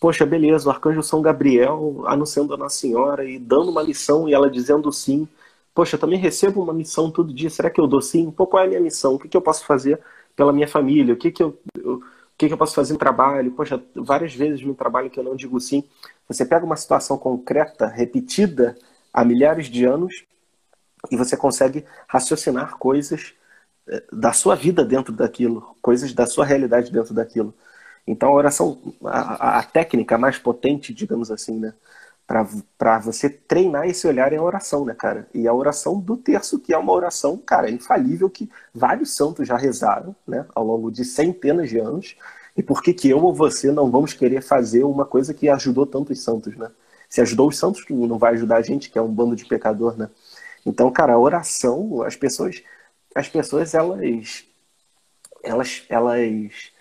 Poxa, 0.04 0.26
beleza, 0.26 0.68
o 0.68 0.70
arcanjo 0.70 1.02
São 1.02 1.22
Gabriel 1.22 2.04
anunciando 2.06 2.52
a 2.52 2.58
Nossa 2.58 2.76
Senhora 2.76 3.24
e 3.24 3.38
dando 3.38 3.70
uma 3.70 3.82
missão 3.82 4.28
e 4.28 4.34
ela 4.34 4.50
dizendo 4.50 4.92
sim. 4.92 5.26
Poxa, 5.74 5.96
também 5.96 6.18
recebo 6.18 6.62
uma 6.62 6.74
missão 6.74 7.10
todo 7.10 7.32
dia, 7.32 7.48
será 7.48 7.70
que 7.70 7.80
eu 7.80 7.86
dou 7.86 8.02
sim? 8.02 8.30
Pô, 8.30 8.46
qual 8.46 8.62
é 8.62 8.66
a 8.66 8.68
minha 8.68 8.82
missão? 8.82 9.14
O 9.14 9.18
que, 9.18 9.28
que 9.28 9.34
eu 9.34 9.40
posso 9.40 9.64
fazer 9.64 9.98
pela 10.36 10.52
minha 10.52 10.68
família? 10.68 11.14
O 11.14 11.16
que, 11.16 11.30
que 11.30 11.42
eu, 11.42 11.58
eu 11.82 11.94
o 11.94 12.02
que, 12.36 12.48
que 12.48 12.52
eu 12.52 12.58
posso 12.58 12.74
fazer 12.74 12.92
no 12.92 12.98
trabalho? 12.98 13.50
Poxa, 13.52 13.82
várias 13.96 14.34
vezes 14.34 14.60
no 14.60 14.74
trabalho 14.74 15.08
que 15.08 15.18
eu 15.18 15.24
não 15.24 15.34
digo 15.34 15.58
sim. 15.58 15.82
Você 16.28 16.44
pega 16.44 16.66
uma 16.66 16.76
situação 16.76 17.16
concreta, 17.16 17.86
repetida 17.86 18.76
há 19.10 19.24
milhares 19.24 19.70
de 19.70 19.86
anos, 19.86 20.26
e 21.10 21.16
você 21.16 21.34
consegue 21.34 21.82
raciocinar 22.06 22.76
coisas 22.76 23.32
da 24.12 24.34
sua 24.34 24.54
vida 24.54 24.84
dentro 24.84 25.14
daquilo, 25.14 25.74
coisas 25.80 26.12
da 26.12 26.26
sua 26.26 26.44
realidade 26.44 26.92
dentro 26.92 27.14
daquilo. 27.14 27.54
Então 28.06 28.28
a 28.30 28.34
oração, 28.34 28.78
a, 29.04 29.58
a 29.58 29.62
técnica 29.62 30.18
mais 30.18 30.38
potente, 30.38 30.92
digamos 30.92 31.30
assim, 31.30 31.58
né? 31.58 31.74
Para 32.26 32.98
você 32.98 33.28
treinar 33.28 33.86
esse 33.86 34.06
olhar 34.06 34.32
em 34.32 34.38
oração, 34.38 34.84
né, 34.84 34.94
cara? 34.94 35.28
E 35.34 35.46
a 35.46 35.52
oração 35.52 36.00
do 36.00 36.16
terço, 36.16 36.58
que 36.58 36.72
é 36.72 36.78
uma 36.78 36.92
oração, 36.92 37.36
cara, 37.36 37.70
infalível, 37.70 38.30
que 38.30 38.50
vários 38.74 39.14
santos 39.14 39.46
já 39.46 39.58
rezaram, 39.58 40.16
né, 40.26 40.46
ao 40.54 40.64
longo 40.64 40.90
de 40.90 41.04
centenas 41.04 41.68
de 41.68 41.78
anos. 41.78 42.16
E 42.56 42.62
por 42.62 42.82
que, 42.82 42.94
que 42.94 43.10
eu 43.10 43.22
ou 43.22 43.34
você 43.34 43.70
não 43.70 43.90
vamos 43.90 44.14
querer 44.14 44.42
fazer 44.42 44.84
uma 44.84 45.04
coisa 45.04 45.34
que 45.34 45.48
ajudou 45.50 45.86
tantos 45.86 46.22
santos, 46.22 46.56
né? 46.56 46.70
Se 47.08 47.20
ajudou 47.20 47.48
os 47.48 47.58
santos, 47.58 47.84
não 47.90 48.18
vai 48.18 48.32
ajudar 48.34 48.56
a 48.56 48.62
gente, 48.62 48.90
que 48.90 48.98
é 48.98 49.02
um 49.02 49.12
bando 49.12 49.36
de 49.36 49.44
pecador, 49.44 49.96
né? 49.96 50.08
Então, 50.64 50.90
cara, 50.90 51.14
a 51.14 51.18
oração, 51.18 52.02
as 52.02 52.16
pessoas 52.16 52.62
as 53.14 53.28
pessoas 53.28 53.74
elas 53.74 54.44
elas 55.42 55.84
elas 55.88 56.72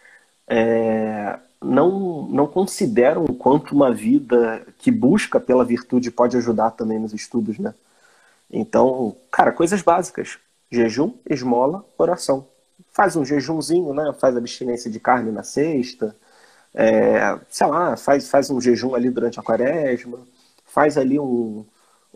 é, 0.48 1.40
não 1.62 2.28
não 2.28 2.48
consideram 2.48 3.24
o 3.26 3.34
quanto 3.36 3.76
uma 3.76 3.94
vida 3.94 4.66
que 4.80 4.92
busca 4.92 5.40
pela 5.40 5.66
virtude 5.66 6.12
pode 6.12 6.38
ajudar 6.38 6.72
também 6.72 7.00
nos 7.00 7.14
estudos, 7.14 7.58
né? 7.60 7.74
Então, 8.52 9.16
cara, 9.32 9.52
coisas 9.52 9.82
básicas: 9.82 10.38
jejum, 10.72 11.14
esmola, 11.30 11.86
oração. 11.98 12.48
Faz 12.92 13.16
um 13.16 13.26
jejumzinho, 13.26 13.94
né? 13.94 14.14
Faz 14.20 14.36
abstinência 14.38 14.92
de 14.92 15.00
carne 15.00 15.32
na 15.32 15.44
sexta, 15.44 16.16
é, 16.74 17.40
sei 17.50 17.68
lá, 17.68 17.96
faz, 17.96 18.30
faz 18.30 18.50
um 18.50 18.60
jejum 18.60 18.96
ali 18.96 19.10
durante 19.10 19.40
a 19.40 19.44
quaresma, 19.44 20.20
faz 20.66 20.98
ali 20.98 21.20
um, 21.20 21.66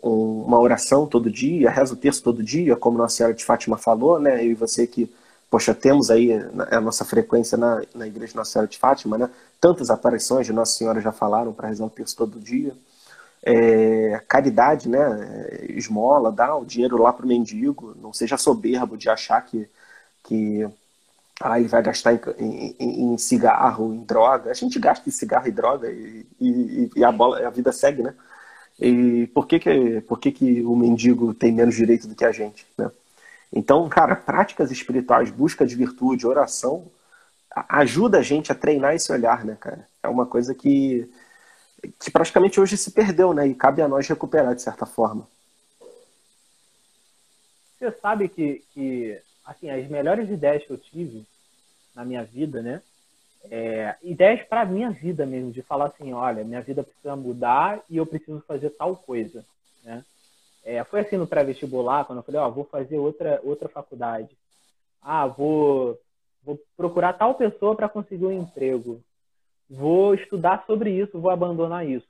uma 0.02 0.58
oração 0.58 1.06
todo 1.06 1.30
dia, 1.30 1.70
reza 1.70 1.94
o 1.94 1.96
texto 1.96 2.22
todo 2.22 2.42
dia, 2.42 2.76
como 2.76 2.98
Nossa 2.98 3.16
Senhora 3.16 3.34
de 3.34 3.44
Fátima 3.44 3.78
falou, 3.78 4.18
né? 4.18 4.44
Eu 4.44 4.50
e 4.52 4.54
você 4.54 4.86
que, 4.86 5.12
poxa, 5.50 5.74
temos 5.74 6.10
aí 6.10 6.32
a 6.70 6.80
nossa 6.80 7.04
frequência 7.04 7.56
na, 7.56 7.82
na 7.94 8.06
Igreja 8.06 8.34
Nossa 8.36 8.52
Senhora 8.52 8.68
de 8.68 8.78
Fátima, 8.78 9.16
né? 9.16 9.30
Tantas 9.60 9.90
aparições 9.90 10.46
de 10.46 10.52
Nossa 10.52 10.76
Senhora 10.76 11.00
já 11.00 11.12
falaram 11.12 11.52
para 11.52 11.68
rezar 11.68 11.86
o 11.86 11.90
texto 11.90 12.16
todo 12.16 12.40
dia. 12.40 12.74
É, 13.42 14.20
caridade, 14.28 14.88
né? 14.88 15.66
Esmola, 15.70 16.30
dá 16.30 16.54
o 16.56 16.64
dinheiro 16.64 17.00
lá 17.00 17.12
para 17.12 17.24
o 17.24 17.28
mendigo, 17.28 17.94
não 18.00 18.12
seja 18.12 18.36
soberbo 18.36 18.96
de 18.96 19.08
achar 19.08 19.40
que, 19.42 19.68
que 20.24 20.68
ah, 21.40 21.58
ele 21.58 21.68
vai 21.68 21.82
gastar 21.82 22.14
em, 22.14 22.74
em, 22.78 23.14
em, 23.14 23.18
cigarro, 23.18 23.94
em 23.94 24.04
droga. 24.04 24.50
A 24.50 24.54
gente 24.54 24.78
gasta 24.78 25.08
em 25.08 25.12
cigarro 25.12 25.46
e 25.48 25.52
droga 25.52 25.90
e, 25.90 26.26
e, 26.40 26.90
e 26.96 27.04
a, 27.04 27.12
bola, 27.12 27.46
a 27.46 27.50
vida 27.50 27.72
segue, 27.72 28.02
né? 28.02 28.14
E 28.80 29.26
por 29.28 29.46
que 29.46 29.58
que, 29.58 30.00
por 30.02 30.20
que 30.20 30.30
que 30.32 30.62
o 30.62 30.76
mendigo 30.76 31.34
tem 31.34 31.52
menos 31.52 31.74
direito 31.74 32.06
do 32.06 32.14
que 32.14 32.24
a 32.24 32.32
gente, 32.32 32.66
né? 32.76 32.90
Então, 33.52 33.88
cara, 33.88 34.14
práticas 34.14 34.70
espirituais, 34.70 35.30
busca 35.30 35.66
de 35.66 35.74
virtude, 35.74 36.26
oração, 36.26 36.90
ajuda 37.68 38.18
a 38.18 38.22
gente 38.22 38.52
a 38.52 38.54
treinar 38.54 38.94
esse 38.94 39.10
olhar, 39.10 39.44
né, 39.44 39.56
cara? 39.58 39.86
É 40.02 40.08
uma 40.08 40.26
coisa 40.26 40.54
que, 40.54 41.10
que 41.98 42.10
praticamente 42.10 42.60
hoje 42.60 42.76
se 42.76 42.90
perdeu, 42.90 43.32
né? 43.32 43.46
E 43.46 43.54
cabe 43.54 43.80
a 43.82 43.88
nós 43.88 44.06
recuperar 44.06 44.54
de 44.54 44.62
certa 44.62 44.86
forma. 44.86 45.26
Você 47.78 47.90
sabe 47.92 48.28
que, 48.28 48.64
que 48.74 49.20
assim, 49.44 49.70
as 49.70 49.88
melhores 49.88 50.28
ideias 50.28 50.64
que 50.64 50.70
eu 50.70 50.78
tive 50.78 51.26
na 51.94 52.04
minha 52.04 52.24
vida, 52.24 52.60
né? 52.60 52.82
é, 53.50 53.96
ideias 54.02 54.42
para 54.46 54.64
minha 54.64 54.90
vida 54.90 55.24
mesmo, 55.24 55.52
de 55.52 55.62
falar 55.62 55.86
assim, 55.86 56.12
olha, 56.12 56.44
minha 56.44 56.60
vida 56.60 56.82
precisa 56.82 57.16
mudar 57.16 57.80
e 57.88 57.96
eu 57.96 58.06
preciso 58.06 58.40
fazer 58.46 58.70
tal 58.70 58.96
coisa, 58.96 59.44
né? 59.84 60.04
É, 60.64 60.82
foi 60.84 61.00
assim 61.00 61.16
no 61.16 61.26
pré-vestibular, 61.26 62.04
quando 62.04 62.18
eu 62.18 62.22
falei, 62.22 62.40
ó, 62.40 62.50
vou 62.50 62.64
fazer 62.64 62.98
outra, 62.98 63.40
outra 63.42 63.68
faculdade. 63.68 64.36
Ah, 65.00 65.26
vou, 65.26 65.98
vou 66.44 66.58
procurar 66.76 67.12
tal 67.14 67.34
pessoa 67.34 67.74
para 67.74 67.88
conseguir 67.88 68.26
um 68.26 68.32
emprego. 68.32 69.02
Vou 69.70 70.14
estudar 70.14 70.64
sobre 70.66 70.90
isso, 70.90 71.20
vou 71.20 71.30
abandonar 71.30 71.86
isso. 71.86 72.06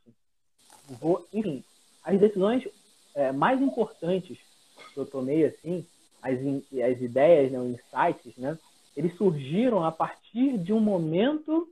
Vou, 1.01 1.26
enfim, 1.32 1.62
as 2.03 2.18
decisões 2.18 2.66
é, 3.14 3.32
mais 3.32 3.61
importantes 3.61 4.38
que 4.94 4.99
eu 4.99 5.07
tomei, 5.07 5.44
assim, 5.44 5.86
as, 6.22 6.38
as 6.38 7.01
ideias, 7.01 7.53
né, 7.53 7.59
os 7.59 7.70
insights, 7.70 8.36
né, 8.36 8.59
eles 8.96 9.14
surgiram 9.16 9.84
a 9.84 9.92
partir 9.92 10.59
de 10.59 10.72
um 10.72 10.80
momento 10.80 11.68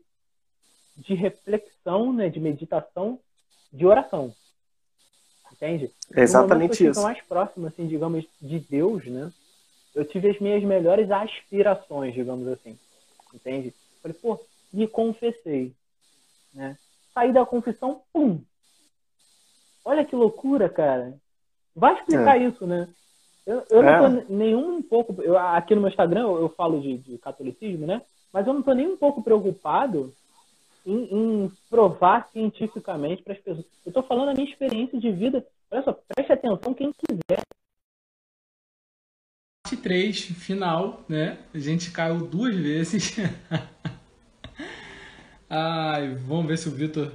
de 0.96 1.14
reflexão, 1.14 2.12
né, 2.12 2.28
de 2.28 2.40
meditação, 2.40 3.18
de 3.72 3.86
oração. 3.86 4.34
Entende? 5.56 5.90
É 6.14 6.22
exatamente 6.22 6.86
isso. 6.86 7.02
mais 7.02 7.20
próximo, 7.22 7.66
assim, 7.66 7.86
digamos, 7.86 8.26
de 8.40 8.58
Deus, 8.58 9.06
né? 9.06 9.32
Eu 9.94 10.04
tive 10.04 10.30
as 10.30 10.38
minhas 10.38 10.62
melhores 10.62 11.10
aspirações, 11.10 12.12
digamos 12.12 12.46
assim. 12.48 12.78
Entende? 13.34 13.74
Falei, 14.02 14.16
pô, 14.20 14.38
me 14.72 14.86
confessei, 14.86 15.72
né? 16.52 16.76
Saí 17.14 17.32
da 17.32 17.46
confissão, 17.46 18.02
pum. 18.12 18.40
Olha 19.82 20.04
que 20.04 20.14
loucura, 20.14 20.68
cara. 20.68 21.14
Vai 21.74 21.94
explicar 21.94 22.38
é. 22.38 22.44
isso, 22.44 22.66
né? 22.66 22.88
Eu, 23.46 23.64
eu 23.70 23.82
é. 23.82 24.00
não 24.00 24.20
tô 24.20 24.32
nenhum 24.34 24.76
um 24.76 24.82
pouco. 24.82 25.22
Eu, 25.22 25.38
aqui 25.38 25.74
no 25.74 25.80
meu 25.80 25.88
Instagram 25.88 26.22
eu, 26.22 26.40
eu 26.42 26.48
falo 26.50 26.80
de, 26.80 26.98
de, 26.98 27.16
catolicismo, 27.18 27.86
né? 27.86 28.02
Mas 28.32 28.46
eu 28.46 28.52
não 28.52 28.62
tô 28.62 28.74
nem 28.74 28.86
um 28.86 28.96
pouco 28.96 29.22
preocupado 29.22 30.12
em, 30.86 31.44
em 31.44 31.52
provar 31.68 32.28
cientificamente 32.32 33.22
para 33.22 33.34
as 33.34 33.40
pessoas. 33.40 33.66
Eu 33.84 33.92
tô 33.92 34.02
falando 34.02 34.30
a 34.30 34.34
minha 34.34 34.48
experiência 34.48 34.98
de 34.98 35.10
vida. 35.10 35.44
Olha 35.70 35.82
só, 35.82 35.92
preste 35.92 36.32
atenção 36.32 36.72
quem 36.72 36.92
quiser. 36.92 37.42
Parte 39.62 39.76
3, 39.82 40.20
final, 40.20 41.04
né? 41.08 41.38
A 41.52 41.58
gente 41.58 41.90
caiu 41.90 42.24
duas 42.24 42.54
vezes. 42.54 43.16
Ai, 45.50 46.14
vamos 46.14 46.46
ver 46.46 46.56
se 46.56 46.68
o 46.68 46.72
Vitor 46.72 47.12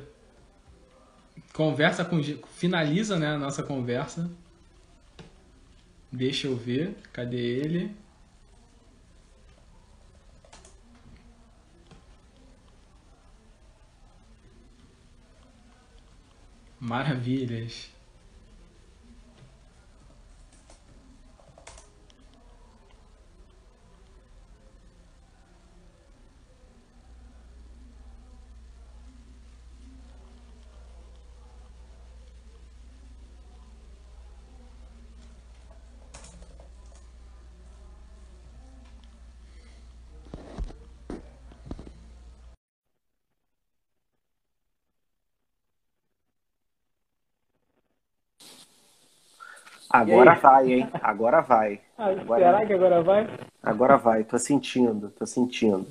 conversa 1.54 2.04
com 2.04 2.22
finaliza, 2.24 3.18
né, 3.18 3.28
a 3.28 3.38
nossa 3.38 3.64
conversa. 3.64 4.30
Deixa 6.12 6.48
eu 6.48 6.56
ver, 6.56 6.96
cadê 7.14 7.38
ele? 7.38 7.96
Maravilhas. 16.82 17.92
Agora 49.92 50.34
vai, 50.36 50.72
hein? 50.74 50.90
Agora 51.02 51.42
vai. 51.42 51.82
Ah, 51.98 52.08
Agora- 52.08 52.44
será 52.46 52.66
que 52.66 52.74
agora 52.74 53.02
vai? 53.04 53.30
Agora 53.62 53.98
vai, 53.98 54.24
tô 54.24 54.38
sentindo, 54.40 55.10
tô 55.18 55.26
sentindo. 55.26 55.86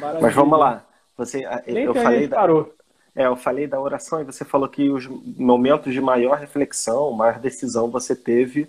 Maravilha. 0.00 0.22
Mas 0.22 0.34
vamos 0.34 0.58
lá. 0.58 0.84
Você, 1.16 1.44
Nem 1.66 1.84
eu 1.84 1.94
falei 1.94 2.26
da, 2.28 2.36
parou. 2.36 2.74
é, 3.14 3.26
eu 3.26 3.36
falei 3.36 3.66
da 3.66 3.80
oração 3.80 4.20
e 4.20 4.24
você 4.24 4.44
falou 4.44 4.68
que 4.68 4.88
os 4.88 5.06
momentos 5.06 5.92
de 5.92 6.00
maior 6.00 6.38
reflexão, 6.38 7.10
maior 7.12 7.38
decisão 7.38 7.90
você 7.90 8.14
teve 8.14 8.68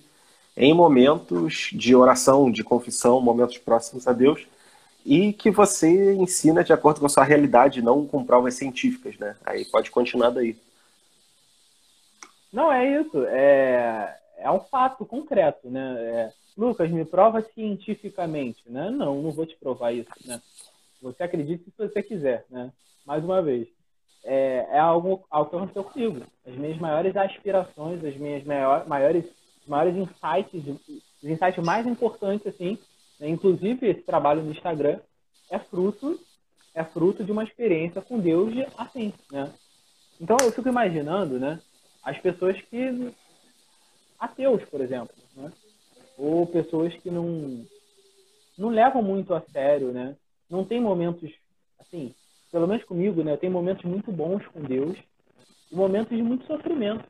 em 0.58 0.74
momentos 0.74 1.70
de 1.72 1.96
oração, 1.96 2.52
de 2.52 2.64
confissão, 2.64 3.22
momentos 3.22 3.58
próximos 3.60 4.08
a 4.08 4.12
Deus, 4.14 4.46
e 5.06 5.32
que 5.32 5.50
você 5.50 6.14
ensina 6.16 6.64
de 6.64 6.74
acordo 6.74 7.00
com 7.00 7.06
a 7.06 7.10
sua 7.10 7.24
realidade, 7.24 7.82
não 7.82 8.06
com 8.06 8.26
provas 8.26 8.56
científicas, 8.56 9.18
né? 9.18 9.36
Aí 9.46 9.64
pode 9.66 9.90
continuar 9.90 10.32
daí. 10.32 10.58
Não, 12.52 12.72
é 12.72 13.00
isso. 13.00 13.24
É, 13.28 14.18
é 14.42 14.52
um 14.52 14.60
fato 14.60 15.06
concreto, 15.06 15.70
né? 15.70 15.96
É, 16.00 16.34
Lucas, 16.58 16.90
me 16.92 17.06
prova 17.06 17.42
cientificamente, 17.54 18.62
né? 18.70 18.90
Não, 18.90 19.22
não 19.22 19.32
vou 19.32 19.46
te 19.46 19.56
provar 19.58 19.92
isso, 19.92 20.10
né? 20.26 20.42
Você 21.02 21.24
acredite 21.24 21.64
se 21.64 21.74
você 21.78 22.04
quiser, 22.04 22.46
né? 22.50 22.72
Mais 23.06 23.24
uma 23.24 23.42
vez. 23.42 23.68
É, 24.24 24.68
é 24.72 24.80
algo, 24.80 25.26
algo 25.30 25.50
que 25.50 25.56
aconteceu 25.56 25.84
comigo. 25.84 26.26
As 26.46 26.56
minhas 26.56 26.78
maiores 26.78 27.16
aspirações, 27.16 28.04
as 28.04 28.16
minhas 28.18 28.44
maior, 28.44 28.86
maiores, 28.88 29.26
maiores 29.66 29.96
insights, 29.96 30.68
os 31.24 31.30
insights 31.30 31.64
mais 31.64 31.88
importantes, 31.88 32.48
assim, 32.48 32.78
né? 33.20 33.30
inclusive 33.30 33.88
esse 33.88 34.02
trabalho 34.02 34.44
no 34.44 34.52
Instagram, 34.52 35.00
é 35.50 35.58
fruto, 35.58 36.20
é 36.76 36.84
fruto 36.84 37.24
de 37.24 37.32
uma 37.32 37.44
experiência 37.44 38.02
com 38.02 38.20
Deus 38.20 38.54
de- 38.54 38.68
assim, 38.78 39.14
né? 39.32 39.52
Então 40.20 40.36
eu 40.42 40.52
fico 40.52 40.68
imaginando, 40.68 41.40
né? 41.40 41.60
As 42.04 42.18
pessoas 42.20 42.60
que 42.64 43.14
ateus, 44.20 44.64
por 44.66 44.82
exemplo, 44.82 45.16
né? 45.36 45.52
ou 46.18 46.46
pessoas 46.48 46.94
que 46.96 47.10
não 47.10 47.66
não 48.58 48.70
levam 48.70 49.02
muito 49.02 49.34
a 49.34 49.42
sério, 49.54 49.92
né? 49.92 50.18
Não 50.50 50.66
tem 50.66 50.82
momentos 50.82 51.32
assim, 51.80 52.14
pelo 52.52 52.68
menos 52.68 52.84
comigo, 52.84 53.24
né? 53.24 53.38
Tem 53.38 53.50
momentos 53.50 53.86
muito 53.86 54.12
bons 54.12 54.46
com 54.48 54.62
Deus 54.62 54.98
e 55.72 55.76
momentos 55.76 56.16
de 56.16 56.22
muito 56.22 56.46
sofrimento 56.46 57.06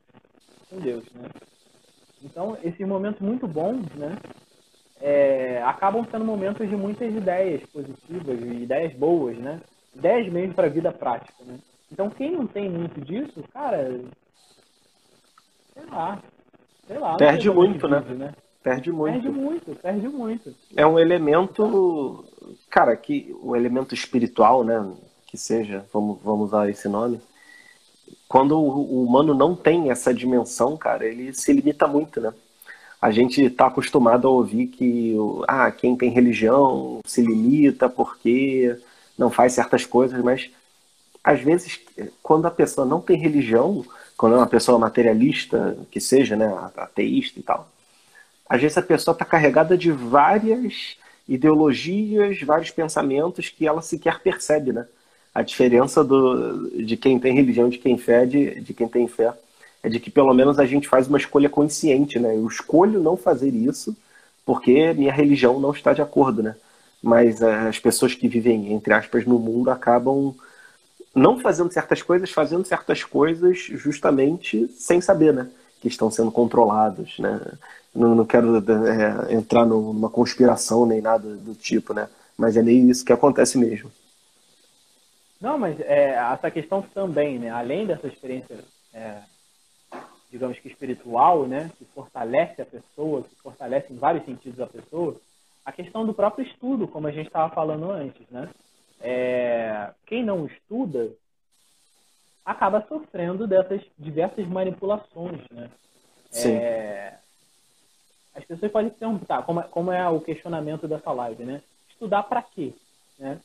com 0.70 0.78
Deus, 0.80 1.04
né? 1.14 1.28
Então 2.22 2.58
esses 2.64 2.86
momentos 2.88 3.20
muito 3.22 3.48
bons, 3.48 3.88
né? 3.96 4.16
é, 5.02 5.62
acabam 5.64 6.06
sendo 6.12 6.26
momentos 6.26 6.68
de 6.68 6.76
muitas 6.76 7.14
ideias 7.14 7.64
positivas, 7.70 8.40
ideias 8.42 8.94
boas, 8.94 9.38
né? 9.38 9.62
Ideias 9.96 10.32
mesmo 10.32 10.54
para 10.54 10.68
a 10.68 10.72
vida 10.72 10.92
prática, 10.92 11.44
né? 11.46 11.58
Então 11.92 12.10
quem 12.10 12.32
não 12.32 12.46
tem 12.46 12.70
muito 12.70 13.00
disso, 13.02 13.44
cara, 13.54 14.00
sei 15.74 15.86
lá, 15.90 16.22
sei 16.90 16.98
lá. 16.98 17.16
Perde 17.16 17.48
como 17.48 17.62
muito, 17.62 17.88
né? 17.88 18.00
vive, 18.00 18.16
né? 18.16 18.34
Perde 18.64 18.92
muito. 18.92 19.14
Perde 19.14 19.30
muito, 19.30 19.76
perde 19.76 20.08
muito. 20.10 20.56
É 20.76 20.86
um 20.86 21.00
elemento, 21.00 22.26
cara, 22.70 22.96
que 22.98 23.34
o 23.42 23.56
elemento 23.56 23.94
espiritual, 23.94 24.64
né, 24.64 24.92
que 25.28 25.38
seja, 25.38 25.86
vamos, 25.94 26.20
vamos 26.24 26.48
usar 26.48 26.68
esse 26.68 26.90
nome. 26.90 27.22
Quando 28.28 28.60
o 28.60 29.04
humano 29.04 29.34
não 29.34 29.56
tem 29.56 29.92
essa 29.92 30.14
dimensão, 30.14 30.76
cara, 30.76 31.06
ele 31.06 31.32
se 31.34 31.54
limita 31.54 31.88
muito, 31.88 32.20
né? 32.20 32.34
A 33.02 33.12
gente 33.12 33.44
está 33.46 33.68
acostumado 33.68 34.28
a 34.28 34.32
ouvir 34.32 34.68
que 34.68 35.16
ah, 35.48 35.72
quem 35.72 35.96
tem 35.96 36.10
religião 36.10 37.00
se 37.06 37.22
limita 37.22 37.88
porque 37.88 38.78
não 39.18 39.30
faz 39.30 39.54
certas 39.54 39.86
coisas, 39.86 40.22
mas 40.22 40.52
às 41.24 41.40
vezes, 41.40 41.80
quando 42.22 42.46
a 42.46 42.52
pessoa 42.52 42.86
não 42.86 43.00
tem 43.00 43.18
religião, 43.18 43.86
quando 44.20 44.34
é 44.36 44.38
uma 44.38 44.48
pessoa 44.48 44.78
materialista, 44.78 45.78
que 45.90 46.02
seja, 46.02 46.36
né, 46.36 46.54
ateísta 46.76 47.40
e 47.40 47.42
tal, 47.42 47.72
às 48.50 48.60
vezes 48.60 48.78
a 48.78 48.82
pessoa 48.82 49.14
está 49.14 49.24
carregada 49.24 49.78
de 49.78 49.94
várias 49.94 50.98
ideologias, 51.26 52.42
vários 52.42 52.70
pensamentos 52.70 53.48
que 53.48 53.66
ela 53.66 53.82
sequer 53.82 54.20
percebe, 54.20 54.74
né? 54.74 54.86
A 55.34 55.42
diferença 55.42 56.04
do, 56.04 56.70
de 56.84 56.98
quem 56.98 57.18
tem 57.18 57.34
religião, 57.34 57.70
de 57.70 57.78
quem 57.78 57.98
fé, 57.98 58.26
de, 58.26 58.60
de 58.60 58.74
quem 58.74 58.90
tem 58.90 59.08
fé, 59.08 59.34
é 59.82 59.88
de 59.88 60.02
que 60.02 60.12
pelo 60.12 60.34
menos 60.34 60.60
a 60.60 60.66
gente 60.66 60.90
faz 60.90 61.08
uma 61.08 61.18
escolha 61.18 61.48
consciente, 61.48 62.20
né? 62.20 62.36
Eu 62.36 62.46
escolho 62.46 63.00
não 63.00 63.16
fazer 63.16 63.52
isso 63.52 63.96
porque 64.46 64.94
minha 64.96 65.14
religião 65.14 65.62
não 65.62 65.72
está 65.72 65.94
de 65.94 66.02
acordo, 66.02 66.44
né? 66.44 66.58
Mas 67.02 67.42
eh, 67.42 67.70
as 67.70 67.80
pessoas 67.80 68.14
que 68.14 68.28
vivem, 68.28 68.74
entre 68.74 68.94
aspas, 68.94 69.26
no 69.26 69.40
mundo 69.40 69.72
acabam 69.72 70.36
não 71.14 71.40
fazendo 71.40 71.72
certas 71.72 72.02
coisas, 72.02 72.32
fazendo 72.32 72.66
certas 72.66 73.04
coisas 73.04 73.58
justamente 73.60 74.68
sem 74.70 75.02
saber, 75.02 75.34
né? 75.34 75.50
Que 75.82 75.88
estão 75.88 76.12
sendo 76.12 76.32
controlados, 76.32 77.18
né? 77.20 77.40
Não, 77.94 78.16
não 78.16 78.26
quero 78.26 78.58
é, 78.58 79.34
entrar 79.34 79.66
numa 79.66 80.10
conspiração 80.10 80.86
nem 80.86 81.02
nada 81.02 81.36
do 81.36 81.56
tipo, 81.56 81.94
né? 81.94 82.08
Mas 82.38 82.56
é 82.56 82.62
meio 82.62 82.90
isso 82.90 83.04
que 83.04 83.14
acontece 83.14 83.58
mesmo. 83.58 83.92
Não, 85.42 85.58
mas 85.58 85.80
é, 85.80 86.12
essa 86.16 86.52
questão 86.52 86.82
também, 86.82 87.40
né? 87.40 87.50
Além 87.50 87.86
dessa 87.88 88.08
experiência, 88.08 88.58
é, 88.94 89.22
digamos 90.32 90.60
que 90.60 90.68
espiritual, 90.68 91.48
né? 91.48 91.72
Que 91.78 91.86
fortalece 91.86 92.62
a 92.62 92.66
pessoa, 92.66 93.24
que 93.24 93.36
fortalece 93.42 93.92
em 93.92 93.98
vários 93.98 94.26
sentidos 94.26 94.60
a 94.60 94.68
pessoa, 94.68 95.16
a 95.66 95.72
questão 95.72 96.06
do 96.06 96.14
próprio 96.14 96.46
estudo, 96.46 96.88
como 96.88 97.08
a 97.08 97.12
gente 97.12 97.28
estava 97.28 97.54
falando 97.54 97.90
antes, 97.90 98.26
né? 98.30 98.50
É, 99.02 99.92
quem 100.06 100.24
não 100.24 100.46
estuda 100.46 101.12
acaba 102.46 102.86
sofrendo 102.88 103.48
dessas 103.48 103.82
diversas 103.98 104.48
manipulações, 104.48 105.42
né? 105.52 105.70
Sim. 106.32 106.56
É, 106.56 107.18
as 108.36 108.44
pessoas 108.46 108.72
podem 108.72 108.92
se 108.92 108.98
perguntar, 108.98 109.44
como, 109.44 109.60
é- 109.62 109.68
como 109.68 109.92
é 109.92 110.08
o 110.10 110.20
questionamento 110.22 110.88
dessa 110.88 111.12
live, 111.12 111.44
né? 111.44 111.62
Estudar 111.90 112.24
para 112.24 112.42
quê? 112.42 112.74
Né? 113.18 113.40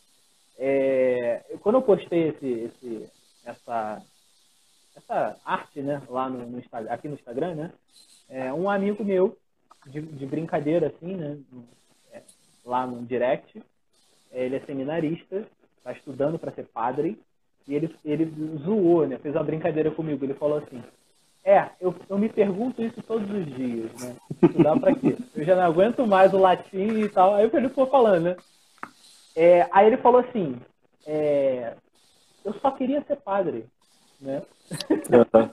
É, 0.58 1.42
quando 1.60 1.76
eu 1.76 1.82
postei 1.82 2.28
esse, 2.28 2.46
esse- 2.46 3.10
essa, 3.44 4.02
essa 4.96 5.36
arte 5.44 5.80
né, 5.80 6.00
lá 6.08 6.28
no, 6.28 6.46
no 6.46 6.62
aqui 6.88 7.08
no 7.08 7.14
Instagram, 7.14 7.54
né, 7.54 7.72
é, 8.28 8.52
um 8.52 8.70
amigo 8.70 9.04
meu, 9.04 9.36
de, 9.86 10.00
de 10.00 10.26
brincadeira 10.26 10.86
assim, 10.86 11.14
né, 11.16 11.38
é, 12.12 12.22
lá 12.64 12.86
no 12.86 13.04
direct, 13.04 13.62
ele 14.34 14.56
é 14.56 14.60
seminarista, 14.60 15.46
está 15.78 15.92
estudando 15.92 16.38
para 16.38 16.52
ser 16.52 16.66
padre, 16.66 17.18
e 17.66 17.74
ele, 17.74 17.94
ele 18.04 18.30
zoou, 18.58 19.06
né, 19.06 19.18
fez 19.18 19.34
uma 19.34 19.44
brincadeira 19.44 19.90
comigo, 19.90 20.24
ele 20.24 20.34
falou 20.34 20.58
assim, 20.58 20.82
é, 21.44 21.68
eu, 21.78 21.94
eu 22.08 22.18
me 22.18 22.28
pergunto 22.28 22.82
isso 22.82 23.02
todos 23.02 23.30
os 23.30 23.44
dias, 23.54 23.92
né? 24.00 24.16
Estudar 24.42 24.80
pra 24.80 24.94
quê? 24.94 25.14
Eu 25.36 25.44
já 25.44 25.54
não 25.54 25.62
aguento 25.62 26.06
mais 26.06 26.32
o 26.32 26.38
latim 26.38 27.00
e 27.00 27.08
tal. 27.10 27.34
Aí 27.34 27.50
ele 27.52 27.68
ficou 27.68 27.86
falando, 27.86 28.22
né? 28.22 28.36
É, 29.36 29.68
aí 29.70 29.88
ele 29.88 29.98
falou 29.98 30.22
assim, 30.22 30.56
é, 31.06 31.74
eu 32.42 32.54
só 32.54 32.70
queria 32.70 33.02
ser 33.02 33.16
padre, 33.16 33.66
né? 34.20 34.42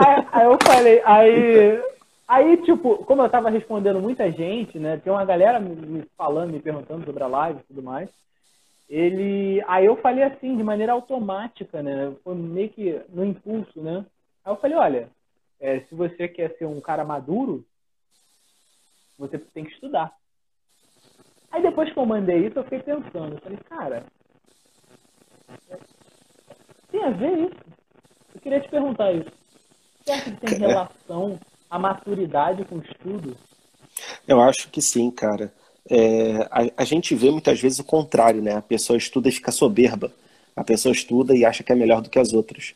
Aí, 0.00 0.26
aí 0.30 0.46
eu 0.46 0.56
falei, 0.62 1.02
aí, 1.04 1.82
aí, 2.28 2.58
tipo, 2.62 3.04
como 3.04 3.22
eu 3.22 3.30
tava 3.30 3.48
respondendo 3.48 4.00
muita 4.00 4.30
gente, 4.30 4.78
né? 4.78 4.98
Tem 4.98 5.12
uma 5.12 5.24
galera 5.24 5.58
me, 5.58 6.02
falando, 6.16 6.52
me 6.52 6.60
perguntando 6.60 7.04
sobre 7.04 7.22
a 7.22 7.26
live 7.26 7.60
e 7.60 7.64
tudo 7.64 7.82
mais. 7.82 8.10
Ele. 8.88 9.62
Aí 9.66 9.86
eu 9.86 9.96
falei 9.96 10.22
assim, 10.22 10.56
de 10.56 10.62
maneira 10.62 10.92
automática, 10.92 11.82
né? 11.82 12.14
Foi 12.22 12.34
meio 12.34 12.68
que 12.68 13.02
no 13.08 13.24
impulso, 13.24 13.82
né? 13.82 14.04
Aí 14.44 14.52
eu 14.52 14.56
falei, 14.56 14.76
olha, 14.76 15.08
é, 15.58 15.80
se 15.80 15.94
você 15.94 16.28
quer 16.28 16.56
ser 16.56 16.66
um 16.66 16.80
cara 16.80 17.04
maduro, 17.04 17.64
você 19.18 19.38
tem 19.38 19.64
que 19.64 19.72
estudar. 19.72 20.12
Aí 21.50 21.62
depois 21.62 21.92
que 21.92 21.98
eu 21.98 22.06
mandei 22.06 22.46
isso, 22.46 22.58
eu 22.58 22.64
fiquei 22.64 22.80
pensando, 22.80 23.34
eu 23.34 23.40
falei, 23.40 23.58
cara, 23.68 24.04
tem 26.90 27.04
a 27.04 27.10
ver 27.10 27.38
isso? 27.38 27.60
Eu 28.34 28.40
queria 28.40 28.60
te 28.60 28.68
perguntar 28.68 29.12
isso. 29.12 29.30
Você 30.04 30.12
acha 30.12 30.30
que 30.30 30.40
tem 30.40 30.58
relação 30.58 31.38
a 31.70 31.78
maturidade 31.78 32.64
com 32.64 32.76
o 32.76 32.82
estudo? 32.82 33.36
Eu 34.26 34.40
acho 34.40 34.68
que 34.70 34.80
sim, 34.80 35.10
cara. 35.10 35.52
É, 35.88 36.46
a, 36.50 36.82
a 36.82 36.84
gente 36.84 37.14
vê 37.14 37.30
muitas 37.30 37.60
vezes 37.60 37.78
o 37.78 37.84
contrário, 37.84 38.42
né? 38.42 38.56
A 38.56 38.62
pessoa 38.62 38.96
estuda 38.96 39.28
e 39.28 39.32
fica 39.32 39.50
soberba. 39.50 40.12
A 40.54 40.64
pessoa 40.64 40.92
estuda 40.92 41.36
e 41.36 41.44
acha 41.44 41.62
que 41.62 41.72
é 41.72 41.74
melhor 41.74 42.00
do 42.02 42.10
que 42.10 42.18
as 42.18 42.32
outras. 42.32 42.74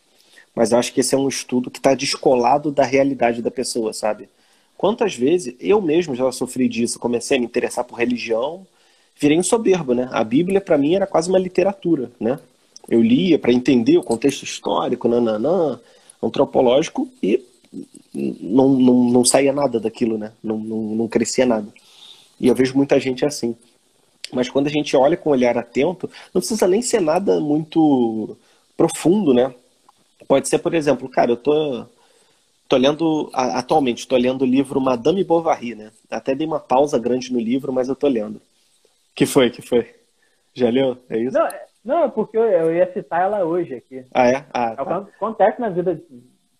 Mas 0.54 0.72
eu 0.72 0.78
acho 0.78 0.92
que 0.92 1.00
esse 1.00 1.14
é 1.14 1.18
um 1.18 1.28
estudo 1.28 1.70
que 1.70 1.78
está 1.78 1.94
descolado 1.94 2.70
da 2.70 2.84
realidade 2.84 3.42
da 3.42 3.50
pessoa, 3.50 3.92
sabe? 3.92 4.28
Quantas 4.76 5.14
vezes 5.14 5.54
eu 5.60 5.80
mesmo 5.80 6.14
já 6.14 6.30
sofri 6.32 6.68
disso, 6.68 6.98
comecei 6.98 7.36
a 7.36 7.40
me 7.40 7.46
interessar 7.46 7.84
por 7.84 7.98
religião, 7.98 8.66
virei 9.18 9.38
um 9.38 9.42
soberbo, 9.42 9.94
né? 9.94 10.08
A 10.12 10.24
Bíblia 10.24 10.60
para 10.60 10.76
mim 10.76 10.94
era 10.94 11.06
quase 11.06 11.28
uma 11.28 11.38
literatura, 11.38 12.10
né? 12.20 12.38
Eu 12.88 13.00
lia 13.00 13.38
para 13.38 13.52
entender 13.52 13.96
o 13.96 14.02
contexto 14.02 14.42
histórico, 14.42 15.08
nananã, 15.08 15.80
antropológico 16.22 17.08
e 17.22 17.42
não, 18.14 18.68
não, 18.68 19.04
não 19.04 19.24
saía 19.24 19.52
nada 19.52 19.80
daquilo, 19.80 20.18
né? 20.18 20.32
Não, 20.42 20.58
não, 20.58 20.82
não 20.94 21.08
crescia 21.08 21.46
nada. 21.46 21.68
E 22.38 22.48
eu 22.48 22.54
vejo 22.54 22.76
muita 22.76 22.98
gente 23.00 23.24
assim. 23.24 23.56
Mas 24.32 24.48
quando 24.48 24.66
a 24.66 24.70
gente 24.70 24.96
olha 24.96 25.16
com 25.16 25.30
um 25.30 25.32
olhar 25.32 25.56
atento, 25.58 26.10
não 26.32 26.40
precisa 26.40 26.66
nem 26.66 26.82
ser 26.82 27.00
nada 27.00 27.38
muito 27.40 28.36
profundo, 28.76 29.34
né? 29.34 29.54
Pode 30.26 30.48
ser, 30.48 30.58
por 30.58 30.74
exemplo, 30.74 31.08
cara, 31.08 31.32
eu 31.32 31.36
tô, 31.36 31.84
tô 32.68 32.76
lendo, 32.76 33.30
atualmente, 33.34 34.08
tô 34.08 34.16
lendo 34.16 34.42
o 34.42 34.46
livro 34.46 34.80
Madame 34.80 35.22
Bovary, 35.22 35.74
né? 35.74 35.90
Até 36.10 36.34
dei 36.34 36.46
uma 36.46 36.60
pausa 36.60 36.98
grande 36.98 37.32
no 37.32 37.38
livro, 37.38 37.72
mas 37.72 37.88
eu 37.88 37.94
tô 37.94 38.08
lendo. 38.08 38.40
Que 39.14 39.26
foi, 39.26 39.50
que 39.50 39.60
foi? 39.60 39.94
Já 40.54 40.70
leu? 40.70 40.96
É 41.08 41.18
isso? 41.18 41.36
Não, 41.36 41.46
é, 41.46 41.66
não 41.84 42.10
porque 42.10 42.36
eu 42.36 42.74
ia 42.74 42.90
citar 42.92 43.22
ela 43.22 43.44
hoje 43.44 43.74
aqui. 43.74 44.04
Ah, 44.12 44.26
é? 44.26 44.46
Ah, 44.52 44.72
é 44.72 44.76
tá. 44.76 44.96
Acontece 44.98 45.60
na 45.60 45.68
vida, 45.68 46.00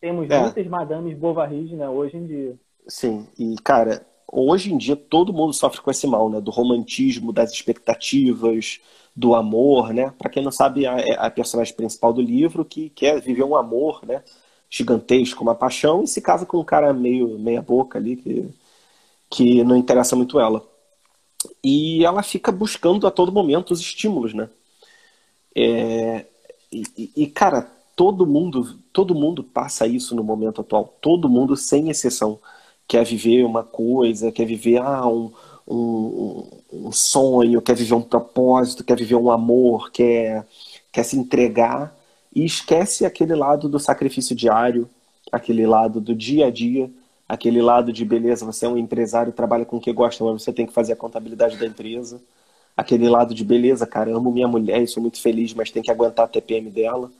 temos 0.02 0.28
é. 0.28 0.40
muitas 0.40 0.66
Madames 0.66 1.16
Bovary, 1.16 1.76
né, 1.76 1.88
hoje 1.88 2.16
em 2.16 2.26
dia. 2.26 2.56
Sim, 2.88 3.24
e 3.38 3.54
cara, 3.62 4.04
hoje 4.30 4.74
em 4.74 4.76
dia 4.76 4.96
todo 4.96 5.32
mundo 5.32 5.52
sofre 5.52 5.80
com 5.80 5.92
esse 5.92 6.08
mal, 6.08 6.28
né? 6.28 6.40
Do 6.40 6.50
romantismo, 6.50 7.32
das 7.32 7.52
expectativas, 7.52 8.80
do 9.14 9.32
amor, 9.36 9.94
né? 9.94 10.12
Para 10.18 10.28
quem 10.28 10.42
não 10.42 10.50
sabe, 10.50 10.84
a, 10.84 10.96
a 11.26 11.30
personagem 11.30 11.72
principal 11.74 12.12
do 12.12 12.20
livro 12.20 12.64
que 12.64 12.90
quer 12.90 13.20
viver 13.20 13.44
um 13.44 13.54
amor, 13.54 14.04
né? 14.04 14.24
Gigantesco, 14.68 15.44
uma 15.44 15.54
paixão, 15.54 16.02
e 16.02 16.08
se 16.08 16.20
casa 16.20 16.44
com 16.44 16.58
um 16.58 16.64
cara 16.64 16.92
meio 16.92 17.38
meia 17.38 17.62
boca 17.62 17.98
ali 17.98 18.16
que, 18.16 18.50
que 19.30 19.62
não 19.62 19.76
interessa 19.76 20.16
muito 20.16 20.40
ela. 20.40 20.66
E 21.62 22.04
ela 22.04 22.22
fica 22.24 22.50
buscando 22.50 23.06
a 23.06 23.10
todo 23.10 23.30
momento 23.30 23.70
os 23.70 23.80
estímulos, 23.80 24.34
né? 24.34 24.50
É, 25.54 26.26
e, 26.72 27.12
e, 27.14 27.26
cara, 27.28 27.70
todo 27.96 28.26
mundo, 28.26 28.78
todo 28.92 29.14
mundo 29.14 29.42
passa 29.42 29.86
isso 29.86 30.14
no 30.14 30.24
momento 30.24 30.60
atual. 30.60 30.94
Todo 31.00 31.28
mundo, 31.28 31.56
sem 31.56 31.90
exceção 31.90 32.38
quer 32.86 33.04
viver 33.04 33.44
uma 33.44 33.62
coisa, 33.62 34.30
quer 34.30 34.44
viver 34.44 34.78
ah, 34.78 35.06
um, 35.06 35.32
um, 35.66 36.48
um, 36.72 36.92
sonho, 36.92 37.62
quer 37.62 37.74
viver 37.74 37.94
um 37.94 38.02
propósito, 38.02 38.84
quer 38.84 38.98
viver 38.98 39.14
um 39.14 39.30
amor, 39.30 39.90
quer, 39.90 40.46
quer 40.92 41.02
se 41.02 41.16
entregar 41.16 41.96
e 42.34 42.44
esquece 42.44 43.06
aquele 43.06 43.34
lado 43.34 43.68
do 43.68 43.78
sacrifício 43.78 44.34
diário, 44.36 44.88
aquele 45.30 45.66
lado 45.66 46.00
do 46.00 46.14
dia 46.14 46.46
a 46.46 46.50
dia, 46.50 46.90
aquele 47.28 47.62
lado 47.62 47.92
de 47.92 48.04
beleza, 48.04 48.44
você 48.44 48.66
é 48.66 48.68
um 48.68 48.76
empresário, 48.76 49.32
trabalha 49.32 49.64
com 49.64 49.76
o 49.76 49.80
que 49.80 49.92
gosta, 49.92 50.22
mas 50.24 50.42
você 50.42 50.52
tem 50.52 50.66
que 50.66 50.72
fazer 50.72 50.92
a 50.92 50.96
contabilidade 50.96 51.56
da 51.56 51.66
empresa. 51.66 52.20
Aquele 52.76 53.08
lado 53.08 53.34
de 53.34 53.44
beleza, 53.44 53.86
cara, 53.86 54.14
amo 54.14 54.30
minha 54.30 54.48
mulher 54.48 54.86
sou 54.88 55.02
muito 55.02 55.20
feliz, 55.20 55.54
mas 55.54 55.70
tem 55.70 55.82
que 55.82 55.90
aguentar 55.90 56.24
a 56.24 56.28
TPM 56.28 56.70
dela. 56.70 57.10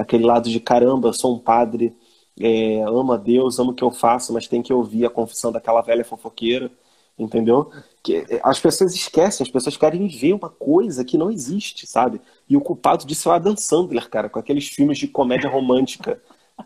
Aquele 0.00 0.24
lado 0.24 0.48
de 0.48 0.60
caramba, 0.60 1.12
sou 1.12 1.34
um 1.36 1.38
padre, 1.38 1.94
é, 2.40 2.82
ama 2.84 3.18
Deus, 3.18 3.58
ama 3.58 3.72
o 3.72 3.74
que 3.74 3.84
eu 3.84 3.90
faço, 3.90 4.32
mas 4.32 4.48
tem 4.48 4.62
que 4.62 4.72
ouvir 4.72 5.04
a 5.04 5.10
confissão 5.10 5.52
daquela 5.52 5.82
velha 5.82 6.04
fofoqueira, 6.04 6.70
entendeu? 7.18 7.70
Que 8.02 8.16
é, 8.30 8.40
as 8.42 8.58
pessoas 8.58 8.94
esquecem, 8.94 9.44
as 9.44 9.50
pessoas 9.50 9.76
querem 9.76 10.06
ver 10.08 10.32
uma 10.32 10.48
coisa 10.48 11.04
que 11.04 11.18
não 11.18 11.30
existe, 11.30 11.86
sabe? 11.86 12.20
E 12.48 12.56
o 12.56 12.60
culpado 12.60 13.06
disso 13.06 13.28
é 13.28 13.32
o 13.32 13.34
Adam 13.34 13.56
Sandler, 13.56 14.08
cara, 14.08 14.30
com 14.30 14.38
aqueles 14.38 14.68
filmes 14.68 14.98
de 14.98 15.06
comédia 15.06 15.50
romântica, 15.50 16.20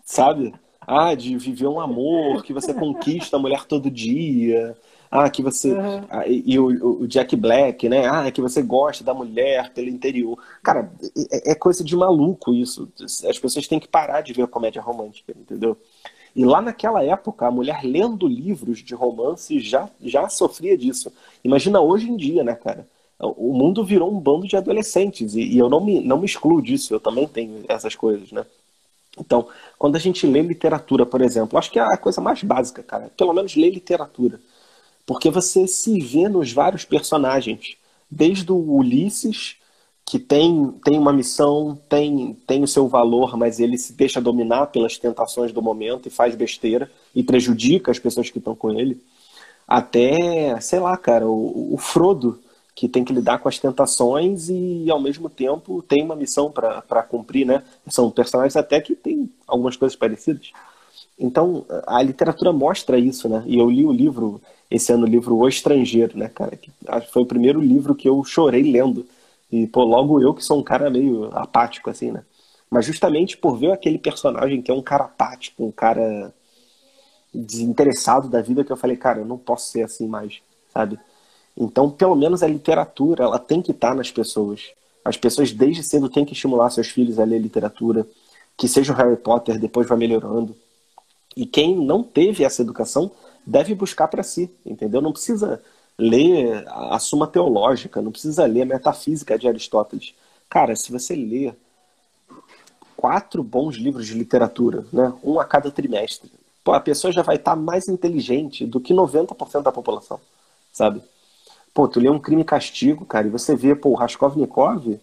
sabe? 0.05 0.55
Ah, 0.87 1.15
de 1.15 1.37
viver 1.37 1.67
um 1.67 1.81
amor, 1.81 2.43
que 2.45 2.53
você 2.53 2.73
conquista 2.75 3.37
a 3.37 3.41
mulher 3.41 3.65
todo 3.65 3.91
dia, 3.91 4.77
ah, 5.15 5.31
que 5.31 5.43
você. 5.45 5.73
Uhum. 5.73 6.05
Ah, 6.11 6.27
e, 6.27 6.59
o, 6.59 7.03
o, 7.03 7.07
Jack 7.07 7.37
Black, 7.37 7.89
né? 7.89 8.05
Ah, 8.09 8.29
que 8.33 8.41
você 8.41 8.61
gosta 8.61 9.05
da 9.05 9.15
mulher 9.15 9.73
pelo 9.73 9.89
interior. 9.89 10.37
Cara, 10.61 10.91
é, 11.31 11.53
é, 11.53 11.55
coisa 11.55 11.85
de 11.85 11.95
maluco 11.95 12.53
isso. 12.53 12.89
As 13.01 13.39
pessoas 13.39 13.69
têm 13.69 13.79
que 13.79 13.87
parar 13.87 14.23
de 14.23 14.33
ver 14.33 14.49
comédia 14.49 14.83
romântica, 14.83 15.33
entendeu? 15.39 15.77
E 16.35 16.45
lá 16.45 16.61
naquela 16.61 17.05
época, 17.05 17.47
a 17.47 17.51
mulher 17.51 17.85
lendo 17.85 18.27
livros 18.27 18.81
de 18.81 18.93
romance 18.93 19.61
já, 19.61 19.89
já 20.03 20.29
sofria 20.29 20.77
disso. 20.77 21.13
Imagina 21.45 21.81
hoje 21.81 22.11
em 22.11 22.17
dia, 22.17 22.43
né, 22.43 22.57
cara? 22.57 22.89
O 23.17 23.53
mundo 23.53 23.85
virou 23.85 24.13
um 24.13 24.19
bando 24.19 24.49
de 24.49 24.57
adolescentes. 24.57 25.37
E, 25.37 25.43
e 25.43 25.57
eu 25.57 25.71
não 25.71 25.81
me, 25.81 26.01
não 26.01 26.19
me 26.19 26.27
excluo 26.27 26.61
disso, 26.61 26.93
eu 26.93 26.99
também 26.99 27.29
tenho 27.29 27.65
essas 27.69 27.95
coisas, 27.95 28.33
né? 28.33 28.45
Então, 29.17 29.47
quando 29.79 29.95
a 29.95 30.01
gente 30.01 30.27
lê 30.27 30.43
literatura, 30.43 31.07
por 31.07 31.23
exemplo, 31.23 31.57
acho 31.57 31.71
que 31.71 31.79
é 31.79 31.83
a 31.83 31.97
coisa 31.97 32.21
mais 32.21 32.43
básica, 32.43 32.83
cara. 32.83 33.13
Pelo 33.17 33.33
menos 33.33 33.55
ler 33.55 33.71
literatura. 33.71 34.41
Porque 35.07 35.31
você 35.31 35.67
se 35.67 36.01
vê 36.01 36.29
nos 36.29 36.53
vários 36.53 36.85
personagens, 36.85 37.77
desde 38.11 38.51
o 38.51 38.57
Ulisses, 38.57 39.57
que 40.07 40.19
tem, 40.19 40.71
tem 40.85 40.99
uma 40.99 41.13
missão, 41.13 41.79
tem, 41.89 42.35
tem 42.47 42.63
o 42.63 42.69
seu 42.69 42.87
valor, 42.87 43.37
mas 43.37 43.59
ele 43.59 43.79
se 43.79 43.93
deixa 43.93 44.21
dominar 44.21 44.67
pelas 44.67 44.99
tentações 44.99 45.53
do 45.53 45.63
momento 45.63 46.09
e 46.09 46.11
faz 46.11 46.35
besteira 46.35 46.91
e 47.15 47.23
prejudica 47.23 47.91
as 47.91 47.99
pessoas 47.99 48.29
que 48.31 48.39
estão 48.39 48.55
com 48.55 48.71
ele, 48.71 49.01
até, 49.67 50.61
sei 50.61 50.79
lá, 50.79 50.97
cara, 50.97 51.27
o, 51.27 51.75
o 51.75 51.79
Frodo, 51.79 52.39
que 52.75 52.89
tem 52.89 53.05
que 53.05 53.13
lidar 53.13 53.39
com 53.39 53.49
as 53.49 53.59
tentações 53.59 54.49
e 54.49 54.91
ao 54.91 55.01
mesmo 55.01 55.31
tempo 55.31 55.81
tem 55.83 56.03
uma 56.03 56.17
missão 56.17 56.51
para 56.51 57.03
cumprir, 57.05 57.47
né? 57.47 57.63
São 57.89 58.11
personagens 58.11 58.57
até 58.57 58.81
que 58.81 58.95
têm 58.95 59.31
algumas 59.47 59.77
coisas 59.77 59.97
parecidas. 59.97 60.51
Então, 61.25 61.65
a 61.87 62.03
literatura 62.03 62.53
mostra 62.53 62.99
isso, 62.99 63.29
né? 63.29 63.43
E 63.47 63.59
eu 63.59 63.71
li 63.71 63.85
o 63.85 63.93
livro 63.93 64.41
esse 64.71 64.93
ano 64.93 65.07
o 65.07 65.09
livro 65.09 65.37
O 65.37 65.49
Estrangeiro, 65.49 66.19
né, 66.19 66.29
cara? 66.29 66.57
Que 66.57 66.71
foi 67.13 67.23
o 67.23 67.27
primeiro 67.27 67.61
livro 67.61 67.95
que 67.95 68.09
eu 68.09 68.23
chorei 68.25 68.63
lendo. 68.63 69.07
E, 69.51 69.67
pô, 69.67 69.85
logo 69.85 70.21
eu 70.21 70.35
que 70.35 70.45
sou 70.45 70.59
um 70.59 70.63
cara 70.63 70.91
meio 70.91 71.31
apático, 71.33 71.89
assim, 71.89 72.11
né? 72.11 72.23
Mas 72.71 72.85
justamente 72.85 73.37
por 73.37 73.57
ver 73.57 73.73
aquele 73.73 73.99
personagem 73.99 74.61
que 74.61 74.71
é 74.71 74.75
um 74.75 74.83
cara 74.83 75.05
apático, 75.05 75.65
um 75.65 75.71
cara 75.71 76.35
desinteressado 77.33 78.29
da 78.29 78.43
vida, 78.43 78.65
que 78.65 78.73
eu 78.73 78.77
falei, 78.77 78.97
cara, 78.97 79.21
eu 79.21 79.25
não 79.25 79.39
posso 79.39 79.71
ser 79.71 79.83
assim 79.83 80.07
mais, 80.07 80.41
sabe? 80.73 80.99
Então, 81.57 81.89
pelo 81.91 82.17
menos 82.17 82.43
a 82.43 82.49
literatura, 82.49 83.25
ela 83.25 83.39
tem 83.39 83.63
que 83.63 83.71
estar 83.71 83.95
nas 83.95 84.11
pessoas. 84.11 84.73
As 85.05 85.17
pessoas 85.17 85.53
desde 85.53 85.83
cedo 85.83 86.09
têm 86.09 86.25
que 86.25 86.33
estimular 86.33 86.69
seus 86.71 86.89
filhos 86.89 87.19
a 87.19 87.25
ler 87.25 87.39
literatura, 87.39 88.07
que 88.57 88.67
seja 88.67 88.93
o 88.93 88.97
Harry 88.97 89.17
Potter, 89.17 89.59
depois 89.59 89.89
vai 89.89 89.99
melhorando. 89.99 90.57
E 91.37 91.45
quem 91.47 91.77
não 91.77 92.03
teve 92.03 92.45
essa 92.45 92.63
educação 92.63 93.11
deve 93.47 93.75
buscar 93.75 94.09
para 94.09 94.23
si, 94.23 94.51
entendeu? 94.65 95.01
Não 95.01 95.13
precisa 95.13 95.63
ler 95.99 96.65
a 96.69 96.99
Suma 96.99 97.27
Teológica, 97.27 98.03
não 98.03 98.11
precisa 98.11 98.47
ler 98.47 98.63
a 98.63 98.67
Metafísica 98.67 99.39
de 99.39 99.47
Aristóteles. 99.47 100.15
Cara, 100.49 100.75
se 100.75 100.91
você 100.91 101.15
ler 101.15 101.57
quatro 102.97 103.43
bons 103.43 103.77
livros 103.77 104.07
de 104.07 104.15
literatura, 104.15 104.87
né, 104.93 105.13
um 105.23 105.39
a 105.39 105.45
cada 105.45 105.71
trimestre, 105.71 106.31
pô, 106.63 106.73
a 106.73 106.81
pessoa 106.81 107.13
já 107.13 107.23
vai 107.23 107.37
estar 107.37 107.55
tá 107.55 107.57
mais 107.57 107.89
inteligente 107.89 108.67
do 108.67 108.81
que 108.81 108.95
90% 108.95 109.63
da 109.63 109.73
população, 109.73 110.21
sabe? 110.73 111.03
Pô, 111.73 111.89
tu 111.89 112.01
lê 112.01 112.09
um 112.09 112.21
crime 112.21 112.43
e 112.43 112.45
castigo, 112.45 113.05
cara, 113.05 113.27
e 113.27 113.31
você 113.31 113.55
vê, 113.57 113.75
pô, 113.75 113.91
o 113.91 113.95
Raskolnikov 113.95 114.99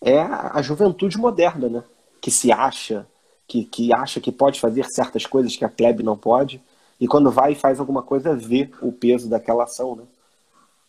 é 0.00 0.18
a 0.20 0.60
juventude 0.62 1.18
moderna, 1.18 1.68
né? 1.68 1.84
Que 2.20 2.30
se 2.30 2.50
acha, 2.50 3.06
que, 3.46 3.64
que 3.64 3.94
acha 3.94 4.20
que 4.20 4.32
pode 4.32 4.60
fazer 4.60 4.84
certas 4.86 5.24
coisas 5.26 5.56
que 5.56 5.64
a 5.64 5.68
plebe 5.68 6.02
não 6.02 6.16
pode. 6.16 6.60
E 7.00 7.06
quando 7.06 7.30
vai 7.30 7.52
e 7.52 7.56
faz 7.56 7.78
alguma 7.78 8.02
coisa, 8.02 8.34
vê 8.34 8.70
o 8.80 8.90
peso 8.90 9.28
daquela 9.28 9.64
ação, 9.64 9.96
né? 9.96 10.02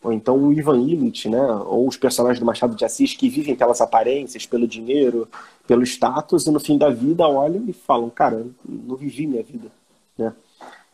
Ou 0.04 0.14
então 0.14 0.38
o 0.38 0.54
Ivan 0.54 0.80
Illich, 0.80 1.28
né? 1.28 1.42
Ou 1.66 1.88
os 1.88 1.98
personagens 1.98 2.40
do 2.40 2.46
Machado 2.46 2.76
de 2.76 2.86
Assis 2.86 3.14
que 3.14 3.30
vivem 3.30 3.56
pelas 3.56 3.82
aparências, 3.82 4.46
pelo 4.46 4.68
dinheiro, 4.68 5.28
pelo 5.66 5.84
status, 5.84 6.46
e 6.46 6.52
no 6.52 6.60
fim 6.60 6.78
da 6.78 6.90
vida 6.90 7.28
olham 7.28 7.64
e 7.68 7.74
falam, 7.74 8.10
cara, 8.10 8.46
não 8.66 8.96
vivi 8.96 9.28
minha 9.28 9.44
vida, 9.44 9.70
né? 10.18 10.34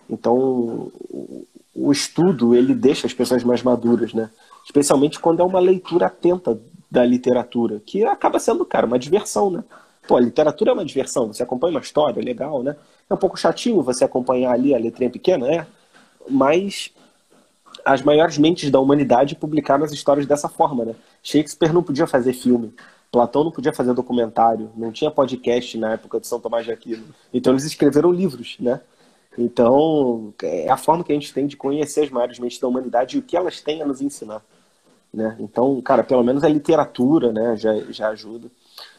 Então, 0.09 0.91
o 1.75 1.91
estudo, 1.91 2.55
ele 2.55 2.73
deixa 2.73 3.07
as 3.07 3.13
pessoas 3.13 3.43
mais 3.43 3.63
maduras, 3.63 4.13
né? 4.13 4.29
Especialmente 4.65 5.19
quando 5.19 5.41
é 5.41 5.45
uma 5.45 5.59
leitura 5.59 6.07
atenta 6.07 6.59
da 6.89 7.05
literatura, 7.05 7.81
que 7.85 8.05
acaba 8.05 8.39
sendo, 8.39 8.65
cara, 8.65 8.85
uma 8.85 8.99
diversão, 8.99 9.49
né? 9.49 9.63
Pô, 10.07 10.17
a 10.17 10.19
literatura 10.21 10.71
é 10.71 10.73
uma 10.73 10.85
diversão, 10.85 11.27
você 11.27 11.43
acompanha 11.43 11.75
uma 11.75 11.79
história, 11.79 12.21
legal, 12.21 12.61
né? 12.61 12.75
É 13.09 13.13
um 13.13 13.17
pouco 13.17 13.37
chatinho 13.37 13.81
você 13.81 14.03
acompanhar 14.03 14.51
ali 14.51 14.75
a 14.75 14.77
letrinha 14.77 15.09
pequena, 15.09 15.47
né? 15.47 15.67
Mas 16.29 16.91
as 17.85 18.01
maiores 18.01 18.37
mentes 18.37 18.69
da 18.69 18.79
humanidade 18.79 19.35
publicaram 19.35 19.83
as 19.83 19.91
histórias 19.91 20.25
dessa 20.25 20.49
forma, 20.49 20.85
né? 20.85 20.95
Shakespeare 21.21 21.73
não 21.73 21.83
podia 21.83 22.05
fazer 22.05 22.33
filme, 22.33 22.73
Platão 23.11 23.43
não 23.43 23.51
podia 23.51 23.71
fazer 23.71 23.93
documentário, 23.93 24.71
não 24.75 24.91
tinha 24.91 25.11
podcast 25.11 25.77
na 25.77 25.93
época 25.93 26.19
de 26.19 26.27
São 26.27 26.39
Tomás 26.39 26.65
de 26.65 26.71
Aquino. 26.71 27.03
Então 27.33 27.53
eles 27.53 27.63
escreveram 27.63 28.11
livros, 28.11 28.57
né? 28.59 28.81
Então 29.37 30.33
é 30.41 30.69
a 30.69 30.77
forma 30.77 31.03
que 31.03 31.11
a 31.11 31.15
gente 31.15 31.33
tem 31.33 31.47
de 31.47 31.55
conhecer 31.55 32.03
as 32.03 32.09
maiores 32.09 32.39
mentes 32.39 32.59
da 32.59 32.67
humanidade 32.67 33.15
e 33.15 33.19
o 33.19 33.23
que 33.23 33.37
elas 33.37 33.61
têm 33.61 33.81
a 33.81 33.85
nos 33.85 34.01
ensinar, 34.01 34.43
né? 35.13 35.35
Então, 35.39 35.79
cara, 35.81 36.03
pelo 36.03 36.23
menos 36.23 36.43
a 36.43 36.49
literatura, 36.49 37.31
né, 37.31 37.55
já, 37.55 37.73
já 37.91 38.09
ajuda. 38.09 38.49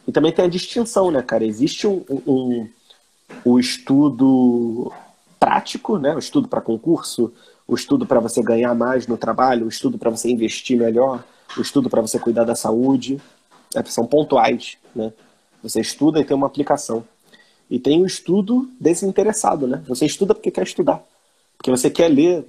E 0.07 0.11
também 0.11 0.31
tem 0.31 0.45
a 0.45 0.49
distinção, 0.49 1.09
né, 1.11 1.21
cara? 1.21 1.45
Existe 1.45 1.87
um, 1.87 2.03
um, 2.09 2.69
o 3.43 3.59
estudo 3.59 4.91
prático, 5.39 5.97
né? 5.97 6.15
o 6.15 6.19
estudo 6.19 6.47
para 6.47 6.61
concurso, 6.61 7.33
o 7.67 7.75
estudo 7.75 8.05
para 8.05 8.19
você 8.19 8.41
ganhar 8.41 8.73
mais 8.75 9.07
no 9.07 9.17
trabalho, 9.17 9.65
o 9.65 9.69
estudo 9.69 9.97
para 9.97 10.09
você 10.09 10.29
investir 10.29 10.77
melhor, 10.77 11.23
o 11.57 11.61
estudo 11.61 11.89
para 11.89 12.01
você 12.01 12.19
cuidar 12.19 12.43
da 12.43 12.55
saúde. 12.55 13.19
É, 13.75 13.83
são 13.85 14.05
pontuais. 14.05 14.77
Né? 14.95 15.11
Você 15.61 15.81
estuda 15.81 16.19
e 16.19 16.25
tem 16.25 16.35
uma 16.35 16.47
aplicação. 16.47 17.03
E 17.69 17.79
tem 17.79 18.01
o 18.01 18.05
estudo 18.05 18.69
desinteressado, 18.79 19.67
né? 19.67 19.83
Você 19.87 20.05
estuda 20.05 20.35
porque 20.35 20.51
quer 20.51 20.63
estudar. 20.63 21.03
Porque 21.57 21.71
você 21.71 21.89
quer 21.89 22.09
ler 22.09 22.45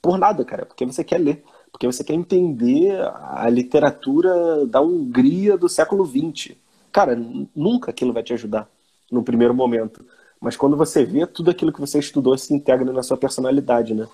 por 0.00 0.16
nada, 0.16 0.42
cara. 0.44 0.64
Porque 0.64 0.86
você 0.86 1.04
quer 1.04 1.18
ler. 1.18 1.44
Porque 1.70 1.86
você 1.86 2.02
quer 2.02 2.14
entender 2.14 2.98
a 3.14 3.48
literatura 3.50 4.64
da 4.66 4.80
Hungria 4.80 5.58
do 5.58 5.68
século 5.68 6.06
XX. 6.06 6.56
Cara, 6.94 7.16
nunca 7.56 7.90
aquilo 7.90 8.12
vai 8.14 8.22
te 8.22 8.34
ajudar 8.34 8.68
no 9.12 9.24
primeiro 9.24 9.54
momento 9.54 10.06
Mas 10.40 10.56
quando 10.56 10.76
você 10.76 11.04
vê, 11.04 11.26
tudo 11.26 11.50
aquilo 11.50 11.72
que 11.72 11.80
você 11.80 11.98
estudou 11.98 12.38
se 12.38 12.54
integra 12.54 12.92
na 12.92 13.02
sua 13.02 13.16
personalidade, 13.18 13.94
né? 13.94 14.08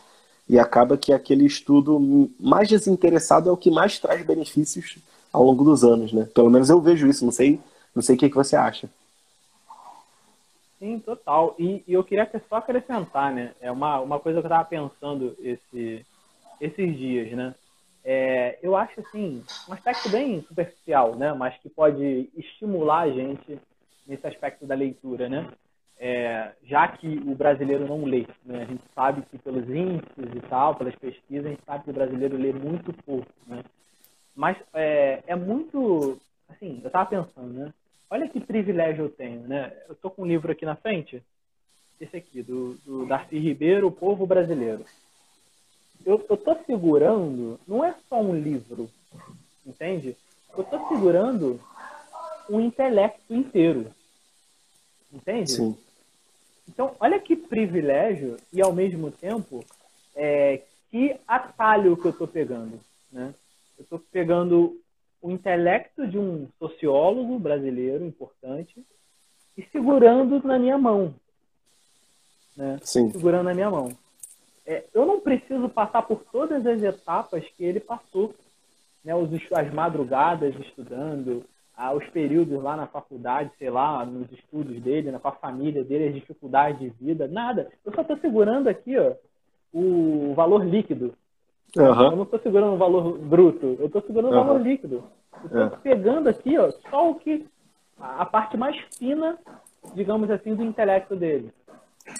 E 0.49 0.59
acaba 0.61 0.99
que 0.99 1.13
aquele 1.13 1.47
estudo 1.47 2.01
mais 2.41 2.69
desinteressado 2.69 3.51
é 3.51 3.53
o 3.53 3.59
que 3.59 3.71
mais 3.71 3.99
traz 4.01 4.25
benefícios 4.27 4.99
ao 5.33 5.45
longo 5.45 5.65
dos 5.65 5.85
anos, 5.85 6.13
né? 6.13 6.29
Pelo 6.35 6.51
menos 6.51 6.71
eu 6.71 6.81
vejo 6.81 7.09
isso, 7.09 7.25
não 7.25 7.33
sei, 7.33 7.61
não 7.95 8.03
sei 8.03 8.17
o 8.17 8.19
que, 8.21 8.31
que 8.31 8.37
você 8.37 8.57
acha. 8.57 8.91
Sim, 10.79 10.99
total. 11.01 11.55
E, 11.59 11.85
e 11.87 11.93
eu 11.93 12.03
queria 12.05 12.31
só 12.49 12.57
acrescentar, 12.57 13.33
né? 13.33 13.55
É 13.61 13.71
uma, 13.71 14.01
uma 14.01 14.21
coisa 14.21 14.41
que 14.41 14.47
eu 14.47 14.49
estava 14.49 14.65
pensando 14.69 15.37
esse, 15.41 16.07
esses 16.61 16.97
dias, 16.97 17.33
né? 17.33 17.55
É, 18.05 18.59
eu 18.63 18.77
acho 18.77 19.01
assim 19.01 19.45
um 19.69 19.73
aspecto 19.73 20.09
bem 20.09 20.43
superficial, 20.43 21.17
né? 21.17 21.33
Mas 21.33 21.57
que 21.59 21.69
pode 21.69 22.31
estimular 22.37 23.01
a 23.01 23.11
gente 23.11 23.59
nesse 24.07 24.27
aspecto 24.27 24.67
da 24.67 24.75
leitura, 24.75 25.29
né? 25.29 25.49
É, 25.99 26.53
já 26.65 26.89
que 26.89 27.07
o 27.07 27.35
brasileiro 27.35 27.87
não 27.87 28.05
lê, 28.05 28.27
né? 28.45 28.63
A 28.63 28.65
gente 28.65 28.83
sabe 28.95 29.23
que 29.23 29.37
pelos 29.37 29.69
índices 29.69 30.35
e 30.35 30.41
tal, 30.49 30.75
pelas 30.75 30.95
pesquisas, 30.97 31.47
a 31.47 31.51
gente 31.51 31.65
sabe 31.65 31.85
que 31.85 31.91
o 31.91 31.95
brasileiro 31.95 32.39
lê 32.39 32.53
muito 32.53 32.93
pouco, 33.05 33.29
né? 33.47 33.63
Mas 34.35 34.57
é, 34.73 35.23
é 35.27 35.37
muito, 35.37 36.19
assim, 36.49 36.81
eu 36.83 36.87
estava 36.87 37.11
pensando, 37.11 37.53
né? 37.53 37.75
Olha 38.09 38.29
que 38.29 38.41
privilégio 38.41 39.05
eu 39.05 39.11
tenho, 39.11 39.43
né? 39.43 39.73
Eu 39.89 39.95
tô 39.95 40.11
com 40.11 40.23
um 40.23 40.27
livro 40.27 40.51
aqui 40.51 40.65
na 40.65 40.75
frente, 40.75 41.23
esse 42.01 42.17
aqui, 42.17 42.43
do, 42.43 42.75
do 42.85 43.07
Darcy 43.07 43.39
Ribeiro, 43.39 43.87
O 43.87 43.93
Povo 43.93 44.27
Brasileiro. 44.27 44.85
Eu, 46.05 46.25
eu 46.29 46.37
tô 46.37 46.57
segurando, 46.65 47.59
não 47.67 47.85
é 47.85 47.95
só 48.09 48.21
um 48.21 48.35
livro, 48.35 48.91
entende? 49.67 50.17
Eu 50.57 50.65
tô 50.65 50.89
segurando 50.89 51.61
um 52.49 52.61
intelecto 52.61 53.35
inteiro, 53.35 53.91
entende? 55.13 55.53
Sim. 55.53 55.77
Então, 56.69 56.95
olha 57.01 57.19
que 57.19 57.37
privilégio 57.37 58.37
e, 58.53 58.63
ao 58.63 58.73
mesmo 58.73 59.11
tempo, 59.11 59.65
é, 60.15 60.63
que 60.91 61.17
atalho 61.27 61.97
que 61.97 62.07
eu 62.07 62.13
tô 62.13 62.27
pegando, 62.27 62.81
né? 63.13 63.35
Eu 63.79 63.85
tô 63.85 63.99
pegando 63.99 64.81
o 65.23 65.31
intelecto 65.31 66.07
de 66.07 66.19
um 66.19 66.49
sociólogo 66.59 67.39
brasileiro 67.39 68.05
importante 68.05 68.85
e 69.57 69.63
segurando 69.71 70.43
na 70.47 70.59
minha 70.59 70.79
mão. 70.79 71.15
Né? 72.57 72.79
Sim. 72.83 73.11
Segurando 73.11 73.45
na 73.45 73.55
minha 73.55 73.71
mão. 73.71 73.97
É, 74.71 74.85
eu 74.95 75.05
não 75.05 75.21
preciso 75.21 75.69
passar 75.69 76.03
por 76.03 76.23
todas 76.31 76.65
as 76.67 76.83
etapas 76.83 77.45
que 77.57 77.65
ele 77.65 77.81
passou. 77.81 78.35
Né? 79.05 79.15
Os, 79.15 79.31
as 79.53 79.73
madrugadas 79.73 80.55
estudando, 80.61 81.45
ah, 81.77 81.93
os 81.93 82.07
períodos 82.11 82.63
lá 82.63 82.77
na 82.77 82.87
faculdade, 82.87 83.51
sei 83.59 83.71
lá, 83.71 84.05
nos 84.05 84.31
estudos 84.31 84.81
dele, 84.81 85.11
né, 85.11 85.19
com 85.19 85.29
a 85.29 85.33
família 85.33 85.83
dele, 85.83 86.09
as 86.09 86.15
dificuldades 86.15 86.79
de 86.79 86.89
vida, 87.05 87.27
nada. 87.27 87.69
Eu 87.85 87.93
só 87.93 88.03
estou 88.03 88.17
segurando 88.19 88.69
aqui 88.69 88.97
ó, 88.99 89.15
o 89.73 90.35
valor 90.35 90.65
líquido 90.65 91.15
Uhum. 91.77 92.03
Eu 92.03 92.17
não 92.17 92.23
estou 92.25 92.41
segurando 92.41 92.75
o 92.75 92.79
valor 92.79 93.19
bruto, 93.19 93.77
eu 93.79 93.87
estou 93.87 94.03
segurando 94.03 94.33
o 94.33 94.39
uhum. 94.39 94.45
valor 94.45 94.61
líquido. 94.61 95.05
Eu 95.45 95.47
estou 95.47 95.79
é. 95.79 95.81
pegando 95.83 96.29
aqui 96.29 96.59
ó, 96.59 96.71
só 96.91 97.11
o 97.11 97.15
que. 97.15 97.47
a 97.99 98.27
parte 98.27 98.57
mais 98.57 98.77
fina, 98.99 99.39
digamos 99.95 100.31
assim, 100.31 100.55
do 100.55 100.65
intelecto 100.65 101.15
dele. 101.15 101.53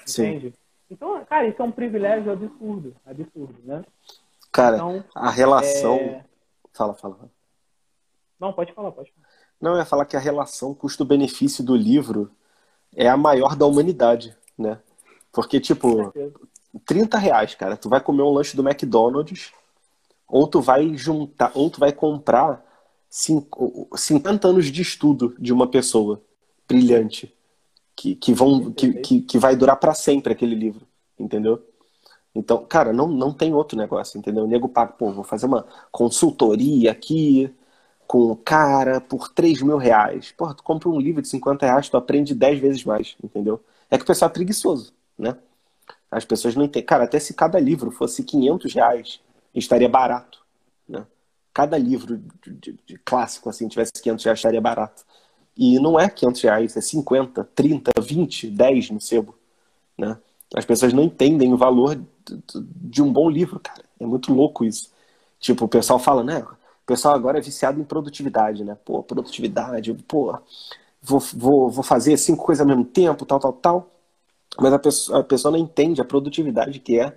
Sim. 0.07 0.27
Entende? 0.27 0.55
Então, 0.91 1.25
cara, 1.25 1.47
isso 1.47 1.63
é 1.63 1.65
um 1.65 1.71
privilégio 1.71 2.33
absurdo. 2.33 2.97
Absurdo, 3.07 3.55
né? 3.63 3.85
Cara, 4.51 4.77
então, 4.77 5.05
a 5.15 5.31
relação. 5.31 5.95
É... 5.95 6.25
Fala, 6.73 6.95
fala. 6.95 7.31
Não, 8.39 8.53
pode 8.53 8.73
falar, 8.73 8.91
pode 8.91 9.13
falar. 9.13 9.29
Não, 9.61 9.73
eu 9.73 9.79
ia 9.79 9.85
falar 9.85 10.07
que 10.07 10.17
a 10.17 10.21
relação 10.21 10.75
custo-benefício 10.75 11.63
do 11.63 11.77
livro 11.77 12.31
é 12.95 13.09
a 13.09 13.17
maior 13.17 13.55
da 13.55 13.67
humanidade, 13.67 14.37
né? 14.59 14.81
Porque, 15.31 15.61
tipo, 15.61 16.13
30 16.87 17.19
reais, 17.19 17.55
cara. 17.55 17.77
Tu 17.77 17.89
vai 17.89 18.01
comer 18.01 18.23
um 18.23 18.33
lanche 18.33 18.57
do 18.57 18.67
McDonald's, 18.67 19.53
ou 20.27 20.49
tu 20.49 20.61
vai 20.61 20.97
juntar, 20.97 21.53
ou 21.55 21.71
tu 21.71 21.79
vai 21.79 21.93
comprar 21.93 22.65
50 23.09 24.49
anos 24.49 24.67
de 24.67 24.83
estudo 24.83 25.37
de 25.39 25.53
uma 25.53 25.69
pessoa 25.69 26.23
brilhante. 26.67 27.35
Que, 27.97 28.15
que, 28.15 28.33
vão, 28.33 28.73
que, 28.73 28.95
que, 28.95 29.21
que 29.21 29.39
vai 29.39 29.55
durar 29.55 29.77
para 29.77 29.93
sempre 29.95 30.33
aquele 30.33 30.55
livro, 30.55 30.87
entendeu? 31.19 31.63
Então, 32.35 32.65
cara, 32.65 32.93
não, 32.93 33.09
não 33.09 33.33
tem 33.33 33.53
outro 33.53 33.77
negócio, 33.77 34.19
entendeu? 34.19 34.45
O 34.45 34.47
nego 34.47 34.69
paga, 34.69 34.93
pô, 34.93 35.13
vou 35.13 35.25
fazer 35.25 35.47
uma 35.47 35.67
consultoria 35.91 36.93
aqui 36.93 37.53
com 38.07 38.31
o 38.31 38.37
cara 38.37 39.01
por 39.01 39.29
3 39.29 39.63
mil 39.63 39.77
reais. 39.77 40.33
Porra, 40.33 40.55
tu 40.55 40.63
compra 40.63 40.89
um 40.89 40.99
livro 41.01 41.21
de 41.23 41.29
50 41.29 41.67
reais, 41.67 41.89
tu 41.89 41.97
aprende 41.97 42.35
10 42.35 42.59
vezes 42.61 42.85
mais, 42.85 43.17
entendeu? 43.23 43.63
É 43.91 43.97
que 43.97 44.05
o 44.05 44.07
pessoal 44.07 44.31
é 44.31 44.35
preguiçoso, 44.35 44.93
né? 45.19 45.37
As 46.11 46.25
pessoas 46.25 46.55
não 46.57 46.65
entendem. 46.65 46.87
Cara, 46.87 47.05
até 47.05 47.21
se 47.21 47.35
cada 47.35 47.59
livro 47.61 47.91
fosse 47.91 48.25
500 48.25 48.75
reais, 48.75 49.21
estaria 49.55 49.89
barato. 49.89 50.45
Né? 50.89 51.07
Cada 51.55 51.79
livro 51.79 52.19
de, 52.43 52.53
de, 52.53 52.79
de 52.85 52.99
clássico, 52.99 53.49
assim, 53.49 53.69
tivesse 53.69 53.93
500 53.93 54.25
reais, 54.25 54.39
estaria 54.39 54.61
barato. 54.61 55.05
E 55.61 55.79
não 55.79 56.01
é 56.01 56.09
500 56.09 56.41
reais, 56.41 56.75
é 56.75 56.81
50, 56.81 57.45
30, 57.55 57.93
20, 58.01 58.47
10 58.47 58.91
no 58.93 58.99
sebo. 58.99 59.35
Né? 59.99 60.17
As 60.57 60.65
pessoas 60.65 60.95
não 60.95 61.03
entendem 61.03 61.53
o 61.53 61.57
valor 61.59 62.01
de, 62.27 63.03
um 63.03 63.13
bom 63.13 63.29
livro, 63.29 63.61
cara. 63.61 63.85
É 64.01 64.07
muito 64.07 64.33
louco 64.33 64.65
isso. 64.65 64.91
Tipo, 65.39 65.67
o 65.67 65.69
pessoal 65.69 65.99
fala, 65.99 66.25
né? 66.25 66.39
O 66.39 66.87
pessoal 66.87 67.15
agora 67.15 67.37
é 67.37 67.43
viciado 67.43 67.79
em 67.79 67.85
produtividade, 67.85 68.65
né? 68.65 68.75
Pô, 68.87 69.03
produtividade, 69.03 69.93
pô, 70.09 70.39
vou, 71.03 71.21
vou, 71.21 71.69
vou 71.69 71.85
fazer 71.85 72.17
cinco 72.17 72.43
coisas 72.43 72.63
ao 72.63 72.67
mesmo 72.67 72.87
tempo, 72.87 73.27
tal, 73.27 73.39
tal, 73.39 73.53
tal. 73.53 73.91
Mas 74.59 74.73
a 74.73 74.79
pessoa, 74.79 75.21
a 75.21 75.23
pessoa 75.23 75.53
não 75.53 75.59
entende 75.59 76.01
a 76.01 76.07
produtividade 76.07 76.81
que 76.81 76.99
é 76.99 77.15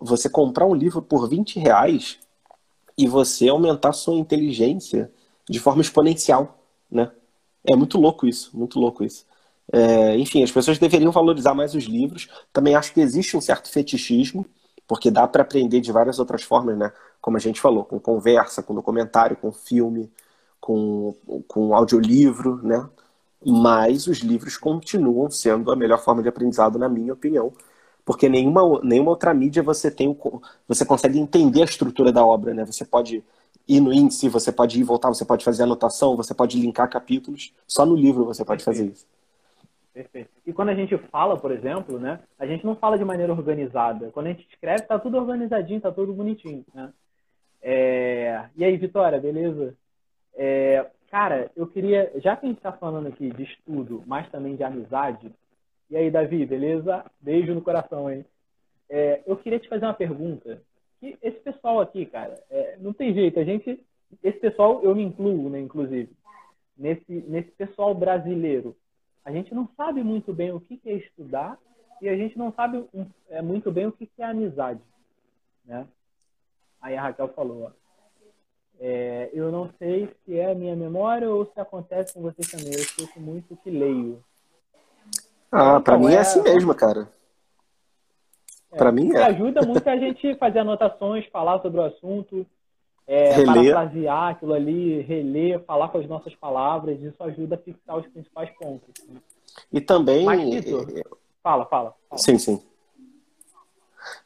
você 0.00 0.28
comprar 0.28 0.66
um 0.66 0.74
livro 0.74 1.00
por 1.00 1.28
20 1.28 1.60
reais 1.60 2.18
e 2.98 3.06
você 3.06 3.48
aumentar 3.48 3.92
sua 3.92 4.16
inteligência 4.16 5.08
de 5.48 5.60
forma 5.60 5.82
exponencial, 5.82 6.58
né? 6.90 7.12
É 7.68 7.76
muito 7.76 7.98
louco 7.98 8.26
isso, 8.26 8.56
muito 8.56 8.78
louco 8.78 9.04
isso. 9.04 9.26
É, 9.72 10.16
enfim, 10.16 10.42
as 10.42 10.52
pessoas 10.52 10.78
deveriam 10.78 11.10
valorizar 11.12 11.54
mais 11.54 11.74
os 11.74 11.84
livros. 11.84 12.28
Também 12.52 12.74
acho 12.74 12.92
que 12.92 13.00
existe 13.00 13.36
um 13.36 13.40
certo 13.40 13.68
fetichismo, 13.70 14.46
porque 14.86 15.10
dá 15.10 15.26
para 15.26 15.42
aprender 15.42 15.80
de 15.80 15.92
várias 15.92 16.18
outras 16.18 16.42
formas, 16.42 16.76
né? 16.78 16.92
Como 17.20 17.36
a 17.36 17.40
gente 17.40 17.60
falou, 17.60 17.84
com 17.84 17.98
conversa, 17.98 18.62
com 18.62 18.74
documentário, 18.74 19.36
com 19.36 19.50
filme, 19.52 20.10
com, 20.60 21.14
com 21.48 21.74
audiolivro, 21.74 22.60
né? 22.62 22.88
mas 23.44 24.06
os 24.06 24.18
livros 24.18 24.56
continuam 24.56 25.30
sendo 25.30 25.70
a 25.70 25.76
melhor 25.76 26.02
forma 26.02 26.22
de 26.22 26.28
aprendizado, 26.28 26.78
na 26.78 26.88
minha 26.88 27.12
opinião, 27.12 27.52
porque 28.04 28.28
nenhuma, 28.28 28.80
nenhuma 28.82 29.10
outra 29.10 29.32
mídia 29.34 29.62
você 29.62 29.90
tem 29.90 30.16
você 30.68 30.84
consegue 30.84 31.18
entender 31.18 31.62
a 31.62 31.64
estrutura 31.64 32.12
da 32.12 32.24
obra, 32.24 32.54
né? 32.54 32.64
Você 32.64 32.84
pode 32.84 33.22
ir 33.68 33.80
no 33.80 33.92
índice, 33.92 34.28
você 34.28 34.52
pode 34.52 34.78
ir 34.78 34.80
e 34.80 34.84
voltar, 34.84 35.08
você 35.08 35.24
pode 35.24 35.44
fazer 35.44 35.62
anotação, 35.62 36.16
você 36.16 36.34
pode 36.34 36.58
linkar 36.58 36.88
capítulos. 36.88 37.52
Só 37.66 37.84
no 37.84 37.96
livro 37.96 38.24
você 38.24 38.44
pode 38.44 38.64
Perfeito. 38.64 38.86
fazer 38.86 38.92
isso. 38.92 39.06
Perfeito. 39.92 40.30
E 40.46 40.52
quando 40.52 40.68
a 40.68 40.74
gente 40.74 40.96
fala, 41.10 41.38
por 41.38 41.50
exemplo, 41.50 41.98
né? 41.98 42.20
A 42.38 42.46
gente 42.46 42.64
não 42.66 42.76
fala 42.76 42.98
de 42.98 43.04
maneira 43.04 43.32
organizada. 43.32 44.10
Quando 44.10 44.26
a 44.26 44.30
gente 44.30 44.46
escreve, 44.48 44.82
tá 44.82 44.98
tudo 44.98 45.16
organizadinho, 45.16 45.80
tá 45.80 45.90
tudo 45.90 46.12
bonitinho, 46.12 46.64
né? 46.74 46.92
É... 47.62 48.44
E 48.56 48.64
aí, 48.64 48.76
Vitória, 48.76 49.18
beleza? 49.18 49.74
É... 50.34 50.86
Cara, 51.10 51.50
eu 51.56 51.66
queria, 51.66 52.12
já 52.16 52.36
que 52.36 52.44
a 52.44 52.48
gente 52.48 52.58
está 52.58 52.72
falando 52.72 53.06
aqui 53.06 53.30
de 53.30 53.44
estudo, 53.44 54.02
mas 54.06 54.28
também 54.28 54.54
de 54.54 54.62
amizade, 54.62 55.32
e 55.88 55.96
aí, 55.96 56.10
Davi, 56.10 56.44
beleza? 56.44 57.04
Beijo 57.20 57.54
no 57.54 57.62
coração, 57.62 58.10
hein? 58.10 58.24
É, 58.88 59.22
eu 59.26 59.36
queria 59.36 59.58
te 59.58 59.68
fazer 59.68 59.84
uma 59.84 59.94
pergunta. 59.94 60.60
Que 61.00 61.18
esse 61.22 61.38
pessoal 61.40 61.80
aqui, 61.80 62.06
cara, 62.06 62.42
é, 62.50 62.76
não 62.80 62.92
tem 62.92 63.12
jeito, 63.12 63.38
a 63.38 63.44
gente, 63.44 63.80
esse 64.22 64.38
pessoal 64.38 64.82
eu 64.82 64.94
me 64.94 65.02
incluo, 65.02 65.50
né, 65.50 65.60
inclusive, 65.60 66.10
nesse, 66.76 67.12
nesse 67.28 67.50
pessoal 67.52 67.94
brasileiro. 67.94 68.76
A 69.24 69.32
gente 69.32 69.54
não 69.54 69.68
sabe 69.76 70.02
muito 70.02 70.32
bem 70.32 70.52
o 70.52 70.60
que 70.60 70.80
é 70.86 70.92
estudar 70.92 71.58
e 72.00 72.08
a 72.08 72.16
gente 72.16 72.38
não 72.38 72.52
sabe 72.52 72.84
é, 73.28 73.42
muito 73.42 73.72
bem 73.72 73.86
o 73.86 73.92
que 73.92 74.08
é 74.18 74.24
amizade, 74.24 74.80
né? 75.64 75.86
Aí 76.80 76.96
a 76.96 77.02
Raquel 77.02 77.28
falou, 77.28 77.64
ó, 77.64 77.70
é, 78.78 79.30
eu 79.32 79.50
não 79.50 79.70
sei 79.78 80.08
se 80.24 80.38
é 80.38 80.52
a 80.52 80.54
minha 80.54 80.76
memória 80.76 81.28
ou 81.30 81.46
se 81.46 81.58
acontece 81.58 82.14
com 82.14 82.20
vocês 82.20 82.50
também. 82.50 82.72
Eu 82.72 82.80
esqueço 82.80 83.18
muito 83.18 83.54
o 83.54 83.56
que 83.56 83.70
leio. 83.70 84.22
Ah, 85.50 85.70
então, 85.70 85.82
para 85.82 85.98
mim 85.98 86.12
é, 86.12 86.16
é 86.16 86.18
assim 86.18 86.42
mesmo, 86.42 86.74
cara. 86.74 87.08
É, 88.72 88.76
para 88.76 88.92
mim 88.92 89.12
é. 89.14 89.22
Ajuda 89.24 89.62
muito 89.62 89.86
a 89.88 89.96
gente 89.96 90.34
fazer 90.36 90.60
anotações, 90.60 91.26
falar 91.26 91.60
sobre 91.60 91.80
o 91.80 91.84
assunto, 91.84 92.46
é, 93.06 93.44
parafrasear 93.44 94.30
aquilo 94.30 94.54
ali, 94.54 95.00
reler, 95.02 95.60
falar 95.64 95.88
com 95.88 95.98
as 95.98 96.08
nossas 96.08 96.34
palavras. 96.34 97.00
Isso 97.00 97.22
ajuda 97.22 97.54
a 97.54 97.58
fixar 97.58 97.96
os 97.96 98.06
principais 98.06 98.50
pontos. 98.58 98.88
Né? 99.08 99.20
E 99.72 99.80
também. 99.80 100.24
Mas, 100.24 100.40
Tito, 100.50 100.86
fala, 101.42 101.64
fala, 101.66 101.94
fala. 102.08 102.18
Sim, 102.18 102.38
sim. 102.38 102.62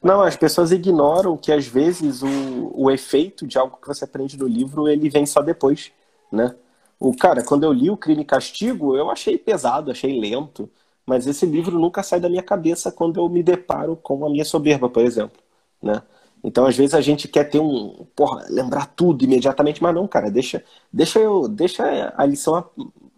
Não, 0.02 0.20
as 0.20 0.36
pessoas 0.36 0.72
ignoram 0.72 1.36
que 1.36 1.52
às 1.52 1.66
vezes 1.66 2.22
o, 2.22 2.72
o 2.74 2.90
efeito 2.90 3.46
de 3.46 3.58
algo 3.58 3.78
que 3.80 3.88
você 3.88 4.04
aprende 4.04 4.38
no 4.38 4.46
livro 4.46 4.88
ele 4.88 5.08
vem 5.08 5.24
só 5.26 5.40
depois, 5.40 5.92
né? 6.30 6.54
O 6.98 7.16
cara, 7.16 7.42
quando 7.42 7.64
eu 7.64 7.72
li 7.72 7.90
o 7.90 7.96
Crime 7.96 8.22
e 8.22 8.26
Castigo, 8.26 8.94
eu 8.94 9.10
achei 9.10 9.38
pesado, 9.38 9.90
achei 9.90 10.20
lento, 10.20 10.68
mas 11.10 11.26
esse 11.26 11.44
livro 11.44 11.76
nunca 11.76 12.04
sai 12.04 12.20
da 12.20 12.28
minha 12.28 12.42
cabeça 12.42 12.92
quando 12.92 13.18
eu 13.18 13.28
me 13.28 13.42
deparo 13.42 13.96
com 13.96 14.24
a 14.24 14.30
minha 14.30 14.44
soberba, 14.44 14.88
por 14.88 15.02
exemplo, 15.02 15.42
né? 15.82 16.00
Então, 16.44 16.64
às 16.66 16.76
vezes 16.76 16.94
a 16.94 17.00
gente 17.00 17.26
quer 17.26 17.50
ter 17.50 17.58
um, 17.58 18.06
porra, 18.14 18.46
lembrar 18.48 18.86
tudo 18.94 19.24
imediatamente, 19.24 19.82
mas 19.82 19.92
não, 19.92 20.06
cara, 20.06 20.30
deixa, 20.30 20.64
deixa 20.92 21.18
eu, 21.18 21.48
deixa 21.48 22.14
a 22.16 22.24
lição 22.24 22.64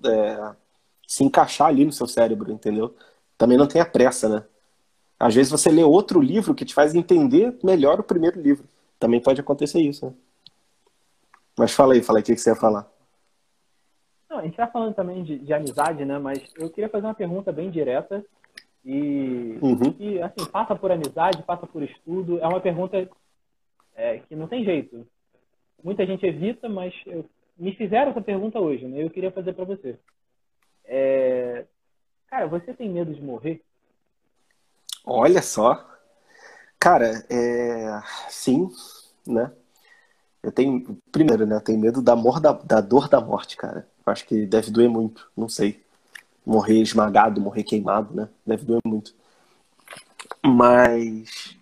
é, 0.06 0.54
se 1.06 1.22
encaixar 1.22 1.68
ali 1.68 1.84
no 1.84 1.92
seu 1.92 2.06
cérebro, 2.06 2.50
entendeu? 2.50 2.94
Também 3.36 3.58
não 3.58 3.66
tenha 3.66 3.84
pressa, 3.84 4.26
né? 4.26 4.42
Às 5.20 5.34
vezes 5.34 5.52
você 5.52 5.70
lê 5.70 5.84
outro 5.84 6.18
livro 6.18 6.54
que 6.54 6.64
te 6.64 6.72
faz 6.72 6.94
entender 6.94 7.58
melhor 7.62 8.00
o 8.00 8.02
primeiro 8.02 8.40
livro. 8.40 8.64
Também 8.98 9.20
pode 9.20 9.38
acontecer 9.38 9.82
isso, 9.82 10.06
né? 10.06 10.14
Mas 11.58 11.72
fala 11.72 11.92
aí, 11.92 12.02
fala 12.02 12.20
aí 12.20 12.22
o 12.22 12.24
que, 12.24 12.34
que 12.34 12.40
você 12.40 12.48
ia 12.50 12.56
falar. 12.56 12.90
Não, 14.32 14.38
a 14.38 14.42
gente 14.44 14.52
está 14.52 14.66
falando 14.66 14.94
também 14.94 15.22
de, 15.22 15.38
de, 15.38 15.52
amizade, 15.52 16.06
né? 16.06 16.18
Mas 16.18 16.42
eu 16.56 16.70
queria 16.70 16.88
fazer 16.88 17.06
uma 17.06 17.14
pergunta 17.14 17.52
bem 17.52 17.70
direta 17.70 18.24
e, 18.82 19.58
uhum. 19.60 20.24
assim, 20.24 20.50
passa 20.50 20.74
por 20.74 20.90
amizade, 20.90 21.42
passa 21.42 21.66
por 21.66 21.82
estudo. 21.82 22.38
É 22.38 22.48
uma 22.48 22.58
pergunta 22.58 23.06
é, 23.94 24.20
que 24.20 24.34
não 24.34 24.48
tem 24.48 24.64
jeito. 24.64 25.06
Muita 25.84 26.06
gente 26.06 26.24
evita, 26.24 26.66
mas 26.66 26.94
eu, 27.04 27.28
me 27.58 27.74
fizeram 27.74 28.10
essa 28.10 28.22
pergunta 28.22 28.58
hoje, 28.58 28.86
né? 28.86 29.04
Eu 29.04 29.10
queria 29.10 29.30
fazer 29.30 29.52
para 29.52 29.66
você. 29.66 29.98
É, 30.86 31.66
cara, 32.28 32.46
você 32.46 32.72
tem 32.72 32.88
medo 32.88 33.12
de 33.12 33.20
morrer? 33.20 33.62
Olha 35.04 35.42
só. 35.42 35.86
Cara, 36.80 37.22
é... 37.28 38.00
sim, 38.30 38.70
né? 39.26 39.52
Eu 40.42 40.50
tenho, 40.50 40.98
primeiro, 41.12 41.44
né? 41.44 41.56
Eu 41.56 41.60
tenho 41.60 41.78
medo 41.78 42.00
da, 42.00 42.16
mor 42.16 42.40
da, 42.40 42.52
da 42.52 42.80
dor 42.80 43.10
da 43.10 43.20
morte, 43.20 43.58
cara. 43.58 43.91
Acho 44.06 44.26
que 44.26 44.46
deve 44.46 44.70
doer 44.70 44.90
muito, 44.90 45.30
não 45.36 45.48
sei. 45.48 45.82
Morrer 46.44 46.80
esmagado, 46.80 47.40
morrer 47.40 47.62
queimado, 47.62 48.14
né? 48.14 48.28
Deve 48.44 48.64
doer 48.64 48.80
muito. 48.84 49.14
Mas 50.44 51.56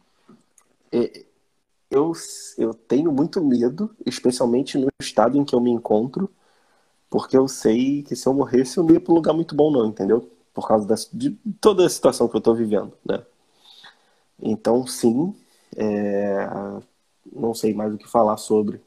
é, 0.93 1.25
eu, 1.91 2.13
eu 2.59 2.75
tenho 2.75 3.13
muito 3.13 3.43
medo, 3.45 3.95
especialmente 4.07 4.79
no 4.79 4.89
estado 5.01 5.37
em 5.37 5.45
que 5.45 5.55
eu 5.55 5.61
me 5.61 5.71
encontro, 5.71 6.31
porque 7.11 7.37
eu 7.37 7.49
sei 7.49 8.03
que 8.03 8.17
se 8.17 8.27
eu 8.29 8.35
morresse 8.35 8.79
eu 8.79 8.85
não 8.85 8.95
ia 8.95 9.01
para 9.01 9.13
um 9.13 9.17
lugar 9.17 9.35
muito 9.35 9.55
bom, 9.55 9.71
não, 9.71 9.87
entendeu? 9.87 10.31
Por 10.55 10.69
causa 10.69 10.87
de 11.13 11.33
toda 11.61 11.87
a 11.87 11.91
situação 11.91 12.29
que 12.29 12.37
eu 12.37 12.39
estou 12.39 12.55
vivendo, 12.55 12.93
né? 13.05 13.25
Então, 14.43 14.87
sim, 14.87 15.35
é, 15.77 16.47
não 17.31 17.55
sei 17.55 17.75
mais 17.75 17.95
o 17.95 17.99
que 17.99 18.09
falar 18.09 18.37
sobre, 18.37 18.81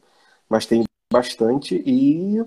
mas 0.48 0.66
tem 0.66 0.84
bastante 1.12 1.76
e 1.86 2.44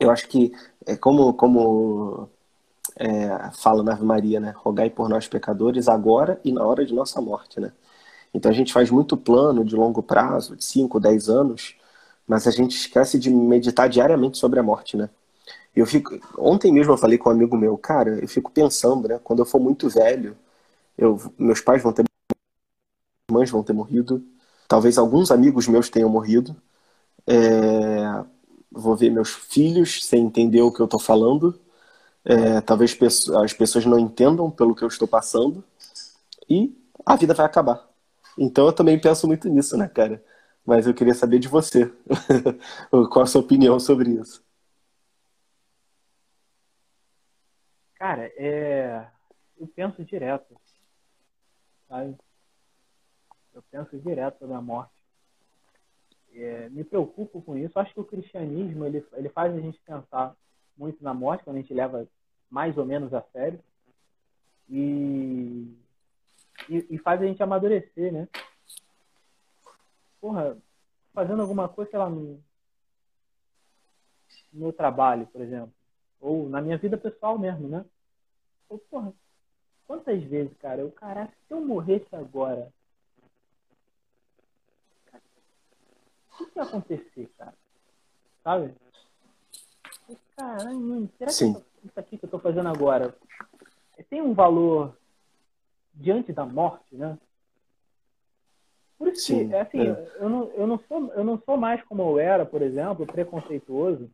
eu 0.00 0.10
acho 0.10 0.28
que 0.28 0.52
é 0.86 0.96
como 0.96 1.34
como 1.34 2.28
é, 2.96 3.50
fala 3.52 3.82
na 3.82 3.92
Ave 3.92 4.04
Maria, 4.04 4.40
né? 4.40 4.54
Rogai 4.56 4.90
por 4.90 5.08
nós 5.08 5.28
pecadores 5.28 5.88
agora 5.88 6.40
e 6.44 6.52
na 6.52 6.64
hora 6.64 6.84
de 6.84 6.94
nossa 6.94 7.20
morte, 7.20 7.60
né? 7.60 7.72
Então 8.34 8.50
a 8.50 8.54
gente 8.54 8.72
faz 8.72 8.90
muito 8.90 9.16
plano 9.16 9.64
de 9.64 9.76
longo 9.76 10.02
prazo, 10.02 10.56
de 10.56 10.64
5, 10.64 11.00
10 11.00 11.28
anos, 11.28 11.76
mas 12.26 12.46
a 12.46 12.50
gente 12.50 12.76
esquece 12.76 13.18
de 13.18 13.30
meditar 13.30 13.88
diariamente 13.88 14.38
sobre 14.38 14.60
a 14.60 14.62
morte, 14.62 14.96
né? 14.96 15.10
Eu 15.76 15.86
fico, 15.86 16.18
ontem 16.38 16.72
mesmo 16.72 16.92
eu 16.92 16.98
falei 16.98 17.18
com 17.18 17.28
um 17.30 17.32
amigo 17.32 17.56
meu, 17.56 17.78
cara, 17.78 18.18
eu 18.20 18.28
fico 18.28 18.50
pensando, 18.50 19.08
né? 19.08 19.20
Quando 19.24 19.40
eu 19.40 19.46
for 19.46 19.60
muito 19.60 19.88
velho, 19.88 20.36
eu, 20.98 21.18
meus 21.38 21.60
pais 21.60 21.82
vão 21.82 21.92
ter 21.92 22.04
mães 23.30 23.50
vão 23.50 23.62
ter 23.62 23.72
morrido, 23.72 24.24
talvez 24.66 24.98
alguns 24.98 25.30
amigos 25.30 25.68
meus 25.68 25.88
tenham 25.90 26.08
morrido. 26.08 26.56
É, 27.26 28.24
vou 28.78 28.96
ver 28.96 29.10
meus 29.10 29.30
filhos 29.30 30.04
sem 30.04 30.24
entender 30.24 30.62
o 30.62 30.72
que 30.72 30.80
eu 30.80 30.84
estou 30.84 31.00
falando. 31.00 31.58
É, 32.24 32.60
talvez 32.60 32.96
as 33.42 33.52
pessoas 33.52 33.84
não 33.86 33.98
entendam 33.98 34.50
pelo 34.50 34.74
que 34.74 34.82
eu 34.82 34.88
estou 34.88 35.08
passando. 35.08 35.64
E 36.48 36.74
a 37.04 37.16
vida 37.16 37.34
vai 37.34 37.46
acabar. 37.46 37.88
Então 38.38 38.66
eu 38.66 38.72
também 38.72 38.98
penso 39.00 39.26
muito 39.26 39.48
nisso, 39.48 39.76
né, 39.76 39.88
cara? 39.88 40.22
Mas 40.64 40.86
eu 40.86 40.94
queria 40.94 41.14
saber 41.14 41.38
de 41.38 41.48
você. 41.48 41.92
Qual 43.10 43.22
a 43.22 43.26
sua 43.26 43.40
opinião 43.40 43.80
sobre 43.80 44.10
isso? 44.10 44.44
Cara, 47.94 48.30
é... 48.36 49.06
eu 49.58 49.66
penso 49.66 50.04
direto. 50.04 50.54
Sabe? 51.88 52.16
Eu 53.54 53.62
penso 53.70 53.98
direto 53.98 54.38
sobre 54.38 54.54
a 54.54 54.60
morte. 54.60 54.97
É, 56.34 56.68
me 56.68 56.84
preocupo 56.84 57.42
com 57.42 57.56
isso. 57.56 57.78
Acho 57.78 57.92
que 57.92 58.00
o 58.00 58.04
cristianismo 58.04 58.84
ele, 58.84 59.04
ele 59.14 59.28
faz 59.28 59.54
a 59.54 59.60
gente 59.60 59.80
pensar 59.80 60.36
muito 60.76 61.02
na 61.02 61.12
morte, 61.12 61.42
quando 61.42 61.56
a 61.56 61.60
gente 61.60 61.74
leva 61.74 62.06
mais 62.50 62.78
ou 62.78 62.84
menos 62.84 63.12
a 63.12 63.22
sério. 63.32 63.58
E, 64.68 65.74
e, 66.68 66.86
e 66.90 66.98
faz 66.98 67.20
a 67.20 67.24
gente 67.24 67.42
amadurecer, 67.42 68.12
né? 68.12 68.28
Porra, 70.20 70.56
fazendo 71.12 71.42
alguma 71.42 71.68
coisa, 71.68 71.90
sei 71.90 71.98
lá, 71.98 72.08
no, 72.08 72.42
no 74.52 74.60
meu 74.60 74.72
trabalho, 74.72 75.26
por 75.26 75.40
exemplo. 75.40 75.72
Ou 76.20 76.48
na 76.48 76.60
minha 76.60 76.76
vida 76.76 76.96
pessoal 76.96 77.38
mesmo, 77.38 77.68
né? 77.68 77.84
Ou, 78.68 78.78
porra, 78.78 79.12
quantas 79.86 80.22
vezes, 80.24 80.56
cara, 80.58 80.82
eu, 80.82 80.90
caraca, 80.92 81.32
se 81.46 81.54
eu 81.54 81.60
morresse 81.60 82.14
agora, 82.14 82.72
o 86.40 86.46
que 86.46 86.58
ia 86.58 86.62
acontecer, 86.62 87.30
cara? 87.38 87.54
Sabe? 88.42 88.74
Caralho, 90.36 91.10
será 91.18 91.30
Sim. 91.30 91.54
que 91.54 91.86
isso 91.86 92.00
aqui 92.00 92.18
que 92.18 92.24
eu 92.24 92.30
tô 92.30 92.38
fazendo 92.38 92.68
agora 92.68 93.14
tem 94.08 94.20
um 94.20 94.34
valor 94.34 94.96
diante 95.94 96.32
da 96.32 96.44
morte, 96.44 96.94
né? 96.94 97.18
Por 98.98 99.08
isso 99.08 99.26
Sim, 99.26 99.48
que, 99.48 99.54
assim, 99.54 99.88
é. 99.88 100.12
eu, 100.18 100.28
não, 100.28 100.44
eu, 100.54 100.66
não 100.66 100.78
sou, 100.88 101.12
eu 101.12 101.24
não 101.24 101.40
sou 101.44 101.56
mais 101.56 101.82
como 101.84 102.02
eu 102.02 102.18
era, 102.18 102.44
por 102.44 102.62
exemplo, 102.62 103.06
preconceituoso, 103.06 104.10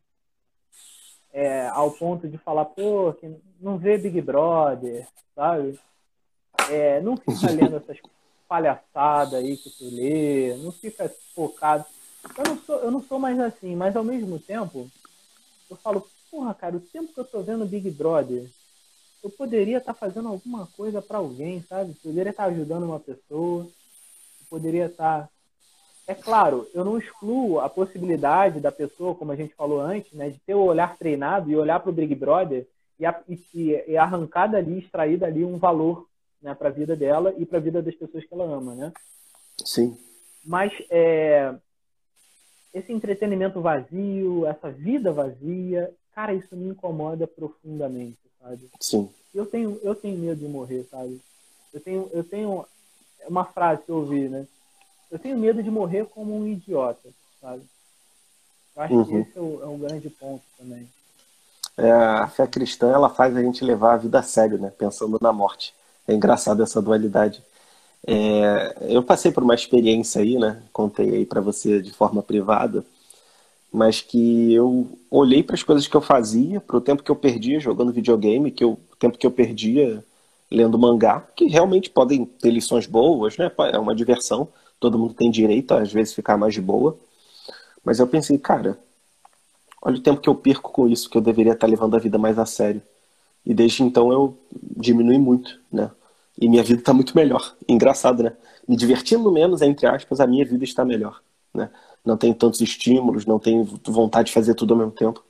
é, 1.33 1.67
ao 1.67 1.91
ponto 1.91 2.27
de 2.27 2.37
falar, 2.37 2.65
pô, 2.65 3.13
que 3.13 3.35
não 3.59 3.77
vê 3.77 3.97
Big 3.97 4.21
Brother, 4.21 5.07
sabe? 5.33 5.79
É, 6.69 7.01
não 7.01 7.17
fica 7.17 7.49
lendo 7.51 7.77
essas 7.77 7.97
palhaçadas 8.47 9.33
aí 9.33 9.57
que 9.57 9.69
tu 9.71 9.85
lê, 9.85 10.55
não 10.57 10.71
fica 10.71 11.09
focado. 11.33 11.85
Eu 12.37 12.43
não 12.43 12.57
sou, 12.57 12.75
eu 12.77 12.91
não 12.91 13.03
sou 13.03 13.19
mais 13.19 13.39
assim, 13.39 13.75
mas 13.75 13.95
ao 13.95 14.03
mesmo 14.03 14.39
tempo, 14.39 14.89
eu 15.69 15.75
falo, 15.77 16.07
porra, 16.31 16.53
cara, 16.53 16.75
o 16.75 16.81
tempo 16.81 17.13
que 17.13 17.19
eu 17.19 17.25
tô 17.25 17.41
vendo 17.41 17.65
Big 17.65 17.89
Brother, 17.91 18.49
eu 19.23 19.29
poderia 19.29 19.77
estar 19.77 19.93
tá 19.93 19.99
fazendo 19.99 20.27
alguma 20.27 20.67
coisa 20.77 21.01
para 21.01 21.17
alguém, 21.17 21.63
sabe? 21.67 21.91
Eu 21.91 22.11
poderia 22.11 22.29
estar 22.29 22.43
tá 22.43 22.49
ajudando 22.49 22.83
uma 22.83 22.99
pessoa, 22.99 23.63
eu 23.63 24.47
poderia 24.49 24.85
estar. 24.85 25.23
Tá... 25.23 25.29
É 26.07 26.13
claro, 26.13 26.67
eu 26.73 26.85
não 26.85 26.99
excluo 26.99 27.59
a 27.59 27.67
possibilidade 27.67 28.59
da 28.59 28.71
pessoa, 28.71 29.15
como 29.15 29.31
a 29.31 29.35
gente 29.35 29.55
falou 29.55 29.81
antes, 29.81 30.11
né, 30.13 30.29
de 30.29 30.37
ter 30.39 30.53
o 30.53 30.63
olhar 30.63 30.95
treinado 30.97 31.49
e 31.49 31.55
olhar 31.55 31.79
para 31.79 31.89
o 31.89 31.93
Big 31.93 32.13
Brother 32.13 32.67
e, 32.99 33.05
a, 33.05 33.19
e, 33.27 33.83
e 33.87 33.97
arrancar 33.97 34.47
dali, 34.47 34.77
extrair 34.77 35.17
dali 35.17 35.43
um 35.43 35.57
valor 35.57 36.07
né, 36.39 36.53
para 36.53 36.69
a 36.69 36.71
vida 36.71 36.95
dela 36.95 37.33
e 37.37 37.45
para 37.45 37.57
a 37.57 37.61
vida 37.61 37.81
das 37.81 37.95
pessoas 37.95 38.23
que 38.23 38.33
ela 38.33 38.45
ama, 38.45 38.75
né? 38.75 38.93
Sim. 39.63 39.97
Mas 40.45 40.71
é, 40.91 41.55
esse 42.75 42.91
entretenimento 42.91 43.61
vazio, 43.61 44.45
essa 44.45 44.69
vida 44.69 45.11
vazia, 45.11 45.89
cara, 46.13 46.33
isso 46.33 46.57
me 46.57 46.67
incomoda 46.67 47.25
profundamente, 47.25 48.17
sabe? 48.41 48.69
Sim. 48.81 49.09
Eu 49.33 49.45
tenho, 49.45 49.79
eu 49.81 49.95
tenho 49.95 50.17
medo 50.17 50.41
de 50.41 50.47
morrer, 50.47 50.85
sabe? 50.91 51.21
Eu 51.73 51.79
tenho, 51.79 52.09
eu 52.11 52.23
tenho 52.23 52.65
uma 53.27 53.45
frase 53.45 53.81
que 53.83 53.89
eu 53.89 53.95
ouvi, 53.95 54.27
né? 54.27 54.45
Eu 55.09 55.17
tenho 55.17 55.37
medo 55.37 55.63
de 55.63 55.71
morrer 55.71 56.05
como 56.07 56.37
um 56.37 56.45
idiota, 56.45 57.09
sabe? 57.39 57.63
Eu 58.75 58.81
acho 58.81 58.93
uhum. 58.93 59.05
que 59.05 59.15
esse 59.15 59.37
é, 59.37 59.41
o, 59.41 59.63
é 59.63 59.67
um 59.67 59.79
grande 59.79 60.09
ponto 60.09 60.43
também. 60.57 60.89
É, 61.77 61.89
a 61.91 62.27
fé 62.27 62.45
cristã 62.45 62.91
ela 62.91 63.09
faz 63.09 63.35
a 63.37 63.41
gente 63.41 63.63
levar 63.63 63.93
a 63.93 63.97
vida 63.97 64.19
a 64.19 64.23
sério, 64.23 64.57
né? 64.57 64.69
Pensando 64.77 65.17
na 65.21 65.31
morte. 65.31 65.73
É 66.05 66.13
engraçado 66.13 66.61
essa 66.61 66.81
dualidade. 66.81 67.41
É, 68.07 68.75
eu 68.89 69.01
passei 69.01 69.31
por 69.31 69.43
uma 69.43 69.55
experiência 69.55 70.21
aí, 70.21 70.37
né? 70.37 70.61
Contei 70.71 71.15
aí 71.15 71.25
para 71.25 71.41
você 71.41 71.81
de 71.81 71.91
forma 71.91 72.21
privada, 72.21 72.85
mas 73.73 74.01
que 74.01 74.53
eu 74.53 74.87
olhei 75.09 75.43
para 75.43 75.55
as 75.55 75.63
coisas 75.63 75.87
que 75.87 75.95
eu 75.95 76.01
fazia, 76.01 76.61
para 76.61 76.77
o 76.77 76.81
tempo 76.81 77.03
que 77.03 77.11
eu 77.11 77.15
perdia 77.15 77.59
jogando 77.59 77.91
videogame, 77.91 78.51
que 78.51 78.63
o 78.63 78.77
tempo 78.99 79.17
que 79.17 79.25
eu 79.25 79.31
perdia 79.31 80.03
lendo 80.51 80.77
mangá, 80.77 81.21
que 81.35 81.45
realmente 81.47 81.89
podem 81.89 82.25
ter 82.25 82.51
lições 82.51 82.85
boas, 82.85 83.37
né? 83.37 83.51
É 83.73 83.79
uma 83.79 83.95
diversão, 83.95 84.47
todo 84.79 84.99
mundo 84.99 85.15
tem 85.15 85.31
direito 85.31 85.73
a 85.73 85.81
às 85.81 85.91
vezes 85.91 86.13
ficar 86.13 86.37
mais 86.37 86.53
de 86.53 86.61
boa. 86.61 86.97
Mas 87.83 87.99
eu 87.99 88.07
pensei, 88.07 88.37
cara, 88.37 88.79
olha 89.81 89.97
o 89.97 90.01
tempo 90.01 90.21
que 90.21 90.29
eu 90.29 90.35
perco 90.35 90.71
com 90.71 90.87
isso, 90.87 91.09
que 91.09 91.17
eu 91.17 91.21
deveria 91.21 91.53
estar 91.53 91.67
levando 91.67 91.95
a 91.95 91.99
vida 91.99 92.17
mais 92.17 92.37
a 92.37 92.45
sério. 92.45 92.81
E 93.45 93.53
desde 93.53 93.83
então 93.83 94.11
eu 94.11 94.37
diminui 94.77 95.17
muito, 95.17 95.59
né? 95.71 95.91
E 96.39 96.49
minha 96.49 96.63
vida 96.63 96.79
está 96.79 96.93
muito 96.93 97.15
melhor. 97.15 97.55
Engraçado, 97.67 98.23
né? 98.23 98.35
Me 98.67 98.75
divertindo 98.75 99.31
menos, 99.31 99.61
entre 99.61 99.87
aspas, 99.87 100.19
a 100.19 100.27
minha 100.27 100.45
vida 100.45 100.63
está 100.63 100.83
melhor. 100.83 101.21
Né? 101.53 101.69
Não 102.03 102.17
tenho 102.17 102.35
tantos 102.35 102.61
estímulos, 102.61 103.25
não 103.25 103.39
tenho 103.39 103.63
vontade 103.85 104.27
de 104.27 104.33
fazer 104.33 104.53
tudo 104.55 104.73
ao 104.73 104.77
mesmo 104.79 104.91
tempo. 104.91 105.23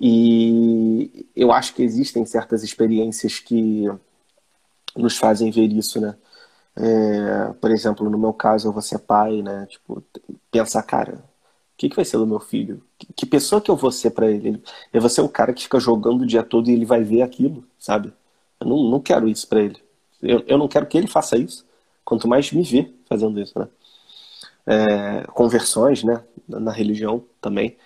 E 0.00 1.26
eu 1.34 1.52
acho 1.52 1.74
que 1.74 1.82
existem 1.82 2.24
certas 2.24 2.62
experiências 2.62 3.38
que 3.38 3.88
nos 4.96 5.16
fazem 5.16 5.50
ver 5.50 5.70
isso, 5.72 6.00
né? 6.00 6.16
É, 6.76 7.52
por 7.60 7.70
exemplo, 7.70 8.08
no 8.08 8.18
meu 8.18 8.32
caso, 8.32 8.68
eu 8.68 8.72
vou 8.72 8.82
ser 8.82 8.98
pai, 9.00 9.42
né? 9.42 9.66
Tipo, 9.66 10.02
pensar, 10.50 10.82
cara, 10.82 11.14
o 11.14 11.76
que, 11.76 11.88
que 11.88 11.96
vai 11.96 12.04
ser 12.04 12.18
do 12.18 12.26
meu 12.26 12.40
filho? 12.40 12.82
Que, 12.98 13.12
que 13.12 13.26
pessoa 13.26 13.60
que 13.60 13.70
eu 13.70 13.76
vou 13.76 13.90
ser 13.92 14.10
para 14.10 14.30
ele? 14.30 14.62
Eu 14.92 15.00
vou 15.00 15.10
ser 15.10 15.20
o 15.20 15.28
cara 15.28 15.52
que 15.52 15.62
fica 15.62 15.78
jogando 15.80 16.22
o 16.22 16.26
dia 16.26 16.42
todo 16.42 16.70
e 16.70 16.72
ele 16.72 16.84
vai 16.84 17.02
ver 17.04 17.22
aquilo, 17.22 17.64
sabe? 17.78 18.12
Eu 18.62 18.68
não, 18.68 18.90
não 18.90 19.00
quero 19.00 19.28
isso 19.28 19.46
para 19.46 19.60
ele. 19.60 19.82
Eu, 20.22 20.44
eu 20.46 20.58
não 20.58 20.68
quero 20.68 20.86
que 20.86 20.96
ele 20.96 21.06
faça 21.06 21.36
isso, 21.36 21.66
quanto 22.04 22.28
mais 22.28 22.50
me 22.52 22.62
ver 22.62 22.94
fazendo 23.08 23.40
isso, 23.40 23.58
né? 23.58 23.68
É, 24.64 25.26
conversões, 25.32 26.04
né? 26.04 26.22
Na 26.48 26.72
religião 26.72 27.24
também. 27.40 27.76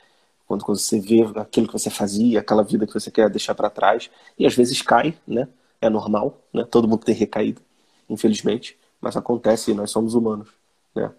Quando, 0.47 0.65
quando 0.65 0.79
você 0.79 1.01
vê 1.01 1.23
aquilo 1.37 1.67
que 1.67 1.73
você 1.73 1.91
fazia, 1.91 2.41
aquela 2.41 2.63
vida 2.63 2.87
que 2.87 2.93
você 2.93 3.11
quer 3.11 3.29
deixar 3.31 3.55
para 3.55 3.71
trás, 3.71 4.11
e 4.39 4.47
às 4.47 4.55
vezes 4.55 4.83
cai, 4.83 5.17
né? 5.27 5.49
É 5.81 5.89
normal, 5.89 6.39
né? 6.53 6.65
Todo 6.65 6.87
mundo 6.87 7.05
tem 7.05 7.15
recaído 7.15 7.61
infelizmente, 8.09 8.79
mas 9.01 9.17
acontece 9.17 9.71
e 9.71 9.75
nós 9.75 9.91
somos 9.91 10.15
humanos, 10.15 10.49
né? 10.95 11.13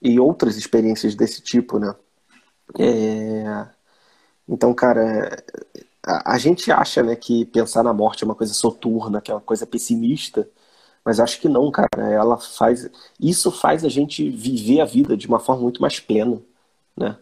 E 0.00 0.20
outras 0.20 0.56
experiências 0.56 1.14
desse 1.14 1.40
tipo, 1.42 1.78
né? 1.78 1.94
É... 2.78 3.66
Então, 4.48 4.72
cara, 4.74 5.42
a, 6.06 6.38
gente 6.38 6.70
acha, 6.70 7.02
né, 7.02 7.16
que 7.16 7.44
pensar 7.46 7.82
na 7.82 7.92
morte 7.92 8.24
é 8.24 8.26
uma 8.26 8.34
coisa 8.34 8.54
soturna, 8.54 9.20
que 9.20 9.30
é 9.30 9.34
uma 9.34 9.40
coisa 9.40 9.66
pessimista, 9.66 10.48
mas 11.04 11.20
acho 11.20 11.40
que 11.40 11.48
não, 11.48 11.70
cara. 11.70 11.88
Ela 12.10 12.36
faz, 12.36 12.88
isso 13.20 13.50
faz 13.50 13.84
a 13.84 13.88
gente 13.88 14.28
viver 14.30 14.80
a 14.80 14.84
vida 14.84 15.16
de 15.16 15.26
uma 15.26 15.40
forma 15.40 15.62
muito 15.62 15.80
mais 15.82 16.00
plena, 16.00 16.40
né? 16.96 17.16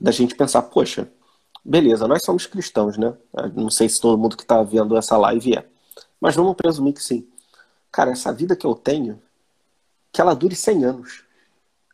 Da 0.00 0.10
gente 0.10 0.34
pensar, 0.34 0.62
poxa, 0.62 1.08
beleza, 1.64 2.08
nós 2.08 2.22
somos 2.24 2.46
cristãos, 2.46 2.98
né? 2.98 3.14
Não 3.54 3.70
sei 3.70 3.88
se 3.88 4.00
todo 4.00 4.18
mundo 4.18 4.36
que 4.36 4.42
está 4.44 4.62
vendo 4.62 4.96
essa 4.96 5.16
live 5.16 5.56
é, 5.56 5.66
mas 6.20 6.34
vamos 6.36 6.54
presumir 6.56 6.94
que 6.94 7.02
sim 7.02 7.26
cara, 7.92 8.10
essa 8.10 8.32
vida 8.32 8.56
que 8.56 8.66
eu 8.66 8.74
tenho, 8.74 9.22
que 10.10 10.20
ela 10.20 10.34
dure 10.34 10.56
100 10.56 10.84
anos. 10.84 11.24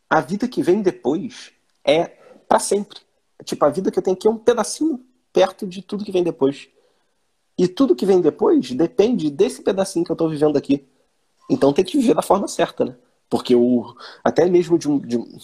A 0.09 0.21
vida 0.21 0.47
que 0.47 0.63
vem 0.63 0.81
depois 0.81 1.53
é 1.85 2.07
para 2.49 2.61
sempre. 2.61 3.01
Tipo, 3.45 3.65
a 3.65 3.69
vida 3.69 3.91
que 3.91 3.99
eu 3.99 4.03
tenho 4.03 4.17
aqui 4.17 4.29
é 4.29 4.31
um 4.31 4.39
pedacinho 4.39 5.05
perto 5.39 5.69
de 5.69 5.81
tudo 5.83 6.05
que 6.05 6.11
vem 6.11 6.25
depois. 6.25 6.69
E 7.57 7.69
tudo 7.69 7.95
que 7.95 8.05
vem 8.05 8.21
depois 8.21 8.73
depende 8.73 9.31
desse 9.31 9.63
pedacinho 9.63 10.05
que 10.05 10.11
eu 10.11 10.15
estou 10.15 10.29
vivendo 10.29 10.57
aqui. 10.57 10.85
Então 11.49 11.73
tem 11.73 11.85
que 11.85 11.97
viver 11.97 12.15
da 12.15 12.23
forma 12.23 12.49
certa, 12.49 12.85
né? 12.85 12.97
Porque 13.31 13.55
o, 13.55 13.95
até 14.25 14.47
mesmo 14.47 14.77
de 14.77 14.89
um, 14.89 14.99
de, 14.99 15.17
um, 15.17 15.39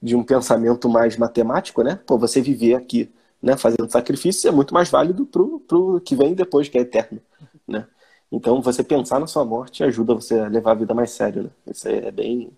de 0.00 0.16
um 0.16 0.24
pensamento 0.24 0.88
mais 0.88 1.18
matemático, 1.18 1.82
né? 1.82 2.00
Pô, 2.06 2.16
você 2.16 2.40
viver 2.40 2.74
aqui 2.74 3.10
né, 3.42 3.54
fazendo 3.54 3.90
sacrifício 3.90 4.48
é 4.48 4.50
muito 4.50 4.72
mais 4.72 4.88
válido 4.88 5.26
pro, 5.26 5.60
pro 5.60 6.00
que 6.00 6.16
vem 6.16 6.32
depois, 6.34 6.68
que 6.68 6.78
é 6.78 6.80
eterno, 6.80 7.20
né? 7.66 7.86
Então, 8.32 8.62
você 8.62 8.82
pensar 8.82 9.20
na 9.20 9.26
sua 9.26 9.44
morte 9.44 9.84
ajuda 9.84 10.14
você 10.14 10.38
a 10.38 10.48
levar 10.48 10.72
a 10.72 10.74
vida 10.74 10.94
mais 10.94 11.10
sério, 11.10 11.44
né? 11.44 11.50
Isso 11.66 11.86
é 11.86 12.10
bem. 12.10 12.50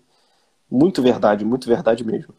Muito 0.69 1.01
verdade, 1.01 1.43
muito 1.43 1.67
verdade 1.67 2.03
mesmo. 2.03 2.33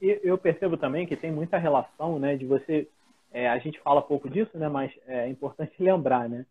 Eu 0.00 0.38
percebo 0.38 0.76
também 0.76 1.06
que 1.06 1.16
tem 1.16 1.32
muita 1.32 1.58
relação, 1.58 2.18
né, 2.18 2.36
de 2.36 2.46
você. 2.46 2.88
É, 3.32 3.48
a 3.48 3.58
gente 3.58 3.80
fala 3.80 4.02
pouco 4.02 4.28
disso, 4.28 4.56
né, 4.56 4.68
mas 4.68 4.92
é 5.06 5.28
importante 5.28 5.72
lembrar, 5.82 6.28
né? 6.28 6.46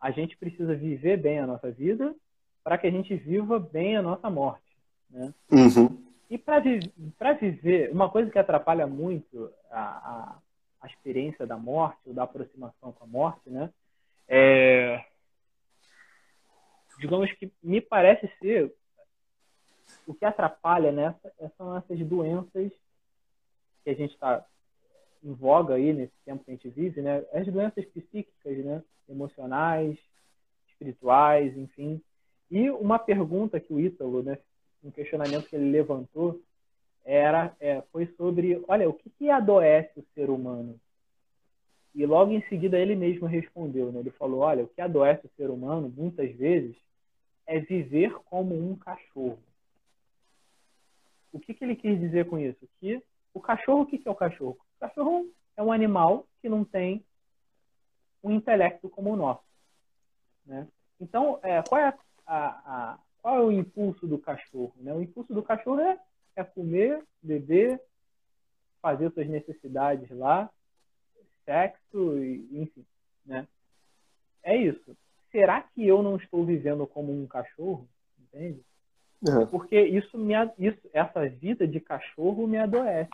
A 0.00 0.10
gente 0.10 0.36
precisa 0.36 0.74
viver 0.74 1.18
bem 1.18 1.38
a 1.38 1.46
nossa 1.46 1.70
vida 1.70 2.14
para 2.64 2.78
que 2.78 2.86
a 2.86 2.90
gente 2.90 3.14
viva 3.14 3.58
bem 3.58 3.96
a 3.96 4.02
nossa 4.02 4.30
morte, 4.30 4.76
né? 5.10 5.34
Uhum. 5.50 6.04
E 6.30 6.38
para 6.38 6.60
vi 6.60 6.80
viver, 7.40 7.90
uma 7.90 8.08
coisa 8.08 8.30
que 8.30 8.38
atrapalha 8.38 8.86
muito 8.86 9.50
a, 9.70 9.80
a, 9.80 10.38
a 10.82 10.86
experiência 10.86 11.46
da 11.46 11.56
morte 11.56 11.98
ou 12.06 12.14
da 12.14 12.22
aproximação 12.22 12.92
com 12.92 13.04
a 13.04 13.06
morte, 13.06 13.50
né? 13.50 13.68
É, 14.28 15.04
digamos 17.00 17.32
que 17.32 17.50
me 17.62 17.80
parece 17.80 18.30
ser 18.38 18.72
o 20.06 20.14
que 20.14 20.24
atrapalha 20.24 20.92
nessa 20.92 21.32
são 21.56 21.76
essas 21.76 21.98
doenças 22.00 22.72
que 23.84 23.90
a 23.90 23.94
gente 23.94 24.12
está 24.14 24.44
em 25.22 25.32
voga 25.32 25.74
aí 25.74 25.92
nesse 25.92 26.14
tempo 26.24 26.44
que 26.44 26.50
a 26.50 26.54
gente 26.54 26.68
vive, 26.68 27.02
né? 27.02 27.24
As 27.32 27.46
doenças 27.46 27.84
psíquicas, 27.86 28.64
né? 28.64 28.82
Emocionais, 29.08 29.98
espirituais, 30.68 31.56
enfim. 31.56 32.00
E 32.50 32.70
uma 32.70 32.98
pergunta 32.98 33.60
que 33.60 33.72
o 33.72 33.80
Ítalo, 33.80 34.22
né? 34.22 34.38
Um 34.82 34.90
questionamento 34.90 35.46
que 35.48 35.56
ele 35.56 35.70
levantou 35.70 36.40
era 37.04 37.54
é, 37.60 37.82
foi 37.92 38.06
sobre, 38.16 38.62
olha, 38.66 38.88
o 38.88 38.94
que, 38.94 39.10
que 39.10 39.30
adoece 39.30 39.98
o 39.98 40.04
ser 40.14 40.30
humano? 40.30 40.78
E 41.94 42.06
logo 42.06 42.32
em 42.32 42.42
seguida 42.48 42.78
ele 42.78 42.94
mesmo 42.94 43.26
respondeu, 43.26 43.90
né? 43.92 44.00
Ele 44.00 44.10
falou: 44.10 44.40
olha, 44.40 44.64
o 44.64 44.68
que 44.68 44.80
adoece 44.80 45.26
o 45.26 45.30
ser 45.36 45.50
humano 45.50 45.92
muitas 45.94 46.30
vezes 46.36 46.76
é 47.46 47.58
viver 47.58 48.14
como 48.24 48.54
um 48.54 48.76
cachorro. 48.76 49.38
O 51.32 51.38
que, 51.38 51.54
que 51.54 51.64
ele 51.64 51.76
quis 51.76 51.98
dizer 51.98 52.28
com 52.28 52.38
isso? 52.38 52.68
Que 52.78 53.02
o 53.32 53.40
cachorro, 53.40 53.82
o 53.82 53.86
que, 53.86 53.98
que 53.98 54.08
é 54.08 54.10
o 54.10 54.16
cachorro? 54.16 54.58
O 54.76 54.80
cachorro 54.80 55.26
é 55.56 55.62
um 55.62 55.72
animal 55.72 56.26
que 56.40 56.48
não 56.48 56.64
tem 56.64 57.04
um 58.22 58.32
intelecto 58.32 58.88
como 58.88 59.12
o 59.12 59.16
nosso. 59.16 59.44
Né? 60.44 60.66
Então, 61.00 61.38
é, 61.42 61.62
qual, 61.62 61.80
é 61.80 61.94
a, 62.26 62.46
a, 62.46 62.98
qual 63.22 63.36
é 63.36 63.40
o 63.40 63.52
impulso 63.52 64.06
do 64.06 64.18
cachorro? 64.18 64.74
Né? 64.76 64.92
O 64.92 65.02
impulso 65.02 65.32
do 65.32 65.42
cachorro 65.42 65.80
é, 65.80 65.98
é 66.36 66.44
comer, 66.44 67.04
beber, 67.22 67.80
fazer 68.82 69.10
suas 69.12 69.28
necessidades 69.28 70.10
lá, 70.10 70.50
sexo, 71.44 72.18
e, 72.18 72.48
enfim, 72.52 72.84
né? 73.24 73.46
É 74.42 74.56
isso. 74.56 74.96
Será 75.30 75.62
que 75.62 75.86
eu 75.86 76.02
não 76.02 76.16
estou 76.16 76.44
vivendo 76.44 76.86
como 76.86 77.12
um 77.12 77.26
cachorro? 77.26 77.88
Entende? 78.18 78.64
Uhum. 79.26 79.46
Porque 79.46 79.80
isso 79.80 80.16
me, 80.16 80.34
isso, 80.58 80.78
essa 80.92 81.28
vida 81.28 81.66
de 81.66 81.80
cachorro 81.80 82.46
me 82.46 82.58
adoece. 82.58 83.10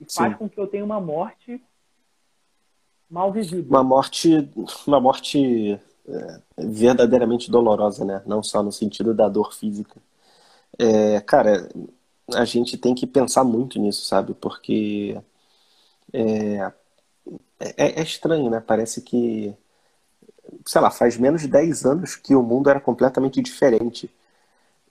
E 0.00 0.12
faz 0.12 0.32
Sim. 0.32 0.38
com 0.38 0.48
que 0.48 0.58
eu 0.58 0.66
tenha 0.66 0.84
uma 0.84 1.00
morte 1.00 1.62
mal 3.08 3.32
vivida. 3.32 3.68
Uma 3.68 3.84
morte, 3.84 4.50
uma 4.86 5.00
morte 5.00 5.80
é, 6.06 6.40
verdadeiramente 6.58 7.50
dolorosa, 7.50 8.04
né? 8.04 8.22
Não 8.26 8.42
só 8.42 8.62
no 8.62 8.72
sentido 8.72 9.14
da 9.14 9.28
dor 9.28 9.54
física. 9.54 10.00
É, 10.78 11.20
cara, 11.20 11.68
a 12.34 12.44
gente 12.44 12.76
tem 12.76 12.94
que 12.94 13.06
pensar 13.06 13.44
muito 13.44 13.78
nisso, 13.78 14.04
sabe? 14.04 14.34
Porque 14.34 15.16
é, 16.12 16.72
é, 17.60 18.00
é, 18.00 18.02
estranho, 18.02 18.50
né? 18.50 18.60
Parece 18.60 19.00
que, 19.02 19.54
sei 20.66 20.80
lá, 20.80 20.90
faz 20.90 21.16
menos 21.16 21.42
de 21.42 21.48
10 21.48 21.84
anos 21.84 22.16
que 22.16 22.34
o 22.34 22.42
mundo 22.42 22.68
era 22.68 22.80
completamente 22.80 23.40
diferente. 23.40 24.10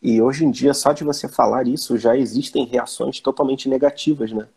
E 0.04 0.22
hoje 0.22 0.46
em 0.46 0.52
dia, 0.52 0.74
só 0.74 0.92
de 0.92 1.04
você 1.06 1.30
falar 1.30 1.68
isso, 1.68 1.98
já 1.98 2.18
existem 2.18 2.66
reações 2.66 3.22
totalmente 3.22 3.70
negativas, 3.70 4.34
né? 4.34 4.50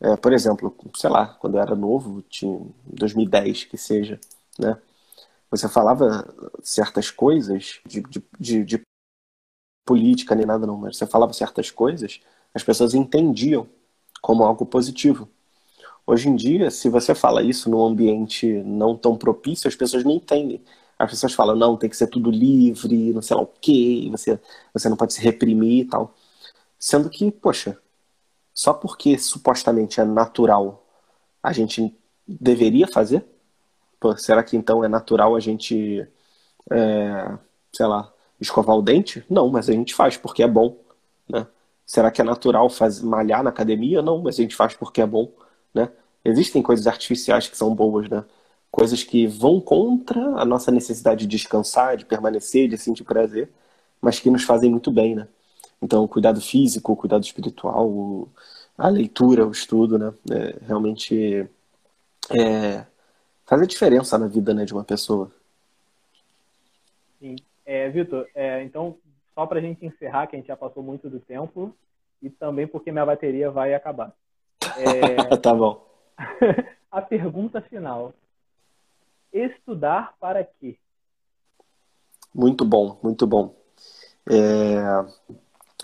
É, 0.00 0.16
por 0.16 0.32
exemplo, 0.32 0.76
sei 0.94 1.10
lá, 1.10 1.28
quando 1.40 1.56
eu 1.56 1.62
era 1.62 1.74
novo, 1.76 2.22
tinha 2.22 2.60
2010 2.86 3.64
que 3.64 3.78
seja, 3.78 4.20
né? 4.58 4.78
Você 5.50 5.68
falava 5.68 6.26
certas 6.62 7.10
coisas 7.10 7.80
de, 7.86 8.02
de, 8.02 8.22
de, 8.38 8.64
de 8.64 8.82
política 9.84 10.34
nem 10.34 10.46
nada 10.46 10.66
não, 10.66 10.76
mas 10.76 10.96
você 10.96 11.06
falava 11.06 11.32
certas 11.32 11.70
coisas, 11.70 12.20
as 12.54 12.62
pessoas 12.62 12.94
entendiam 12.94 13.68
como 14.22 14.44
algo 14.44 14.66
positivo. 14.66 15.28
Hoje 16.06 16.28
em 16.28 16.36
dia, 16.36 16.70
se 16.70 16.88
você 16.88 17.14
fala 17.14 17.42
isso 17.42 17.70
num 17.70 17.84
ambiente 17.84 18.46
não 18.64 18.96
tão 18.96 19.16
propício, 19.16 19.68
as 19.68 19.76
pessoas 19.76 20.04
não 20.04 20.12
entendem. 20.12 20.62
As 20.98 21.10
pessoas 21.10 21.34
falam, 21.34 21.56
não, 21.56 21.76
tem 21.76 21.90
que 21.90 21.96
ser 21.96 22.06
tudo 22.06 22.30
livre, 22.30 23.12
não 23.12 23.22
sei 23.22 23.36
lá 23.36 23.42
o 23.42 23.46
quê, 23.60 24.08
você, 24.10 24.40
você 24.72 24.88
não 24.88 24.96
pode 24.96 25.12
se 25.12 25.20
reprimir 25.20 25.84
e 25.84 25.88
tal. 25.88 26.14
Sendo 26.78 27.10
que, 27.10 27.30
poxa, 27.30 27.78
só 28.54 28.72
porque 28.72 29.18
supostamente 29.18 30.00
é 30.00 30.04
natural 30.04 30.86
a 31.42 31.52
gente 31.52 31.94
deveria 32.26 32.88
fazer? 32.88 33.24
Pô, 34.00 34.16
será 34.16 34.42
que 34.42 34.56
então 34.56 34.84
é 34.84 34.88
natural 34.88 35.36
a 35.36 35.40
gente, 35.40 36.06
é, 36.70 37.38
sei 37.72 37.86
lá, 37.86 38.12
escovar 38.40 38.76
o 38.76 38.82
dente? 38.82 39.24
Não, 39.30 39.48
mas 39.50 39.68
a 39.68 39.72
gente 39.72 39.94
faz 39.94 40.16
porque 40.16 40.42
é 40.42 40.48
bom, 40.48 40.78
né? 41.28 41.46
Será 41.86 42.10
que 42.10 42.20
é 42.20 42.24
natural 42.24 42.68
faz, 42.68 43.00
malhar 43.02 43.42
na 43.44 43.50
academia? 43.50 44.02
Não, 44.02 44.18
mas 44.22 44.38
a 44.38 44.42
gente 44.42 44.56
faz 44.56 44.74
porque 44.74 45.00
é 45.00 45.06
bom 45.06 45.32
né? 45.76 45.90
Existem 46.24 46.62
coisas 46.62 46.86
artificiais 46.86 47.46
que 47.46 47.56
são 47.56 47.74
boas, 47.74 48.08
né? 48.08 48.24
Coisas 48.70 49.02
que 49.02 49.26
vão 49.26 49.60
contra 49.60 50.20
a 50.40 50.44
nossa 50.44 50.70
necessidade 50.70 51.20
de 51.20 51.26
descansar, 51.26 51.96
de 51.96 52.04
permanecer, 52.04 52.68
de 52.68 52.76
sentir 52.76 53.04
prazer, 53.04 53.50
mas 54.00 54.20
que 54.20 54.30
nos 54.30 54.44
fazem 54.44 54.70
muito 54.70 54.90
bem, 54.90 55.14
né? 55.14 55.28
Então, 55.80 56.04
o 56.04 56.08
cuidado 56.08 56.40
físico, 56.40 56.92
o 56.92 56.96
cuidado 56.96 57.24
espiritual, 57.24 58.28
a 58.76 58.88
leitura, 58.88 59.46
o 59.46 59.50
estudo, 59.50 59.98
né? 59.98 60.12
É, 60.30 60.56
realmente 60.66 61.48
é, 62.30 62.84
faz 63.44 63.62
a 63.62 63.66
diferença 63.66 64.18
na 64.18 64.26
vida 64.26 64.52
né, 64.52 64.64
de 64.64 64.72
uma 64.72 64.84
pessoa. 64.84 65.30
Sim. 67.18 67.36
É, 67.64 67.88
Vitor, 67.88 68.28
é, 68.34 68.62
então, 68.62 68.96
só 69.34 69.46
para 69.46 69.58
a 69.58 69.62
gente 69.62 69.84
encerrar, 69.84 70.26
que 70.26 70.36
a 70.36 70.38
gente 70.38 70.48
já 70.48 70.56
passou 70.56 70.82
muito 70.82 71.10
do 71.10 71.18
tempo, 71.18 71.74
e 72.22 72.30
também 72.30 72.66
porque 72.66 72.92
minha 72.92 73.06
bateria 73.06 73.50
vai 73.50 73.74
acabar. 73.74 74.12
É... 74.78 75.36
tá 75.36 75.54
bom. 75.54 75.84
a 76.90 77.02
pergunta 77.02 77.60
final. 77.60 78.12
Estudar 79.36 80.14
para 80.18 80.42
quê? 80.42 80.78
Muito 82.34 82.64
bom, 82.64 82.98
muito 83.02 83.26
bom. 83.26 83.54
É... 84.26 85.04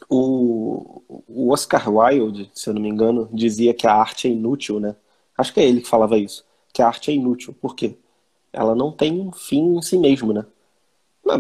O, 0.08 1.02
o 1.28 1.52
Oscar 1.52 1.86
Wilde, 1.94 2.50
se 2.54 2.70
eu 2.70 2.74
não 2.74 2.80
me 2.80 2.88
engano, 2.88 3.28
dizia 3.30 3.74
que 3.74 3.86
a 3.86 3.94
arte 3.94 4.26
é 4.26 4.30
inútil, 4.30 4.80
né? 4.80 4.96
Acho 5.36 5.52
que 5.52 5.60
é 5.60 5.68
ele 5.68 5.82
que 5.82 5.88
falava 5.88 6.16
isso. 6.16 6.46
Que 6.72 6.80
a 6.80 6.86
arte 6.86 7.10
é 7.10 7.14
inútil. 7.14 7.54
Por 7.60 7.76
quê? 7.76 7.98
Ela 8.50 8.74
não 8.74 8.90
tem 8.90 9.20
um 9.20 9.30
fim 9.30 9.76
em 9.76 9.82
si 9.82 9.98
mesmo, 9.98 10.32
né? 10.32 10.46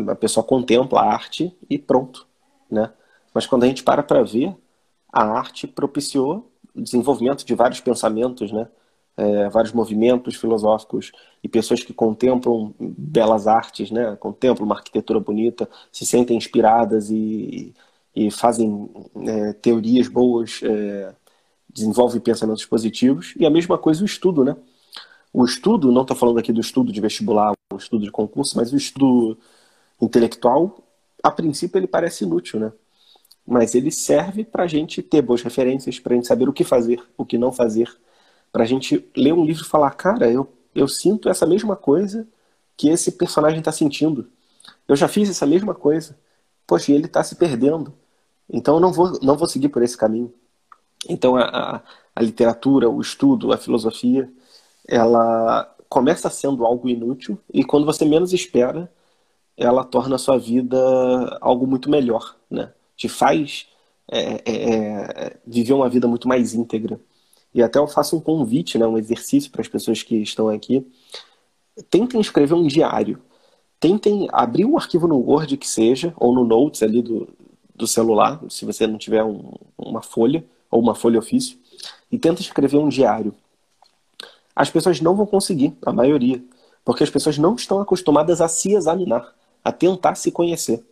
A 0.08 0.14
pessoa 0.14 0.44
contempla 0.44 1.00
a 1.00 1.14
arte 1.14 1.56
e 1.68 1.78
pronto, 1.78 2.26
né? 2.70 2.92
Mas 3.32 3.46
quando 3.46 3.64
a 3.64 3.66
gente 3.66 3.82
para 3.82 4.02
para 4.02 4.22
ver, 4.22 4.54
a 5.10 5.24
arte 5.24 5.66
propiciou 5.66 6.50
o 6.74 6.82
desenvolvimento 6.82 7.44
de 7.44 7.54
vários 7.54 7.80
pensamentos, 7.80 8.52
né? 8.52 8.68
É, 9.14 9.48
vários 9.50 9.72
movimentos 9.74 10.36
filosóficos 10.36 11.12
e 11.42 11.48
pessoas 11.48 11.82
que 11.82 11.92
contemplam 11.92 12.74
belas 12.78 13.46
artes, 13.46 13.90
né? 13.90 14.16
Contemplam 14.16 14.64
uma 14.64 14.74
arquitetura 14.76 15.20
bonita, 15.20 15.68
se 15.92 16.06
sentem 16.06 16.36
inspiradas 16.36 17.10
e, 17.10 17.74
e 18.16 18.30
fazem 18.30 18.88
é, 19.26 19.52
teorias 19.52 20.08
boas, 20.08 20.60
é, 20.62 21.14
desenvolvem 21.68 22.20
pensamentos 22.20 22.64
positivos. 22.64 23.34
E 23.38 23.44
a 23.44 23.50
mesma 23.50 23.76
coisa 23.76 24.02
o 24.02 24.06
estudo, 24.06 24.44
né? 24.44 24.56
O 25.32 25.44
estudo, 25.44 25.90
não 25.90 26.02
estou 26.02 26.16
falando 26.16 26.38
aqui 26.38 26.52
do 26.52 26.60
estudo 26.60 26.92
de 26.92 27.00
vestibular, 27.00 27.52
o 27.72 27.76
estudo 27.76 28.04
de 28.04 28.10
concurso, 28.10 28.56
mas 28.56 28.72
o 28.72 28.76
estudo 28.76 29.38
intelectual, 30.00 30.78
a 31.22 31.30
princípio 31.30 31.78
ele 31.78 31.86
parece 31.86 32.24
inútil, 32.24 32.60
né? 32.60 32.72
Mas 33.46 33.74
ele 33.74 33.90
serve 33.90 34.44
para 34.44 34.64
a 34.64 34.66
gente 34.66 35.02
ter 35.02 35.22
boas 35.22 35.42
referências, 35.42 35.98
para 35.98 36.12
a 36.12 36.16
gente 36.16 36.26
saber 36.26 36.48
o 36.48 36.52
que 36.52 36.64
fazer, 36.64 37.02
o 37.16 37.24
que 37.24 37.38
não 37.38 37.50
fazer, 37.50 37.88
para 38.52 38.64
a 38.64 38.66
gente 38.66 39.10
ler 39.16 39.32
um 39.32 39.44
livro 39.44 39.62
e 39.62 39.68
falar, 39.68 39.90
cara, 39.92 40.30
eu, 40.30 40.46
eu 40.74 40.86
sinto 40.86 41.28
essa 41.28 41.46
mesma 41.46 41.74
coisa 41.74 42.28
que 42.76 42.88
esse 42.88 43.12
personagem 43.12 43.58
está 43.58 43.72
sentindo. 43.72 44.28
Eu 44.86 44.94
já 44.94 45.08
fiz 45.08 45.30
essa 45.30 45.46
mesma 45.46 45.74
coisa. 45.74 46.18
Poxa, 46.66 46.92
ele 46.92 47.06
está 47.06 47.22
se 47.24 47.36
perdendo. 47.36 47.94
Então 48.48 48.74
eu 48.74 48.80
não 48.80 48.92
vou, 48.92 49.18
não 49.22 49.36
vou 49.36 49.48
seguir 49.48 49.68
por 49.68 49.82
esse 49.82 49.96
caminho. 49.96 50.32
Então 51.08 51.36
a, 51.36 51.44
a, 51.44 51.80
a 52.14 52.22
literatura, 52.22 52.88
o 52.88 53.00
estudo, 53.00 53.52
a 53.52 53.58
filosofia, 53.58 54.30
ela 54.86 55.74
começa 55.88 56.30
sendo 56.30 56.64
algo 56.64 56.88
inútil 56.88 57.38
e 57.52 57.64
quando 57.64 57.84
você 57.86 58.04
menos 58.04 58.32
espera, 58.32 58.90
ela 59.56 59.84
torna 59.84 60.16
a 60.16 60.18
sua 60.18 60.38
vida 60.38 60.78
algo 61.40 61.66
muito 61.66 61.90
melhor, 61.90 62.36
né? 62.50 62.72
Te 62.96 63.08
faz 63.08 63.66
é, 64.10 64.42
é, 64.44 65.26
é, 65.26 65.36
viver 65.46 65.72
uma 65.72 65.88
vida 65.88 66.08
muito 66.08 66.28
mais 66.28 66.54
íntegra. 66.54 67.00
E 67.54 67.62
até 67.62 67.78
eu 67.78 67.86
faço 67.86 68.16
um 68.16 68.20
convite, 68.20 68.78
né, 68.78 68.86
um 68.86 68.96
exercício 68.96 69.50
para 69.50 69.60
as 69.60 69.68
pessoas 69.68 70.02
que 70.02 70.16
estão 70.16 70.48
aqui. 70.48 70.86
Tentem 71.90 72.20
escrever 72.20 72.54
um 72.54 72.66
diário. 72.66 73.20
Tentem 73.78 74.28
abrir 74.32 74.64
um 74.64 74.76
arquivo 74.76 75.06
no 75.06 75.18
Word 75.18 75.56
que 75.56 75.68
seja, 75.68 76.14
ou 76.16 76.34
no 76.34 76.44
Notes 76.44 76.82
ali 76.82 77.02
do, 77.02 77.28
do 77.74 77.86
celular, 77.86 78.40
se 78.48 78.64
você 78.64 78.86
não 78.86 78.96
tiver 78.96 79.24
um, 79.24 79.52
uma 79.76 80.02
folha, 80.02 80.44
ou 80.70 80.80
uma 80.80 80.94
folha 80.94 81.18
ofício, 81.18 81.58
e 82.10 82.18
tenta 82.18 82.40
escrever 82.40 82.78
um 82.78 82.88
diário. 82.88 83.34
As 84.54 84.70
pessoas 84.70 85.00
não 85.00 85.16
vão 85.16 85.26
conseguir, 85.26 85.76
a 85.84 85.92
maioria, 85.92 86.42
porque 86.84 87.04
as 87.04 87.10
pessoas 87.10 87.38
não 87.38 87.54
estão 87.54 87.80
acostumadas 87.80 88.40
a 88.40 88.48
se 88.48 88.72
examinar, 88.72 89.34
a 89.64 89.72
tentar 89.72 90.14
se 90.14 90.30
conhecer. 90.30 90.84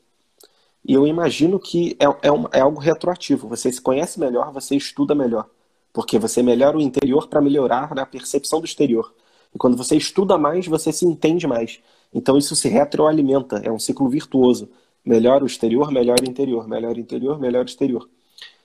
E 0.84 0.94
eu 0.94 1.06
imagino 1.06 1.58
que 1.58 1.96
é, 1.98 2.06
é, 2.06 2.58
é 2.58 2.60
algo 2.60 2.80
retroativo. 2.80 3.48
Você 3.48 3.70
se 3.70 3.80
conhece 3.80 4.18
melhor, 4.18 4.52
você 4.52 4.76
estuda 4.76 5.14
melhor. 5.14 5.46
Porque 5.92 6.18
você 6.18 6.42
melhora 6.42 6.76
o 6.76 6.80
interior 6.80 7.28
para 7.28 7.40
melhorar 7.40 7.92
a 7.98 8.06
percepção 8.06 8.60
do 8.60 8.66
exterior. 8.66 9.12
E 9.54 9.58
quando 9.58 9.76
você 9.76 9.96
estuda 9.96 10.38
mais, 10.38 10.66
você 10.66 10.92
se 10.92 11.04
entende 11.04 11.46
mais. 11.46 11.80
Então 12.12 12.36
isso 12.38 12.54
se 12.54 12.68
retroalimenta, 12.68 13.58
é 13.64 13.70
um 13.70 13.78
ciclo 13.78 14.08
virtuoso. 14.08 14.68
Melhora 15.04 15.44
o 15.44 15.46
exterior, 15.46 15.90
melhora 15.90 16.22
o 16.22 16.28
interior, 16.28 16.68
melhora 16.68 16.96
o 16.96 17.00
interior, 17.00 17.40
melhora 17.40 17.64
o 17.64 17.68
exterior. 17.68 18.08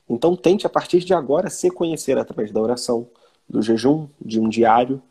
Então 0.10 0.36
tente 0.36 0.68
a 0.68 0.70
partir 0.70 1.00
de 1.00 1.14
agora 1.14 1.50
se 1.50 1.72
conhecer 1.72 2.18
através 2.18 2.52
da 2.52 2.62
oração, 2.62 3.08
do 3.50 3.62
jejum, 3.62 4.08
de 4.24 4.40
um 4.40 4.50
diário, 4.50 5.02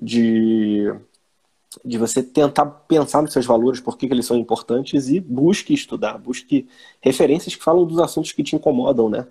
de, 0.00 0.92
de 1.84 1.98
você 1.98 2.22
tentar 2.22 2.66
pensar 2.66 3.22
nos 3.22 3.32
seus 3.32 3.46
valores, 3.46 3.80
por 3.80 3.96
que, 3.96 4.06
que 4.06 4.14
eles 4.14 4.26
são 4.26 4.36
importantes 4.36 5.08
e 5.08 5.20
busque 5.20 5.74
estudar, 5.74 6.18
busque 6.18 6.68
referências 7.00 7.54
que 7.54 7.62
falam 7.62 7.84
dos 7.84 7.98
assuntos 7.98 8.32
que 8.32 8.42
te 8.42 8.56
incomodam, 8.56 9.08
né? 9.08 9.26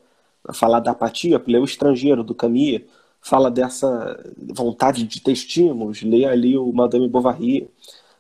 Falar 0.54 0.80
da 0.80 0.92
apatia, 0.92 1.42
ler 1.48 1.60
o 1.60 1.66
estrangeiro, 1.66 2.24
do 2.24 2.34
Camille, 2.34 2.88
fala 3.22 3.52
dessa 3.52 4.20
vontade 4.54 5.04
de 5.04 5.22
ter 5.22 5.32
estímulos, 5.32 6.02
lê 6.02 6.26
ali 6.26 6.58
o 6.58 6.72
Madame 6.74 7.08
Bovary, 7.08 7.70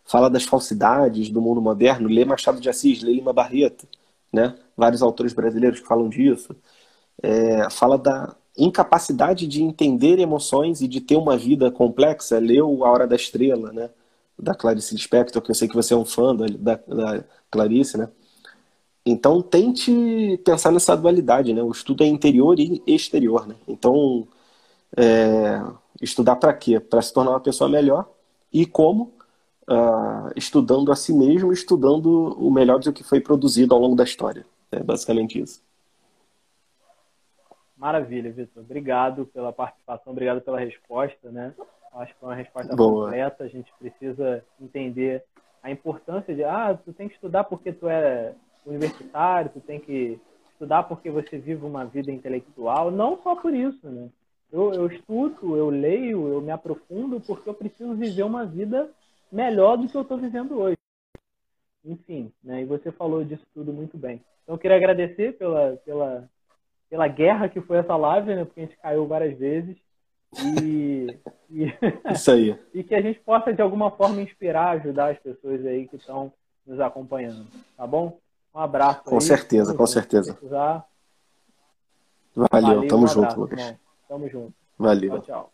fala 0.05 0.29
das 0.29 0.43
falsidades 0.43 1.29
do 1.29 1.41
mundo 1.41 1.61
moderno, 1.61 2.07
lê 2.07 2.23
Machado 2.23 2.61
de 2.61 2.69
Assis, 2.69 3.01
lê 3.01 3.13
Lima 3.13 3.33
Barreto, 3.33 3.87
né? 4.31 4.55
Vários 4.77 5.01
autores 5.01 5.33
brasileiros 5.33 5.79
que 5.79 5.87
falam 5.87 6.09
disso. 6.09 6.55
É, 7.21 7.69
fala 7.69 7.97
da 7.97 8.35
incapacidade 8.57 9.47
de 9.47 9.63
entender 9.63 10.19
emoções 10.19 10.81
e 10.81 10.87
de 10.87 11.01
ter 11.01 11.15
uma 11.15 11.37
vida 11.37 11.71
complexa. 11.71 12.39
Leu 12.39 12.85
A 12.85 12.91
Hora 12.91 13.07
da 13.07 13.15
Estrela, 13.15 13.71
né? 13.71 13.89
Da 14.37 14.55
Clarice 14.55 14.93
Lispector, 14.93 15.41
que 15.41 15.51
eu 15.51 15.55
sei 15.55 15.67
que 15.67 15.75
você 15.75 15.93
é 15.93 15.97
um 15.97 16.05
fã 16.05 16.35
da, 16.35 16.45
da, 16.47 16.75
da 16.75 17.23
Clarice, 17.49 17.97
né? 17.97 18.09
Então 19.05 19.41
tente 19.41 20.39
pensar 20.45 20.71
nessa 20.71 20.95
dualidade, 20.95 21.53
né? 21.53 21.61
O 21.61 21.71
estudo 21.71 22.03
é 22.03 22.07
interior 22.07 22.59
e 22.59 22.83
exterior, 22.85 23.47
né? 23.47 23.55
Então 23.67 24.27
é, 24.95 25.61
estudar 26.01 26.35
para 26.35 26.53
quê? 26.53 26.79
Para 26.79 27.01
se 27.01 27.13
tornar 27.13 27.31
uma 27.31 27.39
pessoa 27.39 27.69
melhor 27.69 28.09
e 28.53 28.65
como 28.65 29.13
uh, 29.63 30.31
estudando 30.35 30.91
a 30.91 30.95
si 30.95 31.13
mesmo, 31.13 31.53
estudando 31.53 32.37
o 32.37 32.51
melhor 32.51 32.79
do 32.79 32.93
que 32.93 33.03
foi 33.03 33.19
produzido 33.19 33.73
ao 33.73 33.79
longo 33.79 33.95
da 33.95 34.03
história. 34.03 34.45
É 34.71 34.81
basicamente 34.81 35.39
isso. 35.39 35.63
Maravilha, 37.75 38.31
Vitor. 38.31 38.61
Obrigado 38.61 39.25
pela 39.25 39.51
participação, 39.51 40.11
obrigado 40.11 40.41
pela 40.41 40.59
resposta, 40.59 41.31
né? 41.31 41.53
Acho 41.93 42.13
que 42.13 42.19
foi 42.19 42.29
uma 42.29 42.35
resposta 42.35 42.75
Boa. 42.75 43.05
completa. 43.05 43.43
A 43.43 43.47
gente 43.47 43.73
precisa 43.79 44.45
entender 44.61 45.23
a 45.63 45.71
importância 45.71 46.33
de, 46.33 46.43
ah, 46.43 46.77
tu 46.85 46.93
tem 46.93 47.07
que 47.07 47.15
estudar 47.15 47.43
porque 47.43 47.73
tu 47.73 47.87
é 47.87 48.33
universitário, 48.65 49.51
tu 49.53 49.59
tem 49.59 49.79
que 49.79 50.19
estudar 50.51 50.83
porque 50.83 51.09
você 51.09 51.37
vive 51.37 51.65
uma 51.65 51.85
vida 51.85 52.11
intelectual. 52.11 52.91
Não 52.91 53.17
só 53.21 53.35
por 53.35 53.53
isso, 53.53 53.89
né? 53.89 54.09
Eu, 54.51 54.73
eu 54.73 54.87
estudo, 54.87 55.55
eu 55.55 55.69
leio, 55.69 56.27
eu 56.27 56.41
me 56.41 56.51
aprofundo 56.51 57.19
porque 57.21 57.49
eu 57.49 57.53
preciso 57.53 57.95
viver 57.95 58.23
uma 58.23 58.45
vida 58.45 58.91
melhor 59.31 59.77
do 59.77 59.87
que 59.87 59.95
eu 59.95 60.01
estou 60.01 60.17
vivendo 60.17 60.59
hoje. 60.59 60.77
Enfim, 61.83 62.31
né? 62.43 62.61
E 62.61 62.65
você 62.65 62.91
falou 62.91 63.23
disso 63.23 63.45
tudo 63.53 63.71
muito 63.71 63.97
bem. 63.97 64.21
Então, 64.43 64.55
eu 64.55 64.59
queria 64.59 64.77
agradecer 64.77 65.37
pela, 65.37 65.77
pela, 65.85 66.29
pela 66.89 67.07
guerra 67.07 67.49
que 67.49 67.61
foi 67.61 67.77
essa 67.77 67.95
live, 67.95 68.35
né? 68.35 68.45
Porque 68.45 68.59
a 68.59 68.63
gente 68.65 68.77
caiu 68.77 69.07
várias 69.07 69.37
vezes. 69.37 69.77
E, 70.61 71.07
e, 71.49 71.73
Isso 72.11 72.31
aí. 72.31 72.59
e 72.73 72.83
que 72.83 72.93
a 72.93 73.01
gente 73.01 73.19
possa, 73.21 73.53
de 73.53 73.61
alguma 73.61 73.89
forma, 73.91 74.21
inspirar, 74.21 74.71
ajudar 74.71 75.11
as 75.11 75.19
pessoas 75.19 75.65
aí 75.65 75.87
que 75.87 75.95
estão 75.95 76.31
nos 76.67 76.79
acompanhando. 76.79 77.47
Tá 77.75 77.87
bom? 77.87 78.19
Um 78.53 78.59
abraço. 78.59 79.03
Com 79.03 79.15
aí. 79.15 79.21
certeza, 79.21 79.73
com 79.73 79.87
certeza. 79.87 80.37
Valeu, 82.35 82.47
Valeu, 82.51 82.87
tamo 82.87 83.07
junto, 83.07 83.39
Lucas. 83.39 83.75
Tamo 84.07 84.27
junto. 84.29 84.53
Valeu. 84.77 85.11
Tchau, 85.11 85.21
tchau. 85.21 85.53